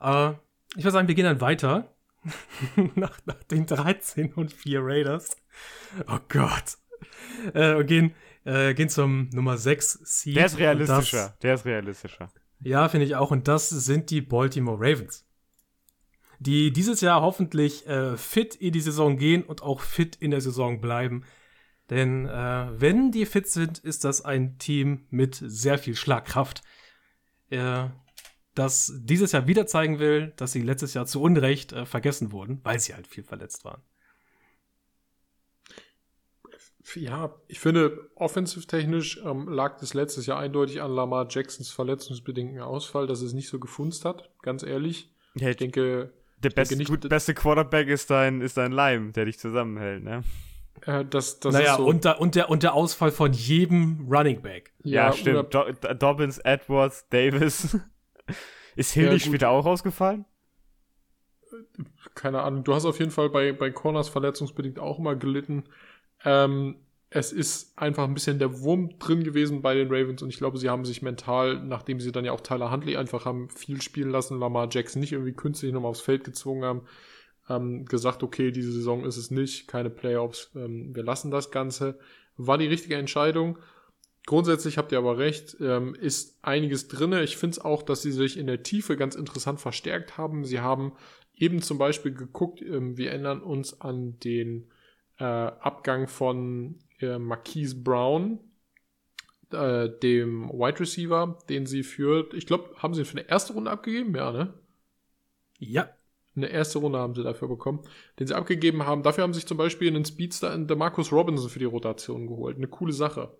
[0.01, 0.31] Äh,
[0.77, 1.95] ich würde sagen, wir gehen dann weiter.
[2.95, 5.37] nach, nach, den 13 und 4 Raiders.
[6.09, 6.79] Oh Gott.
[7.53, 8.15] Äh, und gehen,
[8.45, 10.37] äh, gehen zum Nummer 6 Seed.
[10.37, 11.19] Der ist realistischer.
[11.19, 12.29] Das, der ist realistischer.
[12.61, 13.31] Ja, finde ich auch.
[13.31, 15.24] Und das sind die Baltimore Ravens
[16.39, 20.41] die dieses Jahr hoffentlich äh, fit in die Saison gehen und auch fit in der
[20.41, 21.25] Saison bleiben.
[21.91, 26.63] Denn äh, wenn die fit sind, ist das ein Team mit sehr viel Schlagkraft,
[27.51, 27.89] äh,
[28.55, 32.61] das dieses Jahr wieder zeigen will, dass sie letztes Jahr zu Unrecht äh, vergessen wurden,
[32.63, 33.83] weil sie halt viel verletzt waren.
[36.95, 43.07] Ja, ich finde, offensiv-technisch ähm, lag das letztes Jahr eindeutig an Lamar Jacksons verletzungsbedingten Ausfall,
[43.07, 45.11] dass es nicht so gefunzt hat, ganz ehrlich.
[45.35, 46.13] Ja, ich denke,
[46.45, 50.23] der beste, nicht, gut, beste Quarterback ist dein, ist dein Leim, der dich zusammenhält, ne?
[50.87, 51.87] Äh, das, das naja, so.
[51.87, 54.73] und, da, und, der, und der Ausfall von jedem Running Back.
[54.83, 55.55] Ja, ja stimmt.
[55.55, 57.79] Do Dobbins, Edwards, Davis.
[58.77, 60.25] ist Hill ja, später auch ausgefallen?
[62.15, 62.65] Keine Ahnung.
[62.65, 65.65] Du hast auf jeden Fall bei, bei Corners verletzungsbedingt auch immer gelitten.
[66.25, 66.77] Ähm,
[67.17, 70.59] es ist einfach ein bisschen der Wurm drin gewesen bei den Ravens und ich glaube,
[70.59, 74.11] sie haben sich mental, nachdem sie dann ja auch Tyler Huntley einfach haben viel spielen
[74.11, 76.83] lassen, Lamar Jackson nicht irgendwie künstlich nochmal aufs Feld gezwungen haben,
[77.49, 82.01] ähm, gesagt, okay, diese Saison ist es nicht, keine Playoffs, ähm, wir lassen das Ganze.
[82.37, 83.59] War die richtige Entscheidung.
[84.27, 87.23] Grundsätzlich habt ihr aber recht, ähm, ist einiges drinne.
[87.23, 90.45] Ich finde es auch, dass sie sich in der Tiefe ganz interessant verstärkt haben.
[90.45, 90.95] Sie haben
[91.37, 94.73] eben zum Beispiel geguckt, ähm, wir ändern uns an den
[95.21, 98.39] äh, Abgang von äh, Marquise Brown,
[99.53, 102.35] äh, dem Wide Receiver, den sie führt.
[102.35, 104.15] Ich glaube, haben sie für eine erste Runde abgegeben?
[104.15, 104.55] Ja, ne?
[105.59, 105.89] Ja.
[106.37, 107.83] Eine erste Runde haben sie dafür bekommen,
[108.19, 109.05] den sie abgegeben haben.
[109.05, 112.57] Dafür haben sie sich zum Beispiel einen Speedster in Marcus Robinson für die Rotation geholt.
[112.57, 113.37] Eine coole Sache.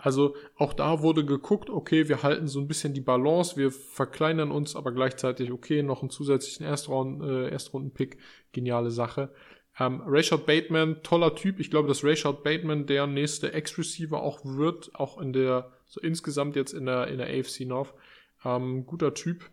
[0.00, 4.52] Also auch da wurde geguckt, okay, wir halten so ein bisschen die Balance, wir verkleinern
[4.52, 8.18] uns, aber gleichzeitig, okay, noch einen zusätzlichen Erstrunden, äh, Erstrunden-Pick,
[8.52, 9.32] geniale Sache.
[9.78, 11.60] Ähm, Rayshard Bateman, toller Typ.
[11.60, 16.56] Ich glaube, dass Rayshard Bateman der nächste Ex-Receiver auch wird, auch in der, so insgesamt
[16.56, 17.94] jetzt in der, in der AFC North.
[18.44, 19.48] Ähm, guter Typ.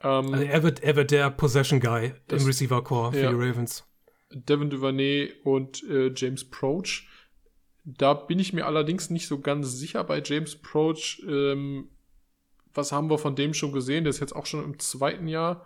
[0.00, 3.30] Ähm, also er, wird, er wird der Possession Guy das, im Receiver Core für ja.
[3.30, 3.84] die Ravens.
[4.30, 7.08] Devin Duvernay und äh, James Proach.
[7.84, 11.22] Da bin ich mir allerdings nicht so ganz sicher bei James Proach.
[11.26, 11.88] Ähm,
[12.72, 14.04] was haben wir von dem schon gesehen?
[14.04, 15.64] Der ist jetzt auch schon im zweiten Jahr.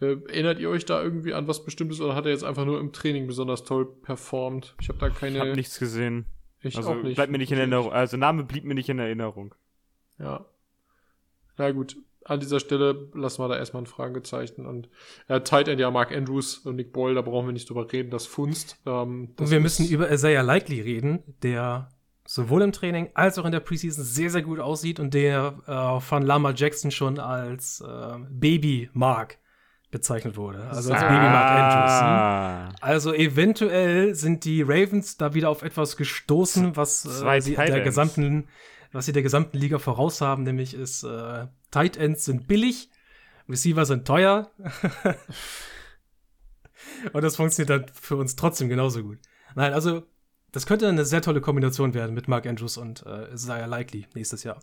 [0.00, 2.78] Äh, erinnert ihr euch da irgendwie an was Bestimmtes oder hat er jetzt einfach nur
[2.80, 4.74] im Training besonders toll performt?
[4.80, 5.36] Ich habe da keine.
[5.36, 6.26] Ich habe nichts gesehen.
[6.60, 7.14] Ich also auch nicht.
[7.16, 7.92] Bleibt mir nicht in Erinnerung.
[7.92, 9.54] Also Name blieb mir nicht in Erinnerung.
[10.18, 10.46] Ja.
[11.56, 11.96] Na gut.
[12.24, 14.66] an dieser Stelle lassen wir da erstmal ein Fragezeichen.
[14.66, 14.88] Und
[15.28, 18.10] äh, Tight End, ja, Mark Andrews und Nick Boyle, da brauchen wir nicht drüber reden,
[18.10, 18.78] das Funst.
[18.84, 21.88] Ähm, das und wir müssen über Isaiah Likely reden, der
[22.26, 26.00] sowohl im Training als auch in der Preseason sehr, sehr gut aussieht und der äh,
[26.00, 29.38] von Lama Jackson schon als äh, Baby Mark
[29.90, 30.68] bezeichnet wurde.
[30.68, 31.08] Also als ah.
[31.08, 32.70] Baby Mark Andrews.
[32.70, 32.76] Hm?
[32.80, 38.48] Also eventuell sind die Ravens da wieder auf etwas gestoßen, was äh, sie der gesamten,
[38.92, 42.90] was sie der gesamten Liga voraus haben, nämlich ist äh, Tight Ends sind billig,
[43.48, 44.50] Receiver sind teuer.
[47.12, 49.18] und das funktioniert dann für uns trotzdem genauso gut.
[49.54, 50.02] Nein, also
[50.52, 54.42] das könnte eine sehr tolle Kombination werden mit Mark Andrews und äh, Isaiah Likely nächstes
[54.42, 54.60] Jahr.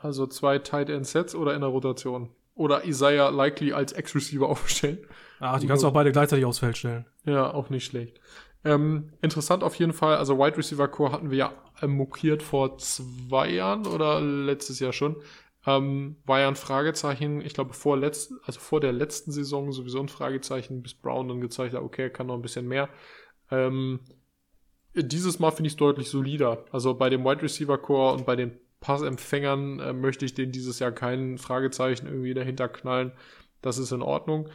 [0.00, 2.30] Also zwei Tight End Sets oder in der Rotation?
[2.54, 4.98] Oder Isaiah Likely als Ex-Receiver aufstellen.
[5.40, 7.06] Ach, die kannst du auch beide gleichzeitig aufs Feld stellen.
[7.24, 8.20] Ja, auch nicht schlecht.
[8.64, 11.52] Ähm, interessant auf jeden Fall, also Wide Receiver Core hatten wir ja
[11.86, 15.16] mokiert vor zwei Jahren oder letztes Jahr schon.
[15.66, 20.00] Ähm, war ja ein Fragezeichen, ich glaube vor letzt, also vor der letzten Saison sowieso
[20.00, 22.88] ein Fragezeichen, bis Brown dann gezeigt hat, okay, er kann noch ein bisschen mehr.
[23.50, 24.00] Ähm,
[24.94, 26.64] dieses Mal finde ich es deutlich solider.
[26.70, 30.78] Also bei dem Wide Receiver Core und bei den Passempfängern äh, möchte ich denen dieses
[30.78, 33.12] Jahr kein Fragezeichen irgendwie dahinter knallen.
[33.62, 34.50] Das ist in Ordnung.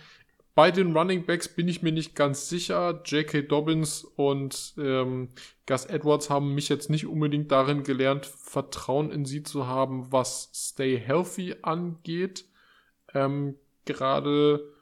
[0.53, 3.01] Bei den Running Backs bin ich mir nicht ganz sicher.
[3.05, 3.43] J.K.
[3.43, 5.30] Dobbins und ähm,
[5.65, 10.49] Gus Edwards haben mich jetzt nicht unbedingt darin gelernt, Vertrauen in sie zu haben, was
[10.53, 12.45] Stay Healthy angeht.
[13.13, 13.55] Ähm,
[13.86, 14.73] Gerade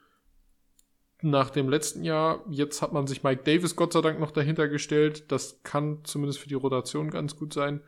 [1.21, 2.45] nach dem letzten Jahr.
[2.49, 5.31] Jetzt hat man sich Mike Davis Gott sei Dank noch dahinter gestellt.
[5.31, 7.81] Das kann zumindest für die Rotation ganz gut sein.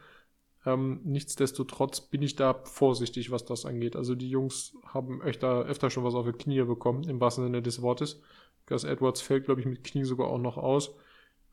[0.68, 3.96] Ähm, nichtsdestotrotz bin ich da vorsichtig, was das angeht.
[3.96, 7.62] Also die Jungs haben öfter, öfter schon was auf die Knie bekommen, im wahrsten Sinne
[7.62, 8.22] des Wortes.
[8.66, 10.94] Gus Edwards fällt, glaube ich, mit Knie sogar auch noch aus.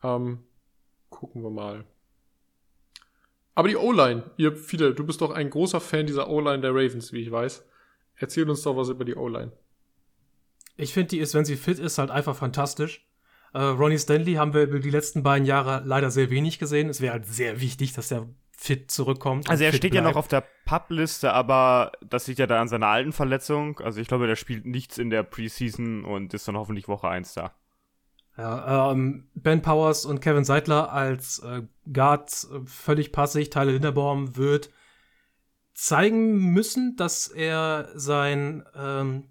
[0.03, 0.41] Ähm,
[1.11, 1.85] gucken wir mal.
[3.55, 7.13] Aber die O-Line, ihr viele, du bist doch ein großer Fan dieser O-Line der Ravens,
[7.13, 7.65] wie ich weiß.
[8.17, 9.53] Erzähl uns doch was über die O-Line.
[10.77, 13.09] Ich finde, die ist, wenn sie fit ist, halt einfach fantastisch.
[13.53, 16.89] Äh, Ronnie Stanley haben wir über die letzten beiden Jahre leider sehr wenig gesehen.
[16.89, 18.27] Es wäre halt sehr wichtig, dass der
[18.65, 19.51] fit zurückkommt.
[19.51, 19.95] Also er steht bleibt.
[19.95, 23.79] ja noch auf der Pub-Liste, aber das liegt ja da an seiner alten Verletzung.
[23.81, 27.35] Also ich glaube, der spielt nichts in der Preseason und ist dann hoffentlich Woche 1
[27.35, 27.53] da.
[28.39, 31.63] Ja, ähm, Ben Powers und Kevin Seidler als äh,
[31.93, 33.51] Guards äh, völlig passig.
[33.51, 34.71] Tyler Linderbaum wird
[35.75, 39.31] zeigen müssen, dass er sein ähm,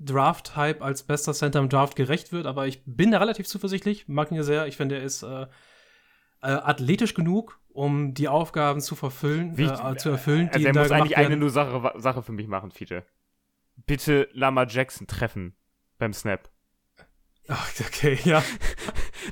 [0.00, 4.30] Draft-Hype als bester Center im Draft gerecht wird, aber ich bin da relativ zuversichtlich, mag
[4.32, 4.66] ihn ja sehr.
[4.66, 5.46] Ich finde, er ist äh,
[6.42, 10.50] äh, athletisch genug, um die Aufgaben zu verfüllen, Wie, äh, zu erfüllen.
[10.54, 13.04] Die also er muss eigentlich eine nur Sache, Sache für mich machen, Fiete.
[13.86, 15.54] Bitte Lama Jackson treffen
[15.98, 16.50] beim Snap.
[17.48, 18.42] Ach, okay, ja.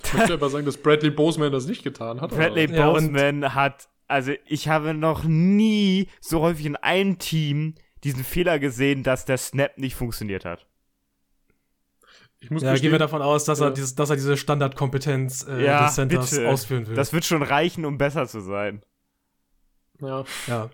[0.02, 2.30] ich möchte aber sagen, dass Bradley Boseman das nicht getan hat.
[2.30, 2.92] Bradley oder?
[2.92, 8.58] Boseman ja, hat, also ich habe noch nie so häufig in einem Team diesen Fehler
[8.58, 10.66] gesehen, dass der Snap nicht funktioniert hat.
[12.40, 13.66] Ich muss ja, gehen wir davon aus, dass, ja.
[13.66, 16.48] er, dieses, dass er diese Standardkompetenz äh, ja, des Centers bitte.
[16.48, 16.94] ausführen will.
[16.94, 18.82] Das wird schon reichen, um besser zu sein.
[20.00, 20.24] Ja.
[20.46, 20.70] Ja.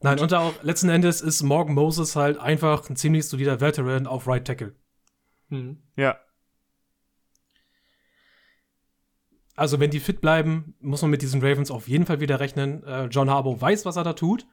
[0.00, 4.26] Nein, und auch letzten Endes ist Morgan Moses halt einfach ein ziemlich solider Veteran auf
[4.26, 4.74] Right Tackle.
[5.48, 5.82] Mhm.
[5.96, 6.18] Ja.
[9.54, 12.82] Also, wenn die fit bleiben, muss man mit diesen Ravens auf jeden Fall wieder rechnen.
[12.84, 14.46] Äh, John Harbaugh weiß, was er da tut.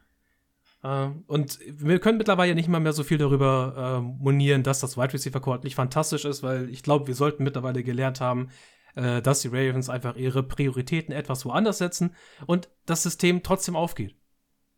[0.83, 4.97] Äh, und wir können mittlerweile nicht mal mehr so viel darüber äh, monieren, dass das
[4.97, 8.49] Wide Receiver Court nicht fantastisch ist, weil ich glaube, wir sollten mittlerweile gelernt haben,
[8.95, 12.15] äh, dass die Ravens einfach ihre Prioritäten etwas woanders setzen
[12.45, 14.15] und das System trotzdem aufgeht.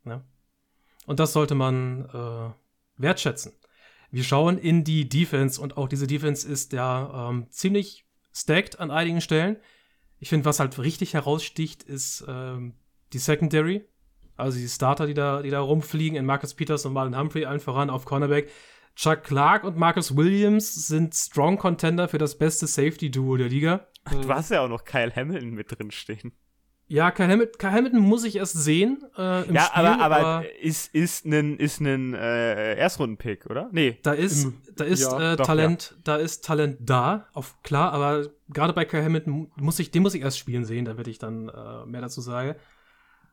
[0.06, 0.24] Ja?
[1.06, 3.54] Und das sollte man äh, wertschätzen.
[4.12, 8.91] Wir schauen in die Defense und auch diese Defense ist ja ähm, ziemlich stacked an
[8.91, 9.58] einigen Stellen.
[10.20, 12.76] Ich finde, was halt richtig heraussticht, ist ähm,
[13.14, 13.86] die Secondary.
[14.41, 17.59] Also die Starter, die da, die da rumfliegen, in Marcus Peters und Marlon Humphrey allen
[17.59, 18.49] voran auf Cornerback.
[18.95, 23.87] Chuck Clark und Marcus Williams sind Strong Contender für das beste Safety-Duo der Liga.
[24.09, 26.33] Du hast ja auch noch Kyle Hamilton mit drin stehen.
[26.87, 29.85] Ja, Kyle Hamilton, Kyle Hamilton muss ich erst sehen äh, im ja, Spiel.
[29.85, 33.69] aber, aber, aber ist, ist ein, ist äh, Erstrunden-Pick, oder?
[33.71, 33.97] Nee.
[34.03, 36.01] Da ist, im, da ist ja, äh, doch, Talent, ja.
[36.03, 40.15] da ist Talent da, auf klar, aber gerade bei Kyle Hamilton muss ich, den muss
[40.15, 42.55] ich erst spielen sehen, da werde ich dann äh, mehr dazu sagen.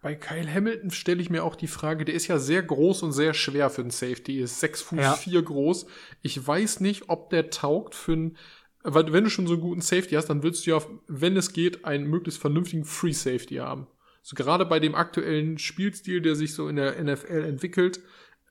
[0.00, 3.12] Bei Kyle Hamilton stelle ich mir auch die Frage, der ist ja sehr groß und
[3.12, 5.12] sehr schwer für einen Safety, ist 6 Fuß ja.
[5.14, 5.86] 4 groß.
[6.22, 8.36] Ich weiß nicht, ob der taugt für einen,
[8.84, 11.52] weil wenn du schon so einen guten Safety hast, dann willst du ja, wenn es
[11.52, 13.88] geht, einen möglichst vernünftigen Free Safety haben.
[14.20, 18.00] Also gerade bei dem aktuellen Spielstil, der sich so in der NFL entwickelt,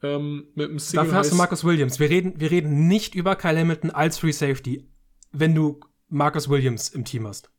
[0.04, 2.00] ähm, mit einem Single Dafür hast du Marcus Williams.
[2.00, 4.90] Wir reden, wir reden nicht über Kyle Hamilton als Free Safety,
[5.32, 5.80] wenn du
[6.10, 7.50] Marcus Williams im Team hast.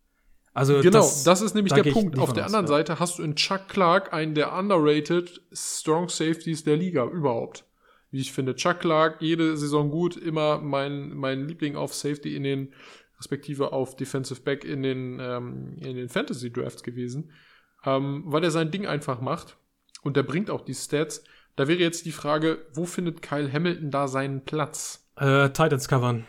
[0.59, 2.19] Also genau, das, das ist nämlich der Punkt.
[2.19, 2.69] Auf der anderen ja.
[2.69, 7.65] Seite hast du in Chuck Clark einen der underrated Strong Safeties der Liga überhaupt.
[8.11, 8.57] wie ich finde.
[8.57, 12.75] Chuck Clark, jede Saison gut, immer mein, mein Liebling auf Safety in den,
[13.19, 17.31] respektive auf Defensive Back in den, ähm, in den Fantasy Drafts gewesen,
[17.85, 19.59] ähm, weil er sein Ding einfach macht
[20.03, 21.23] und der bringt auch die Stats.
[21.55, 25.09] Da wäre jetzt die Frage, wo findet Kyle Hamilton da seinen Platz?
[25.15, 26.27] Äh, Titans covern.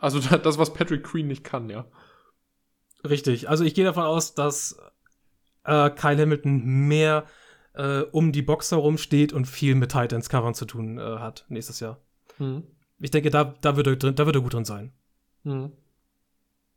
[0.00, 1.86] Also das, was Patrick Queen nicht kann, ja.
[3.04, 3.48] Richtig.
[3.48, 4.78] Also ich gehe davon aus, dass
[5.64, 7.26] äh, Kyle Hamilton mehr
[7.74, 11.44] äh, um die Box herum steht und viel mit Titans covern zu tun äh, hat
[11.48, 12.00] nächstes Jahr.
[12.38, 12.64] Mhm.
[12.98, 14.92] Ich denke, da, da, wird er, da wird er gut drin sein.
[15.42, 15.72] Mhm.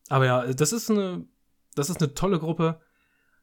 [0.10, 1.26] Aber ja, das ist eine,
[1.76, 2.80] das ist eine tolle Gruppe.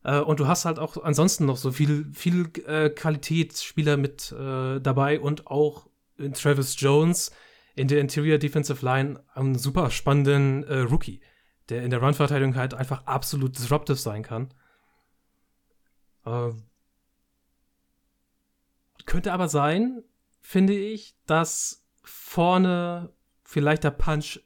[0.02, 4.80] Äh, und du hast halt auch ansonsten noch so viel, viel äh, Qualitätsspieler mit äh,
[4.80, 5.88] dabei und auch
[6.34, 7.32] Travis Jones
[7.74, 11.20] in der Interior Defensive Line einen super spannenden äh, Rookie,
[11.68, 14.52] der in der Run-Verteidigung halt einfach absolut disruptive sein kann.
[16.24, 16.50] Äh,
[19.06, 20.02] könnte aber sein,
[20.40, 23.12] finde ich, dass vorne
[23.44, 24.40] vielleicht der Punch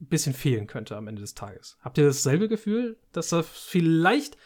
[0.00, 1.78] ein bisschen fehlen könnte am Ende des Tages.
[1.80, 4.36] Habt ihr dasselbe Gefühl, dass da vielleicht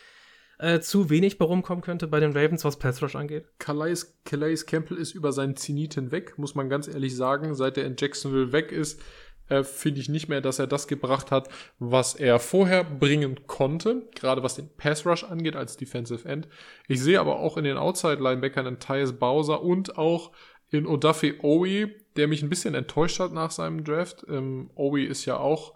[0.59, 3.47] äh, zu wenig bei rumkommen könnte bei den Ravens, was Pass Rush angeht?
[3.59, 7.55] Calais, Calais Campbell ist über seinen Zenit hinweg, muss man ganz ehrlich sagen.
[7.55, 9.01] Seit er in Jacksonville weg ist,
[9.49, 11.49] äh, finde ich nicht mehr, dass er das gebracht hat,
[11.79, 16.49] was er vorher bringen konnte, gerade was den Pass Rush angeht als Defensive End.
[16.87, 20.33] Ich sehe aber auch in den Outside-Linebackern einen Tyus Bowser und auch
[20.71, 24.27] in Odafe Owe, der mich ein bisschen enttäuscht hat nach seinem Draft.
[24.29, 25.75] Ähm, Owe ist ja auch,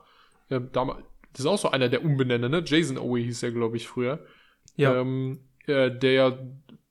[0.50, 2.62] äh, damals, das ist auch so einer der Umbenenner, ne?
[2.64, 4.24] Jason Owe hieß er, glaube ich, früher.
[4.76, 4.94] Ja.
[5.00, 6.38] Ähm, äh, der ja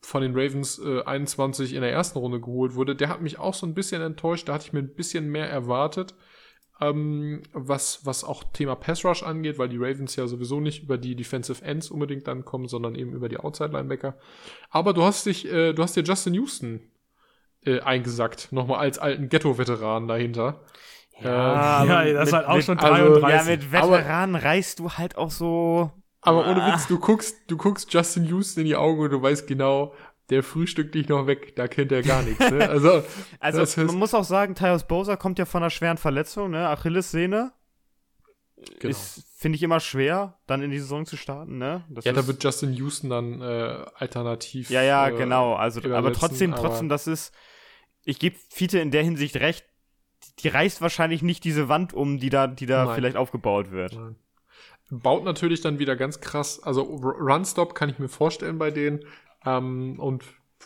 [0.01, 3.53] von den Ravens äh, 21 in der ersten Runde geholt wurde, der hat mich auch
[3.53, 4.49] so ein bisschen enttäuscht.
[4.49, 6.15] Da hatte ich mir ein bisschen mehr erwartet,
[6.81, 10.97] ähm, was, was auch Thema Pass Rush angeht, weil die Ravens ja sowieso nicht über
[10.97, 14.15] die Defensive Ends unbedingt dann kommen, sondern eben über die Outside Linebacker.
[14.69, 16.81] Aber du hast dich, äh, du hast dir Justin Houston
[17.65, 20.61] äh, eingesackt, nochmal als alten Ghetto-Veteran dahinter.
[21.21, 23.23] Ja, ähm, ja, das ist halt auch schon 33.
[23.23, 25.91] Also, ja, mit Veteranen reißt du halt auch so
[26.21, 29.47] aber ohne Witz, du guckst, du guckst Justin Houston in die Augen und du weißt
[29.47, 29.93] genau,
[30.31, 32.39] der frühstückt dich noch weg, da kennt er gar nichts.
[32.49, 32.67] Ne?
[32.69, 33.03] Also,
[33.39, 36.69] also man muss auch sagen, Tyus Bowser kommt ja von einer schweren Verletzung, ne?
[36.69, 37.51] Achillessehne.
[38.79, 38.91] Genau.
[38.91, 41.83] Ist, finde ich, immer schwer, dann in die Saison zu starten, ne?
[41.89, 44.69] Das ja, da wird Justin Houston dann äh, alternativ.
[44.69, 45.55] Ja, ja, äh, genau.
[45.55, 47.33] Also, aber trotzdem, aber trotzdem, das ist,
[48.03, 49.65] ich gebe Fiete in der Hinsicht recht,
[50.39, 53.93] die reißt wahrscheinlich nicht diese Wand um, die da, die da vielleicht aufgebaut wird.
[53.93, 54.15] Nein
[54.91, 58.99] baut natürlich dann wieder ganz krass, also Runstop kann ich mir vorstellen bei denen.
[59.45, 60.23] Ähm, und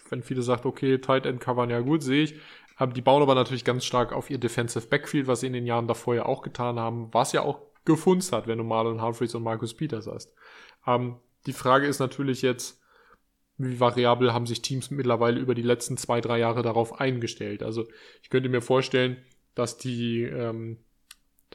[0.10, 2.36] wenn viele sagt, okay, Tight End covern, ja gut, sehe ich.
[2.80, 5.66] Ähm, die bauen aber natürlich ganz stark auf ihr Defensive Backfield, was sie in den
[5.66, 9.36] Jahren davor ja auch getan haben, was ja auch gefunzt hat, wenn du Marlon Humphreys
[9.36, 10.34] und Marcus Peters hast.
[10.86, 12.82] Ähm, die Frage ist natürlich jetzt,
[13.58, 17.64] wie variabel haben sich Teams mittlerweile über die letzten zwei, drei Jahre darauf eingestellt.
[17.64, 17.88] Also
[18.22, 19.18] ich könnte mir vorstellen,
[19.54, 20.80] dass die ähm,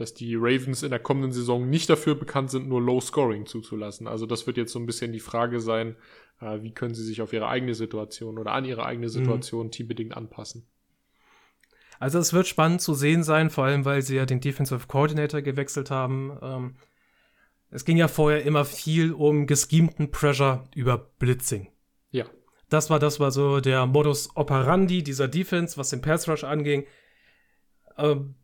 [0.01, 4.06] dass die Ravens in der kommenden Saison nicht dafür bekannt sind, nur Low Scoring zuzulassen.
[4.06, 5.94] Also das wird jetzt so ein bisschen die Frage sein,
[6.41, 9.12] äh, wie können sie sich auf ihre eigene Situation oder an ihre eigene mhm.
[9.12, 9.71] Situation mhm.
[9.71, 10.67] teambedingt anpassen.
[11.99, 15.43] Also es wird spannend zu sehen sein, vor allem weil sie ja den Defensive Coordinator
[15.43, 16.39] gewechselt haben.
[16.41, 16.77] Ähm,
[17.71, 21.69] es ging ja vorher immer viel um geschemten Pressure über Blitzing.
[22.11, 22.25] Ja.
[22.71, 26.87] Das war das war so der Modus operandi dieser Defense, was den Pass Rush anging.
[27.99, 28.35] Ähm,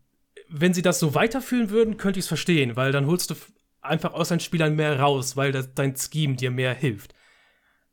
[0.49, 3.35] wenn sie das so weiterführen würden, könnte ich es verstehen, weil dann holst du
[3.81, 7.13] einfach aus deinen Spielern mehr raus, weil das, dein Scheme dir mehr hilft.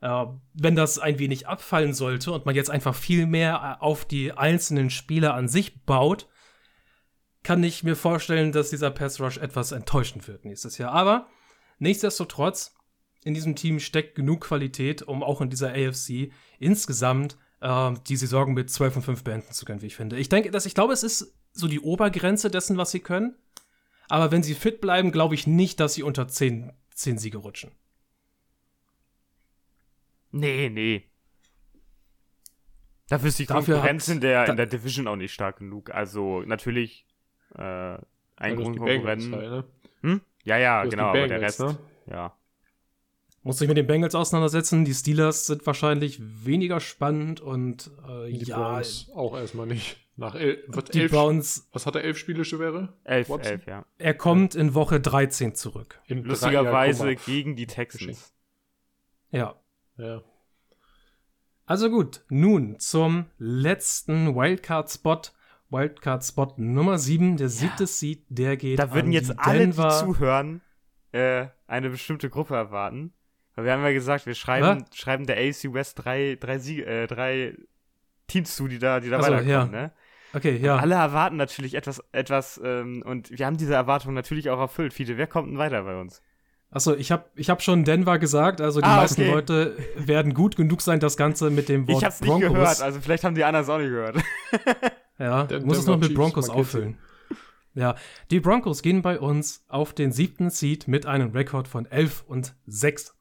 [0.05, 4.05] Äh, wenn das ein wenig abfallen sollte und man jetzt einfach viel mehr äh, auf
[4.05, 6.29] die einzelnen Spieler an sich baut,
[7.43, 10.93] kann ich mir vorstellen, dass dieser Pass Rush etwas enttäuschend wird nächstes Jahr.
[10.93, 11.29] Aber
[11.79, 12.75] nichtsdestotrotz,
[13.25, 18.53] in diesem Team steckt genug Qualität, um auch in dieser AFC insgesamt äh, die Saison
[18.53, 20.19] mit 12 und 5 beenden zu können, wie ich finde.
[20.19, 23.37] Ich denke, dass ich glaube, es ist so die Obergrenze dessen, was sie können.
[24.11, 27.71] Aber wenn sie fit bleiben, glaube ich nicht, dass sie unter 10, 10 Siege rutschen.
[30.35, 31.05] Nee, nee.
[33.09, 35.91] Dafür ist die Dafür Konkurrenz in, der, in der Division auch nicht stark genug.
[35.91, 37.07] Also natürlich
[37.55, 37.99] äh,
[38.37, 39.33] ein Grundkonkurrenten.
[39.33, 39.65] Halt, ne?
[40.01, 40.21] hm?
[40.43, 41.79] Ja, ja, genau, Bengals, aber der Rest, ne?
[42.11, 42.37] ja.
[43.45, 44.85] Muss sich mit den Bengals auseinandersetzen.
[44.85, 48.57] Die Steelers sind wahrscheinlich weniger spannend und äh, die ja.
[48.57, 49.99] Browns auch erstmal nicht.
[50.17, 51.69] Nach el die elf, Browns.
[51.73, 52.97] Was hat er elf Spiele schwere?
[53.05, 53.53] Elf, Watson?
[53.53, 53.85] elf, ja.
[53.99, 56.01] Er kommt in Woche 13 zurück.
[56.07, 58.33] In Lustigerweise gegen die Texans.
[59.31, 59.61] Ja.
[59.97, 60.23] Ja.
[61.67, 65.23] Also gut, nun zum letzten Wildcard-Spot.
[65.71, 67.87] Wildcard-Spot Nummer 7, der siebte ja.
[67.87, 70.61] Seed, der geht Da würden jetzt alle, die zuhören,
[71.13, 73.13] äh, eine bestimmte Gruppe erwarten.
[73.55, 77.07] Weil wir haben ja gesagt, wir schreiben, schreiben der AC West drei, drei, Sieg, äh,
[77.07, 77.57] drei
[78.27, 79.65] Teams zu, die da, die da also, weiterkommen, ja.
[79.67, 79.93] ne?
[80.35, 80.75] Okay, ja.
[80.75, 84.93] Und alle erwarten natürlich etwas, etwas, ähm, und wir haben diese Erwartungen natürlich auch erfüllt.
[84.93, 86.23] Fiete, wer kommt denn weiter bei uns?
[86.75, 89.31] Achso, ich habe ich hab schon Denver gesagt, also die ah, meisten okay.
[89.31, 92.41] Leute werden gut genug sein, das Ganze mit dem Wort ich hab's Broncos.
[92.41, 94.17] nicht gehört, also vielleicht haben die anderen es auch nicht gehört.
[95.21, 96.99] ja, Den muss es noch mit Broncos auffüllen.
[97.75, 97.95] Ja,
[98.33, 102.57] die Broncos gehen bei uns auf den siebten Seed mit einem Rekord von 11 und
[102.67, 103.15] 6.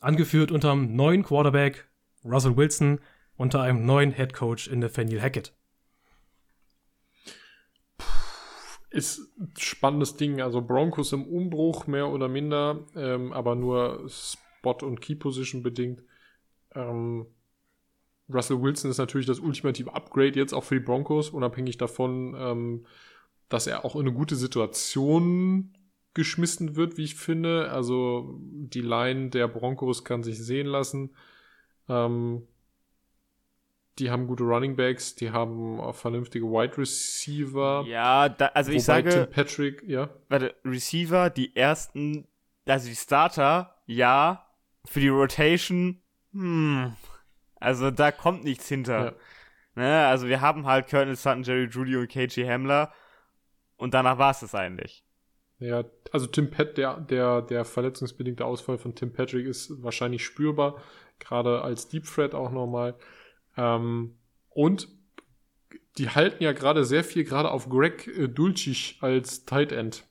[0.00, 1.88] Angeführt unter einem neuen Quarterback
[2.24, 3.00] Russell Wilson
[3.36, 5.54] unter einem neuen Head Coach in Nathaniel Hackett.
[8.92, 10.40] Ist ein spannendes Ding.
[10.40, 16.04] Also Broncos im Umbruch, mehr oder minder, ähm, aber nur Spot- und Key-Position bedingt.
[16.74, 17.26] Ähm,
[18.32, 22.86] Russell Wilson ist natürlich das ultimative Upgrade jetzt auch für die Broncos, unabhängig davon, ähm,
[23.48, 25.76] dass er auch in eine gute Situation
[26.14, 27.70] geschmissen wird, wie ich finde.
[27.70, 31.14] Also die Line der Broncos kann sich sehen lassen.
[31.88, 32.46] Ähm,
[33.98, 37.84] die haben gute Running Backs, die haben auch vernünftige Wide Receiver.
[37.86, 39.10] Ja, da, also ich sage.
[39.10, 40.08] Tim Patrick, ja.
[40.28, 42.26] Warte, Receiver, die ersten,
[42.66, 44.46] also die Starter, ja.
[44.84, 46.02] Für die Rotation,
[46.32, 46.96] hm.
[47.60, 49.04] Also da kommt nichts hinter.
[49.04, 49.12] Ja.
[49.74, 52.92] Ne, also wir haben halt Colonel Sutton, Jerry Judy und KG Hamler.
[53.76, 55.04] Und danach war es das eigentlich.
[55.58, 60.82] Ja, also Tim Pat, der, der, der verletzungsbedingte Ausfall von Tim Patrick ist wahrscheinlich spürbar,
[61.20, 62.96] gerade als Deep Threat auch nochmal.
[63.56, 64.16] Ähm,
[64.50, 64.88] und
[65.98, 70.04] die halten ja gerade sehr viel gerade auf Greg äh, Dulcich als Tight End.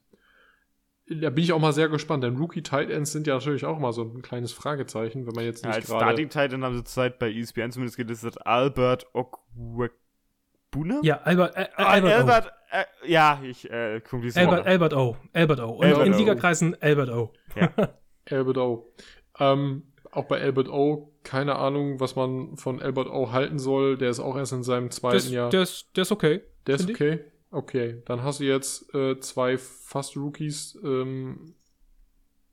[1.08, 3.80] Da bin ich auch mal sehr gespannt, denn Rookie Tight Ends sind ja natürlich auch
[3.80, 6.06] mal so ein kleines Fragezeichen, wenn man jetzt nicht ja, als gerade...
[6.06, 11.00] Starting Tight End haben sie Zeit bei ESPN zumindest gelistet Albert Okwebuna?
[11.02, 15.18] Ja, Albert, äh, ah, Albert, Albert äh, ja, ich äh, gucke Albert, Albert O.
[15.34, 15.72] Albert O.
[15.72, 17.34] Und Albert in Ligakreisen Albert O.
[17.56, 17.72] Ja.
[18.30, 18.94] Albert O.
[19.40, 23.98] Ähm, auch bei Albert O, keine Ahnung, was man von Albert O halten soll.
[23.98, 25.50] Der ist auch erst in seinem zweiten das, Jahr.
[25.50, 26.42] Der ist, der ist okay.
[26.68, 27.14] Der ist okay.
[27.14, 27.32] Ich.
[27.54, 30.80] Okay, dann hast du jetzt äh, zwei fast Rookies.
[30.84, 31.56] Ähm,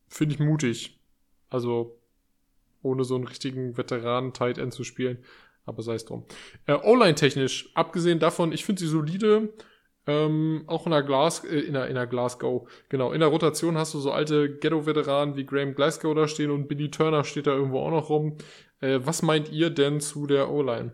[0.09, 1.01] Finde ich mutig.
[1.51, 1.99] Also,
[2.83, 5.25] ohne so einen richtigen Veteranen Tight End zu spielen.
[5.65, 6.25] Aber sei es drum.
[6.67, 9.53] Äh, O-Line technisch, abgesehen davon, ich finde sie solide.
[10.09, 13.77] Ähm, auch in der, Glas, äh, in, der, in der Glasgow, genau, in der Rotation
[13.77, 17.51] hast du so alte Ghetto-Veteranen wie Graham Glasgow da stehen und Billy Turner steht da
[17.53, 18.39] irgendwo auch noch rum.
[18.81, 20.93] Äh, was meint ihr denn zu der O-Line?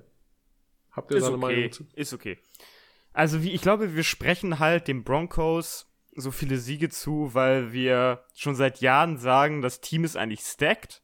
[0.90, 1.46] Habt ihr ist seine okay.
[1.46, 1.86] Meinung zu?
[1.94, 2.38] Ist okay.
[3.12, 5.86] Also wie, ich glaube, wir sprechen halt den Broncos
[6.16, 11.03] so viele Siege zu, weil wir schon seit Jahren sagen, das Team ist eigentlich stacked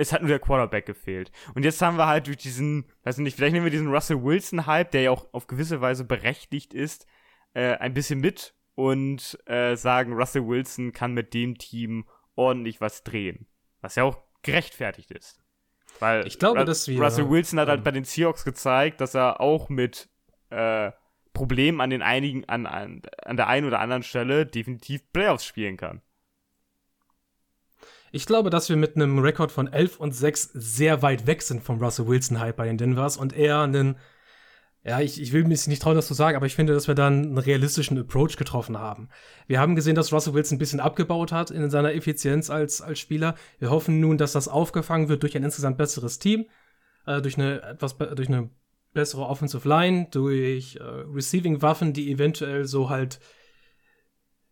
[0.00, 1.30] es hat nur der Quarterback gefehlt.
[1.54, 4.90] Und jetzt haben wir halt durch diesen, weiß nicht, vielleicht nehmen wir diesen Russell Wilson-Hype,
[4.92, 7.06] der ja auch auf gewisse Weise berechtigt ist,
[7.52, 13.04] äh, ein bisschen mit und äh, sagen, Russell Wilson kann mit dem Team ordentlich was
[13.04, 13.46] drehen.
[13.82, 15.42] Was ja auch gerechtfertigt ist.
[15.98, 19.14] Weil ich glaube, Ru dass wir, Russell Wilson hat halt bei den Seahawks gezeigt, dass
[19.14, 20.08] er auch mit
[20.48, 20.92] äh,
[21.34, 25.76] Problemen an den einigen, an, an, an der einen oder anderen Stelle definitiv Playoffs spielen
[25.76, 26.00] kann.
[28.12, 31.62] Ich glaube, dass wir mit einem Rekord von 11 und 6 sehr weit weg sind
[31.62, 33.98] vom Russell Wilson Hype bei den Denvers und eher einen,
[34.82, 36.96] ja, ich, ich will mir nicht trauen, das zu sagen, aber ich finde, dass wir
[36.96, 39.10] dann einen realistischen Approach getroffen haben.
[39.46, 42.98] Wir haben gesehen, dass Russell Wilson ein bisschen abgebaut hat in seiner Effizienz als, als
[42.98, 43.36] Spieler.
[43.60, 46.46] Wir hoffen nun, dass das aufgefangen wird durch ein insgesamt besseres Team,
[47.06, 48.50] äh, durch eine etwas, durch eine
[48.92, 53.20] bessere Offensive Line, durch äh, Receiving-Waffen, die eventuell so halt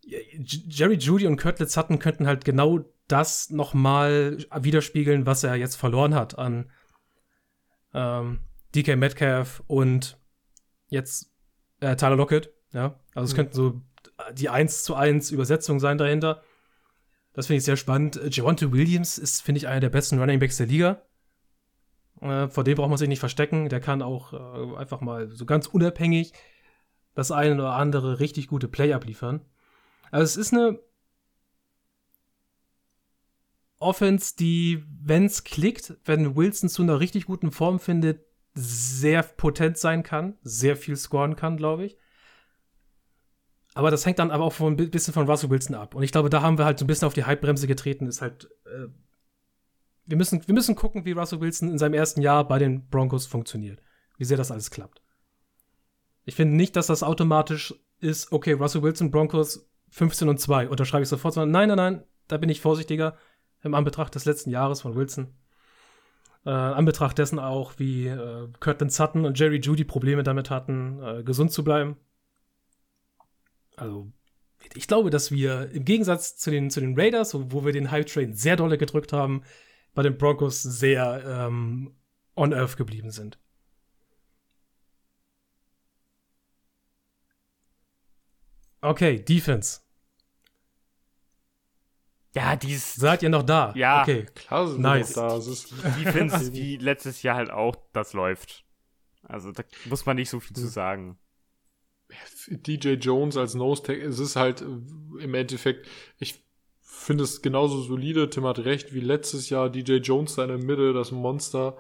[0.06, 6.14] Jerry Judy und Kurtlitz hatten, könnten halt genau das nochmal widerspiegeln, was er jetzt verloren
[6.14, 6.70] hat an
[7.94, 8.40] ähm,
[8.74, 10.18] DK Metcalf und
[10.88, 11.32] jetzt
[11.80, 12.52] äh, Tyler Lockett.
[12.72, 13.36] Ja, also es mhm.
[13.36, 13.80] könnten so
[14.32, 16.42] die 1 zu 1 Übersetzungen sein dahinter.
[17.32, 18.20] Das finde ich sehr spannend.
[18.30, 21.02] Javonte Williams ist, finde ich, einer der besten Running Backs der Liga.
[22.20, 23.68] Äh, vor dem braucht man sich nicht verstecken.
[23.68, 26.32] Der kann auch äh, einfach mal so ganz unabhängig
[27.14, 29.40] das eine oder andere richtig gute Play abliefern.
[30.10, 30.78] Also es ist eine
[33.78, 38.24] Offense, die, wenn es klickt, wenn Wilson zu einer richtig guten Form findet,
[38.54, 41.96] sehr potent sein kann, sehr viel scoren kann, glaube ich.
[43.74, 45.94] Aber das hängt dann aber auch von, ein bisschen von Russell Wilson ab.
[45.94, 48.08] Und ich glaube, da haben wir halt so ein bisschen auf die Hypebremse getreten.
[48.08, 48.88] Ist halt, äh,
[50.06, 53.26] wir, müssen, wir müssen gucken, wie Russell Wilson in seinem ersten Jahr bei den Broncos
[53.26, 53.80] funktioniert.
[54.16, 55.00] Wie sehr das alles klappt.
[56.24, 61.04] Ich finde nicht, dass das automatisch ist, okay, Russell Wilson, Broncos 15 und 2, unterschreibe
[61.04, 63.16] ich sofort, sondern nein, nein, nein, da bin ich vorsichtiger
[63.62, 65.34] im Anbetracht des letzten Jahres von Wilson.
[66.44, 71.22] Äh, Anbetracht dessen auch, wie äh, Curtin Sutton und Jerry Judy Probleme damit hatten, äh,
[71.22, 71.96] gesund zu bleiben.
[73.76, 74.10] Also,
[74.74, 78.06] ich glaube, dass wir im Gegensatz zu den, zu den Raiders, wo wir den Hype
[78.06, 79.42] Train sehr dolle gedrückt haben,
[79.94, 81.94] bei den Broncos sehr ähm,
[82.36, 83.38] on Earth geblieben sind.
[88.80, 89.80] Okay, Defense.
[92.38, 92.94] Ja, die ist.
[92.94, 93.72] Seid ihr noch da?
[93.74, 94.02] Ja.
[94.02, 94.26] Okay.
[94.34, 95.16] Klar sind Nice.
[95.16, 95.36] noch da.
[95.36, 98.64] Es ist, Die Defense wie letztes Jahr halt auch, das läuft.
[99.22, 101.18] Also da muss man nicht so viel zu sagen.
[102.48, 105.86] DJ Jones als Nose Tag, es ist halt äh, im Endeffekt,
[106.18, 106.42] ich
[106.80, 110.58] finde es genauso solide, Tim hat recht, wie letztes Jahr DJ Jones da in der
[110.58, 111.76] Mitte, das Monster,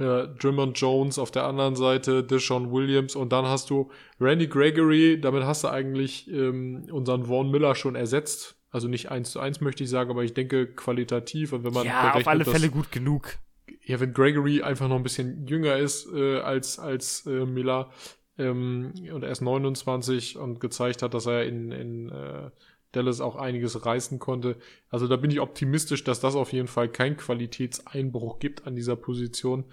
[0.00, 3.90] äh, Drummond Jones auf der anderen Seite, Deshaun Williams und dann hast du
[4.20, 8.57] Randy Gregory, damit hast du eigentlich ähm, unseren Vaughn Miller schon ersetzt.
[8.70, 11.86] Also nicht eins zu eins möchte ich sagen, aber ich denke qualitativ und wenn man
[11.86, 13.36] Ja, auf alle dass- Fälle gut genug.
[13.84, 17.90] ja, wenn Gregory einfach noch ein bisschen jünger ist äh, als, als äh, Miller
[18.38, 22.50] ähm, und er ist 29 und gezeigt hat, dass er in, in äh,
[22.92, 24.56] Dallas auch einiges reißen konnte.
[24.90, 28.96] Also da bin ich optimistisch, dass das auf jeden Fall keinen Qualitätseinbruch gibt an dieser
[28.96, 29.64] Position.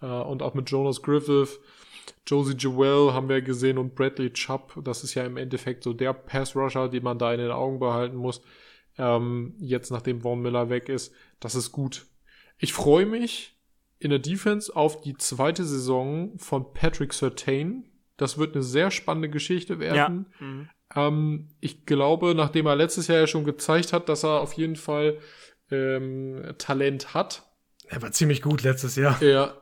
[0.00, 1.60] Äh, und auch mit Jonas Griffith,
[2.28, 4.78] Josie Jewell haben wir gesehen und Bradley Chubb.
[4.84, 8.16] Das ist ja im Endeffekt so der Pass-Rusher, den man da in den Augen behalten
[8.16, 8.42] muss.
[8.98, 11.14] Ähm, jetzt, nachdem Vaughn Miller weg ist.
[11.40, 12.06] Das ist gut.
[12.58, 13.56] Ich freue mich
[13.98, 17.84] in der Defense auf die zweite Saison von Patrick Sertain.
[18.16, 20.26] Das wird eine sehr spannende Geschichte werden.
[20.38, 20.68] Mhm.
[20.94, 24.76] Ähm, ich glaube, nachdem er letztes Jahr ja schon gezeigt hat, dass er auf jeden
[24.76, 25.18] Fall
[25.70, 27.44] ähm, Talent hat,
[27.88, 29.20] Er war ziemlich gut letztes Jahr.
[29.22, 29.60] er,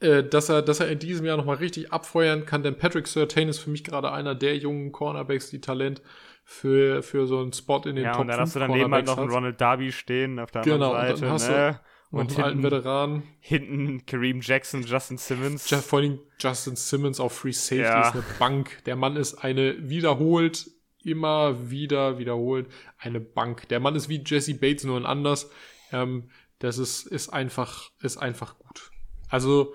[0.00, 3.48] äh, dass er, dass er in diesem Jahr nochmal richtig abfeuern kann, denn Patrick Sertain
[3.48, 6.02] ist für mich gerade einer der jungen Cornerbacks, die Talent
[6.44, 8.92] für, für so einen Spot in den Ja, Top und dann 5 hast du daneben
[8.92, 9.30] halt noch einen.
[9.30, 11.44] Ronald Darby stehen auf der Genau, und anderen dann Seite.
[11.44, 11.80] hast du ne?
[12.12, 13.22] Und Und einen alten hinten, Veteran.
[13.38, 15.70] hinten Kareem Jackson, Justin Simmons.
[15.70, 18.08] Ja, vor allem Justin Simmons auf Free Safety Ja.
[18.08, 18.82] ist eine Bank.
[18.84, 20.68] Der Mann ist eine wiederholt,
[21.04, 22.66] immer wieder wiederholt,
[22.98, 23.68] eine Bank.
[23.68, 25.50] Der Mann ist wie Jesse Bates, nur ein anders.
[25.92, 28.90] Ähm, das ist, ist einfach, ist einfach gut.
[29.28, 29.72] Also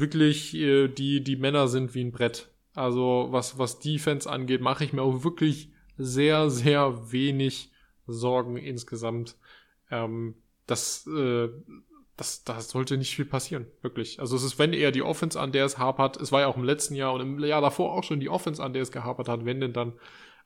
[0.00, 2.48] wirklich, äh, die, die Männer sind wie ein Brett.
[2.74, 7.70] Also was, was Defense angeht, mache ich mir auch wirklich sehr, sehr wenig
[8.06, 9.36] Sorgen insgesamt.
[9.90, 10.34] Ähm,
[10.66, 11.48] das, äh,
[12.16, 14.20] das, das sollte nicht viel passieren, wirklich.
[14.20, 16.18] Also es ist, wenn eher die Offense, an der es hapert.
[16.18, 18.62] Es war ja auch im letzten Jahr und im Jahr davor auch schon die Offense,
[18.62, 19.94] an der es gehapert hat, wenn denn dann.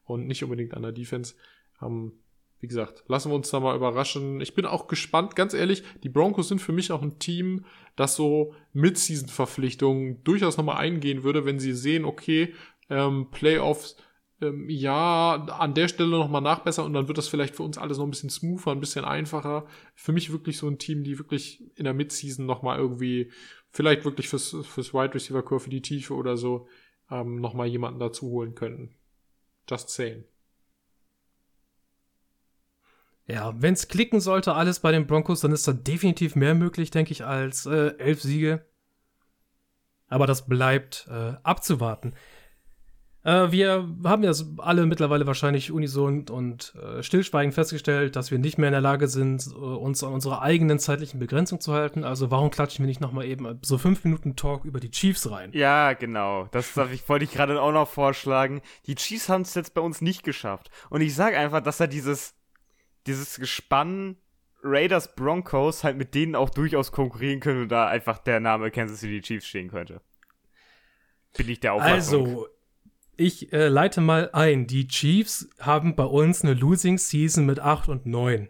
[0.04, 1.34] Und nicht unbedingt an der Defense.
[1.80, 2.12] Ähm,
[2.60, 4.40] wie gesagt, lassen wir uns da mal überraschen.
[4.40, 7.64] Ich bin auch gespannt, ganz ehrlich, die Broncos sind für mich auch ein Team,
[7.96, 12.54] das so Mid-Season-Verpflichtungen durchaus nochmal eingehen würde, wenn sie sehen, okay,
[12.90, 13.96] ähm, Playoffs,
[14.42, 17.96] ähm, ja, an der Stelle nochmal nachbessern und dann wird das vielleicht für uns alles
[17.96, 19.66] noch ein bisschen smoother, ein bisschen einfacher.
[19.94, 23.30] Für mich wirklich so ein Team, die wirklich in der Mid-Season nochmal irgendwie,
[23.70, 26.68] vielleicht wirklich fürs, fürs Wide Receiver Core, für die Tiefe oder so,
[27.10, 28.94] ähm, nochmal jemanden dazu holen könnten.
[29.68, 30.24] Just saying.
[33.30, 36.90] Ja, wenn es klicken sollte, alles bei den Broncos, dann ist da definitiv mehr möglich,
[36.90, 38.66] denke ich, als äh, elf Siege.
[40.08, 42.14] Aber das bleibt äh, abzuwarten.
[43.22, 48.58] Äh, wir haben ja alle mittlerweile wahrscheinlich unison und äh, stillschweigend festgestellt, dass wir nicht
[48.58, 52.02] mehr in der Lage sind, äh, uns an unsere eigenen zeitlichen Begrenzungen zu halten.
[52.02, 55.30] Also warum klatschen wir nicht noch mal eben so fünf Minuten Talk über die Chiefs
[55.30, 55.50] rein?
[55.52, 56.48] Ja, genau.
[56.50, 58.60] Das darf ich, wollte ich gerade auch noch vorschlagen.
[58.86, 60.70] Die Chiefs haben es jetzt bei uns nicht geschafft.
[60.88, 62.34] Und ich sage einfach, dass er dieses,
[63.06, 64.16] dieses Gespann
[64.62, 69.00] Raiders Broncos halt mit denen auch durchaus konkurrieren können und da einfach der Name Kansas
[69.00, 70.00] City Chiefs stehen könnte.
[71.36, 72.26] Bin ich der Auffassung.
[72.26, 72.48] Also,
[73.16, 74.66] ich äh, leite mal ein.
[74.66, 78.48] Die Chiefs haben bei uns eine Losing Season mit 8 und 9.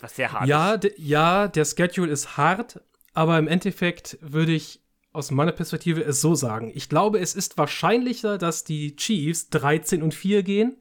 [0.00, 0.98] was sehr hart Ja, ist.
[0.98, 2.80] ja, der Schedule ist hart,
[3.14, 4.80] aber im Endeffekt würde ich
[5.12, 6.70] aus meiner Perspektive es so sagen.
[6.74, 10.76] Ich glaube, es ist wahrscheinlicher, dass die Chiefs 13 und 4 gehen,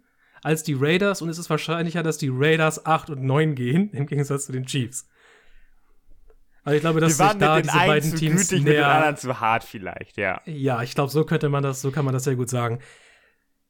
[0.46, 4.06] als die Raiders und es ist wahrscheinlicher, dass die Raiders 8 und 9 gehen, im
[4.06, 5.10] Gegensatz zu den Chiefs.
[6.64, 9.18] Also ich glaube, dass sich da diese beiden zu Teams gütig, mit den näher anderen
[9.18, 10.42] zu hart vielleicht, ja.
[10.46, 12.80] ja, ich glaube, so könnte man das, so kann man das sehr gut sagen.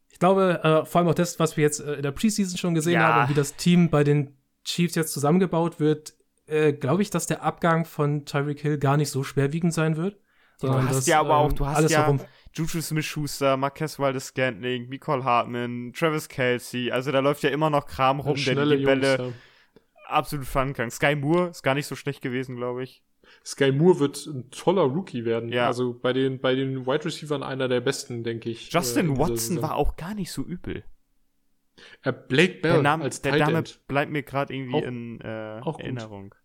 [0.09, 2.73] Ich glaube, äh, vor allem auch das, was wir jetzt äh, in der Preseason schon
[2.73, 3.07] gesehen Ja.
[3.07, 6.13] haben und wie das Team bei den Chiefs jetzt zusammengebaut wird,
[6.47, 10.17] äh, glaube ich, dass der Abgang von Tyreek Hill gar nicht so schwerwiegend sein wird.
[10.61, 12.21] Du hast ja aber auch, ähm, du hast alles ja herum.
[12.55, 18.19] Juju Smith-Schuster, Marquez Waldes-Scantling, Nicole Hartman, Travis Kelsey, also da läuft ja immer noch Kram
[18.19, 19.33] rum, der Schnelle die Bälle Jungs,
[20.07, 20.89] absolut fangen kann.
[20.89, 23.03] Sky Moore ist gar nicht so schlecht gewesen, glaube ich.
[23.23, 23.29] ja.
[23.43, 25.49] Sky Moore wird ein toller Rookie werden.
[25.51, 25.67] Ja.
[25.67, 28.69] Also bei den, bei den Wide Receivern einer der besten, denke ich.
[28.73, 30.83] äh, Justin in dieser Watson war auch gar nicht so übel.
[32.03, 35.59] Äh, Blake Bell Der Name, als der Name bleibt mir gerade irgendwie Auch- in äh,
[35.61, 35.81] auch gut.
[35.83, 36.35] Erinnerung.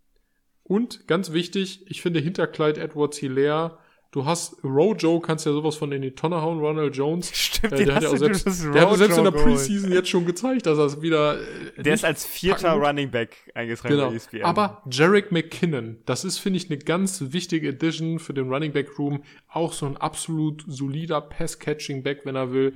[0.65, 3.79] Und ganz wichtig, ich finde hinter Clyde Edwards Hilaire
[4.13, 7.31] Du hast Rojo, kannst ja sowas von in die Tonne hauen, Ronald Jones.
[7.33, 9.31] Stimmt, Äh, der hat ja auch selbst, der hat selbst in der.
[9.31, 11.41] Preseason jetzt schon gezeigt, dass er es wieder.
[11.41, 14.09] äh, Der ist als vierter packen- Running Back eingetragen Genau.
[14.09, 14.43] bei ESPN.
[14.43, 18.99] Aber Jarek McKinnon, das ist, finde ich, eine ganz wichtige Addition für den Running Back
[18.99, 19.23] Room.
[19.49, 22.75] Auch so ein absolut solider Pass-Catching-Back, wenn er will.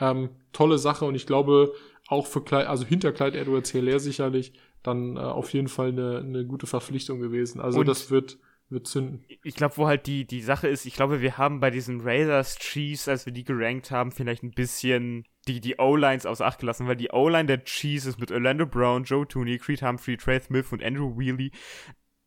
[0.00, 1.74] Ähm, tolle Sache und ich glaube,
[2.08, 4.52] auch für Clyde, also hinter Clyde Edwards Hilaire sicherlich,
[4.82, 7.60] dann äh, auf jeden Fall eine, eine gute Verpflichtung gewesen.
[7.60, 8.38] Also Und- das wird,
[8.72, 9.24] wird zünden.
[9.44, 12.56] ich glaube, wo halt die, die Sache ist, ich glaube, wir haben bei diesen Raiders
[12.56, 16.86] Chiefs, als wir die gerankt haben, vielleicht ein bisschen die, die O-Lines außer Acht gelassen,
[16.88, 20.72] weil die O-Line der Chiefs ist mit Orlando Brown, Joe Tooney, Creed Humphrey, Trey Smith
[20.72, 21.52] und Andrew Wheely.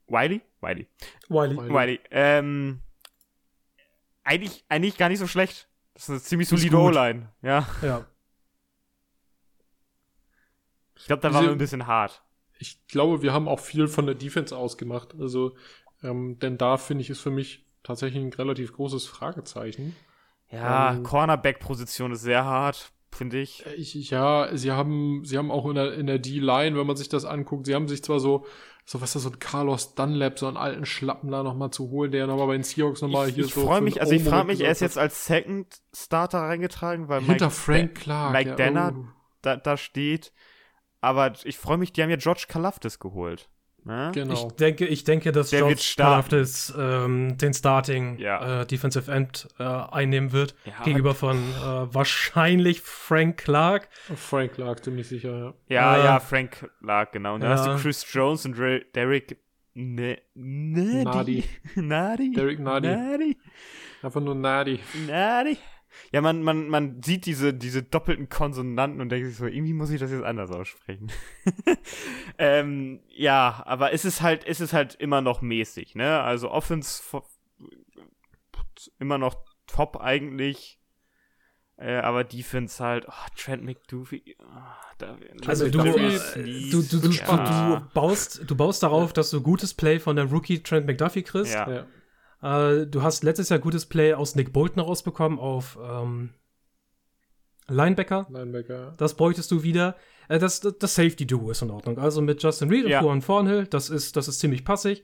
[0.08, 0.42] Wiley?
[0.62, 0.88] Wiley.
[1.30, 1.58] Wiley.
[1.58, 1.74] Wiley.
[1.74, 2.00] Wiley.
[2.12, 2.82] Ähm,
[4.24, 5.68] eigentlich, eigentlich gar nicht so schlecht.
[5.94, 6.78] Das ist eine ziemlich solide.
[6.78, 7.32] O-Line.
[7.42, 7.68] Ja.
[7.82, 8.06] Ja.
[10.98, 12.22] Ich glaube, da Diese- waren wir ein bisschen hart.
[12.60, 15.14] ich glaube, wir haben auch viel von der Defense ausgemacht.
[15.20, 15.56] Also,
[16.06, 19.96] ähm, denn da finde ich, ist für mich tatsächlich ein relativ großes Fragezeichen.
[20.52, 23.66] Ja, Ähm, Cornerback-Position ist sehr hart, finde ich.
[23.78, 26.96] Ich, ich, ja, sie haben, sie haben auch in der, in der D-Line, wenn man
[26.96, 28.46] sich das anguckt, sie haben sich zwar so,
[28.86, 31.90] so was ist das, so ein Carlos Dunlap, so einen alten Schlappen da nochmal zu
[31.90, 33.66] holen, der nochmal bei den Seahawks nochmal ich hier ich so.
[33.66, 37.22] freue für mich, also ich frage mich, er ist jetzt als Second Starter reingetragen, weil
[37.22, 38.34] hinter Mike Frank Clark.
[38.34, 38.96] Mike ja, Dennard.
[38.96, 39.06] oh,
[39.42, 40.32] da, da steht.
[41.02, 43.50] Aber ich freue mich, die haben ja George Kalafdis geholt.
[43.88, 44.12] Ne?
[44.14, 44.34] genau.
[44.34, 45.96] Ich denke, ich denke, dass Der starten.
[45.96, 48.62] Kalafdis ähm, den Starting Ja.
[48.62, 50.56] äh, Defensive End äh, einnehmen wird.
[50.66, 53.88] Ja, gegenüber von äh, wahrscheinlich Frank Clark.
[54.16, 55.54] Frank Clark, ziemlich sicher, ja.
[55.76, 57.36] Ja, Äh, ja, Frank lag, genau.
[57.36, 57.58] Und dann ja.
[57.58, 59.38] hast du Chris Jones und Dre- Derek
[59.76, 61.04] ne Nadi.
[61.04, 61.44] Nadi.
[61.76, 62.32] Nadi.
[62.34, 62.88] Derek Nadi.
[62.88, 63.38] Nadi.
[64.02, 64.80] Einfach nur Nadi.
[65.08, 65.58] Nadi.
[66.12, 69.90] Ja, man, man, man sieht diese, diese doppelten Konsonanten und denkt sich so, irgendwie muss
[69.90, 71.12] ich das jetzt anders aussprechen.
[72.38, 76.22] ähm, ja, aber es ist halt, es ist halt immer noch mäßig, ne?
[76.22, 77.02] Also Offense
[79.00, 79.36] immer noch
[79.68, 80.80] top eigentlich.
[81.78, 84.38] Äh, aber Defense halt, oh, Trent McDuffie.
[84.40, 84.46] Oh,
[84.98, 86.06] da, Also du, McDuffie
[86.40, 87.80] äh, ist- du, du, du, ja.
[87.80, 91.54] du, baust, du baust darauf, dass du gutes Play von der Rookie Trent McDuffie kriegst.
[91.54, 91.70] Ja.
[91.70, 91.86] Ja.
[92.42, 96.30] Äh, du hast letztes Jahr gutes Play aus Nick Bolton rausbekommen auf ähm,
[97.68, 98.28] Linebacker.
[98.30, 98.94] Linebacker.
[98.98, 99.96] Das bräuchtest du wieder.
[100.28, 101.98] Äh, das das, Safety-Duo ist in Ordnung.
[101.98, 103.00] Also mit Justin Reed Ja.
[103.00, 105.04] und Juan Thornhill, das ist, das ist ziemlich passig.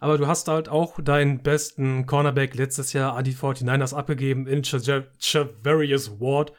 [0.00, 4.64] Aber du hast halt auch deinen besten Cornerback letztes Jahr an die 49ers abgegeben in
[4.64, 6.52] Chavarius Ward.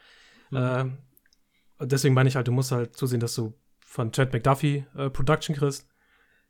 [0.53, 0.85] Äh,
[1.81, 3.53] deswegen meine ich halt, du musst halt zusehen, dass du
[3.85, 5.85] von Chad McDuffie äh, Production kriegst.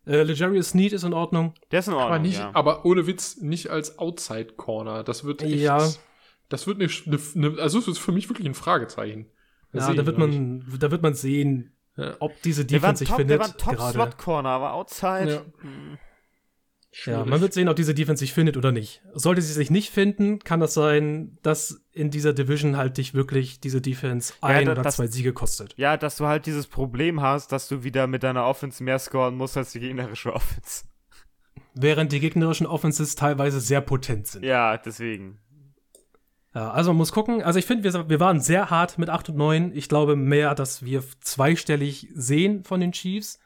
[0.06, 1.54] Äh, Legarius Sneed ist in Ordnung.
[1.72, 2.52] Der ist in Ordnung, Aber nicht, ja.
[2.54, 5.04] aber ohne Witz, nicht als Outside Corner.
[5.04, 5.90] Das wird echt, Ja.
[6.50, 6.90] das wird eine,
[7.36, 9.28] eine, also das ist für mich wirklich ein Fragezeichen.
[9.72, 10.40] Das Ja, da wird nicht.
[10.40, 12.16] man, da wird man sehen, Ja.
[12.20, 13.40] ob diese Der Defense sich Top, der findet.
[13.40, 13.92] war ein Top.
[13.92, 15.32] Slot Corner, aber Outside.
[15.32, 15.42] Ja.
[15.62, 15.98] hm.
[17.06, 19.02] Ja, man wird sehen, ob diese Defense sich findet oder nicht.
[19.14, 23.60] Sollte sie sich nicht finden, kann das sein, dass in dieser Division halt dich wirklich
[23.60, 25.74] diese Defense Ja, ein da- oder das- zwei Siege kostet.
[25.76, 29.36] Ja, dass du halt dieses Problem hast, dass du wieder mit deiner Offense mehr scoren
[29.36, 30.86] musst als die gegnerische Offense.
[31.74, 34.46] Während die gegnerischen Offenses teilweise sehr potent sind.
[34.46, 35.40] Ja, deswegen.
[36.54, 37.42] Ja, also man muss gucken.
[37.42, 39.72] Also ich finde, wir, wir waren sehr hart mit 8 und 9.
[39.74, 43.40] Ich glaube mehr, dass wir zweistellig sehen von den Chiefs.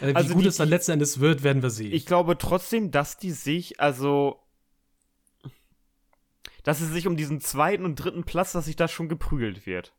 [0.00, 1.92] Äh, wie Also gut die- es dann letzten Endes wird, werden wir sehen.
[1.92, 4.38] Ich glaube trotzdem, dass die sich, also.
[6.62, 9.94] Dass es sich um diesen zweiten und dritten Platz, dass sich das schon geprügelt wird.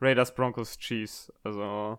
[0.00, 1.32] Raiders, Broncos, Chiefs.
[1.42, 1.98] Also.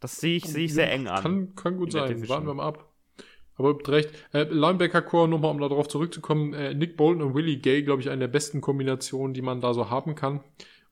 [0.00, 1.22] Das sehe ich, sehe ich sehr eng an.
[1.22, 2.28] Kann, kann gut sein.
[2.28, 2.92] Warten wir mal ab.
[3.56, 4.10] Aber ihr habt recht.
[4.32, 6.52] Äh, Linebacker-Core, nochmal, um darauf zurückzukommen.
[6.54, 9.74] Äh, Nick Bolton und Willie Gay, glaube ich, eine der besten Kombinationen, die man da
[9.74, 10.44] so haben kann,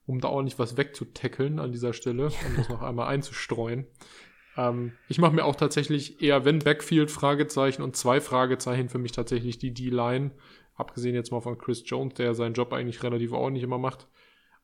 [0.06, 3.86] um da ordentlich was wegzutackeln an dieser Stelle, um das noch einmal einzustreuen.
[4.56, 9.12] Ähm, ich mache mir auch tatsächlich eher, wenn Backfield, Fragezeichen und zwei Fragezeichen für mich
[9.12, 10.30] tatsächlich die D-Line.
[10.76, 14.08] Abgesehen jetzt mal von Chris Jones, der seinen Job eigentlich relativ ordentlich immer macht.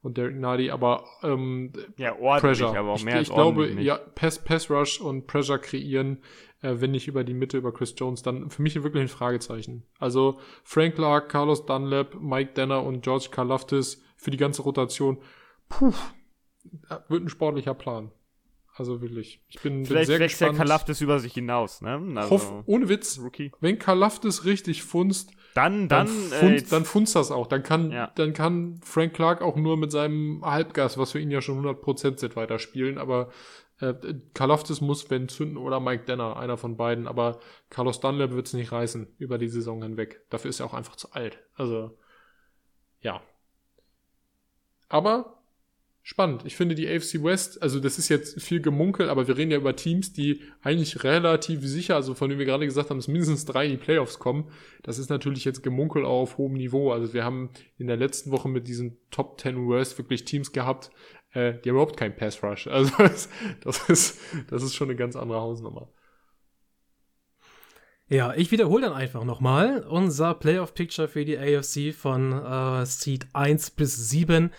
[0.02, 2.76] Und Derek Nadi, aber ähm, ja, ordentlich, Pressure.
[2.76, 6.18] aber auch ich mehr als ich glaube, ja, Pass, Pass Rush und Pressure kreieren,
[6.60, 9.84] äh, wenn nicht über die Mitte, über Chris Jones, dann für mich wirklich ein Fragezeichen.
[10.00, 15.18] Also Frank Clark, Carlos Dunlap, Mike Denner und George Karlaftis für die ganze Rotation.
[15.68, 15.92] Puh,
[17.08, 18.12] wird ein sportlicher Plan.
[18.74, 19.42] Also wirklich.
[19.48, 20.66] Ich bin, bin Vielleicht sehr wächst der gespannt.
[20.68, 22.00] Kalaftis über sich hinaus, ne?
[22.16, 23.52] Also, Hoff, ohne Witz, Rookie.
[23.60, 27.46] wenn Karlaftis richtig funzt, Dann, dann, dann, äh, dann funzt das auch.
[27.48, 28.10] Dann kann, Ja.
[28.14, 32.18] dann kann Frank Clark auch nur mit seinem Halbgas, was für ihn ja schon 100%
[32.20, 32.96] sind, weiterspielen.
[32.96, 33.30] Aber
[33.80, 33.92] äh,
[34.32, 37.06] Karlaftis muss, wenn zünden oder Mike Denner, einer von beiden.
[37.06, 40.22] Aber Carlos Dunlap wird es nicht reißen über die Saison hinweg.
[40.30, 41.40] Dafür ist er auch einfach zu alt.
[41.56, 41.98] Also,
[43.00, 43.20] ja.
[44.92, 45.38] Aber
[46.02, 46.42] spannend.
[46.44, 49.56] Ich finde die AFC West, also das ist jetzt viel gemunkelt, aber wir reden ja
[49.56, 53.46] über Teams, die eigentlich relativ sicher, also von denen wir gerade gesagt haben, dass mindestens
[53.46, 54.50] drei in die Playoffs kommen.
[54.82, 56.92] Das ist natürlich jetzt gemunkelt auch auf hohem Niveau.
[56.92, 57.48] Also wir haben
[57.78, 60.90] in der letzten Woche mit diesen Top 10 Worst wirklich Teams gehabt,
[61.30, 62.66] äh, die haben überhaupt keinen Pass Rush.
[62.66, 63.30] Also das,
[63.62, 64.20] das ist,
[64.50, 65.88] das ist schon eine ganz andere Hausnummer.
[68.12, 73.70] Ja, ich wiederhole dann einfach nochmal unser Playoff-Picture für die AFC von äh, Seed 1
[73.70, 74.50] bis 7.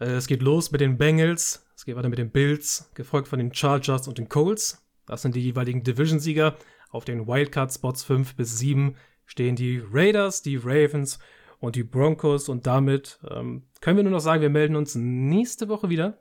[0.00, 3.38] Äh, es geht los mit den Bengals, es geht weiter mit den Bills, gefolgt von
[3.38, 4.84] den Chargers und den Colts.
[5.06, 6.56] Das sind die jeweiligen Division-Sieger.
[6.90, 8.96] Auf den Wildcard-Spots 5 bis 7
[9.26, 11.20] stehen die Raiders, die Ravens
[11.58, 12.48] und die Broncos.
[12.48, 16.18] Und damit ähm, können wir nur noch sagen, wir melden uns nächste Woche wieder.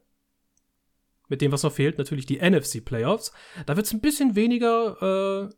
[1.28, 3.32] Mit dem, was noch fehlt, natürlich die NFC Playoffs.
[3.66, 5.56] Da wird es ein bisschen weniger äh,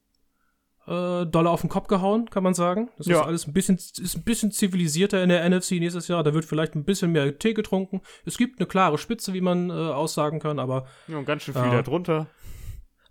[0.91, 2.89] äh, Dollar auf den Kopf gehauen, kann man sagen.
[2.97, 3.21] Das ja.
[3.21, 6.23] ist alles ein bisschen, ist ein bisschen zivilisierter in der NFC nächstes Jahr.
[6.23, 8.01] Da wird vielleicht ein bisschen mehr Tee getrunken.
[8.25, 10.85] Es gibt eine klare Spitze, wie man äh, aussagen kann, aber.
[11.07, 12.27] Ja, und ganz schön viel äh, darunter.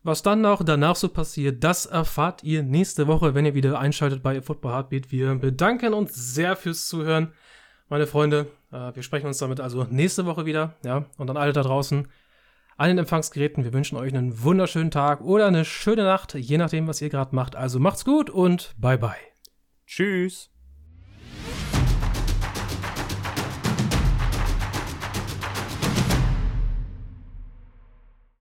[0.02, 4.22] Was dann noch danach so passiert, das erfahrt ihr nächste Woche, wenn ihr wieder einschaltet
[4.22, 5.10] bei Football Heartbeat.
[5.10, 7.32] Wir bedanken uns sehr fürs Zuhören,
[7.88, 8.46] meine Freunde.
[8.72, 10.76] Äh, wir sprechen uns damit also nächste Woche wieder.
[10.84, 12.08] Ja, und an alle da draußen
[12.80, 13.62] an den Empfangsgeräten.
[13.62, 17.36] Wir wünschen euch einen wunderschönen Tag oder eine schöne Nacht, je nachdem, was ihr gerade
[17.36, 17.54] macht.
[17.54, 19.12] Also macht's gut und bye bye.
[19.86, 20.49] Tschüss.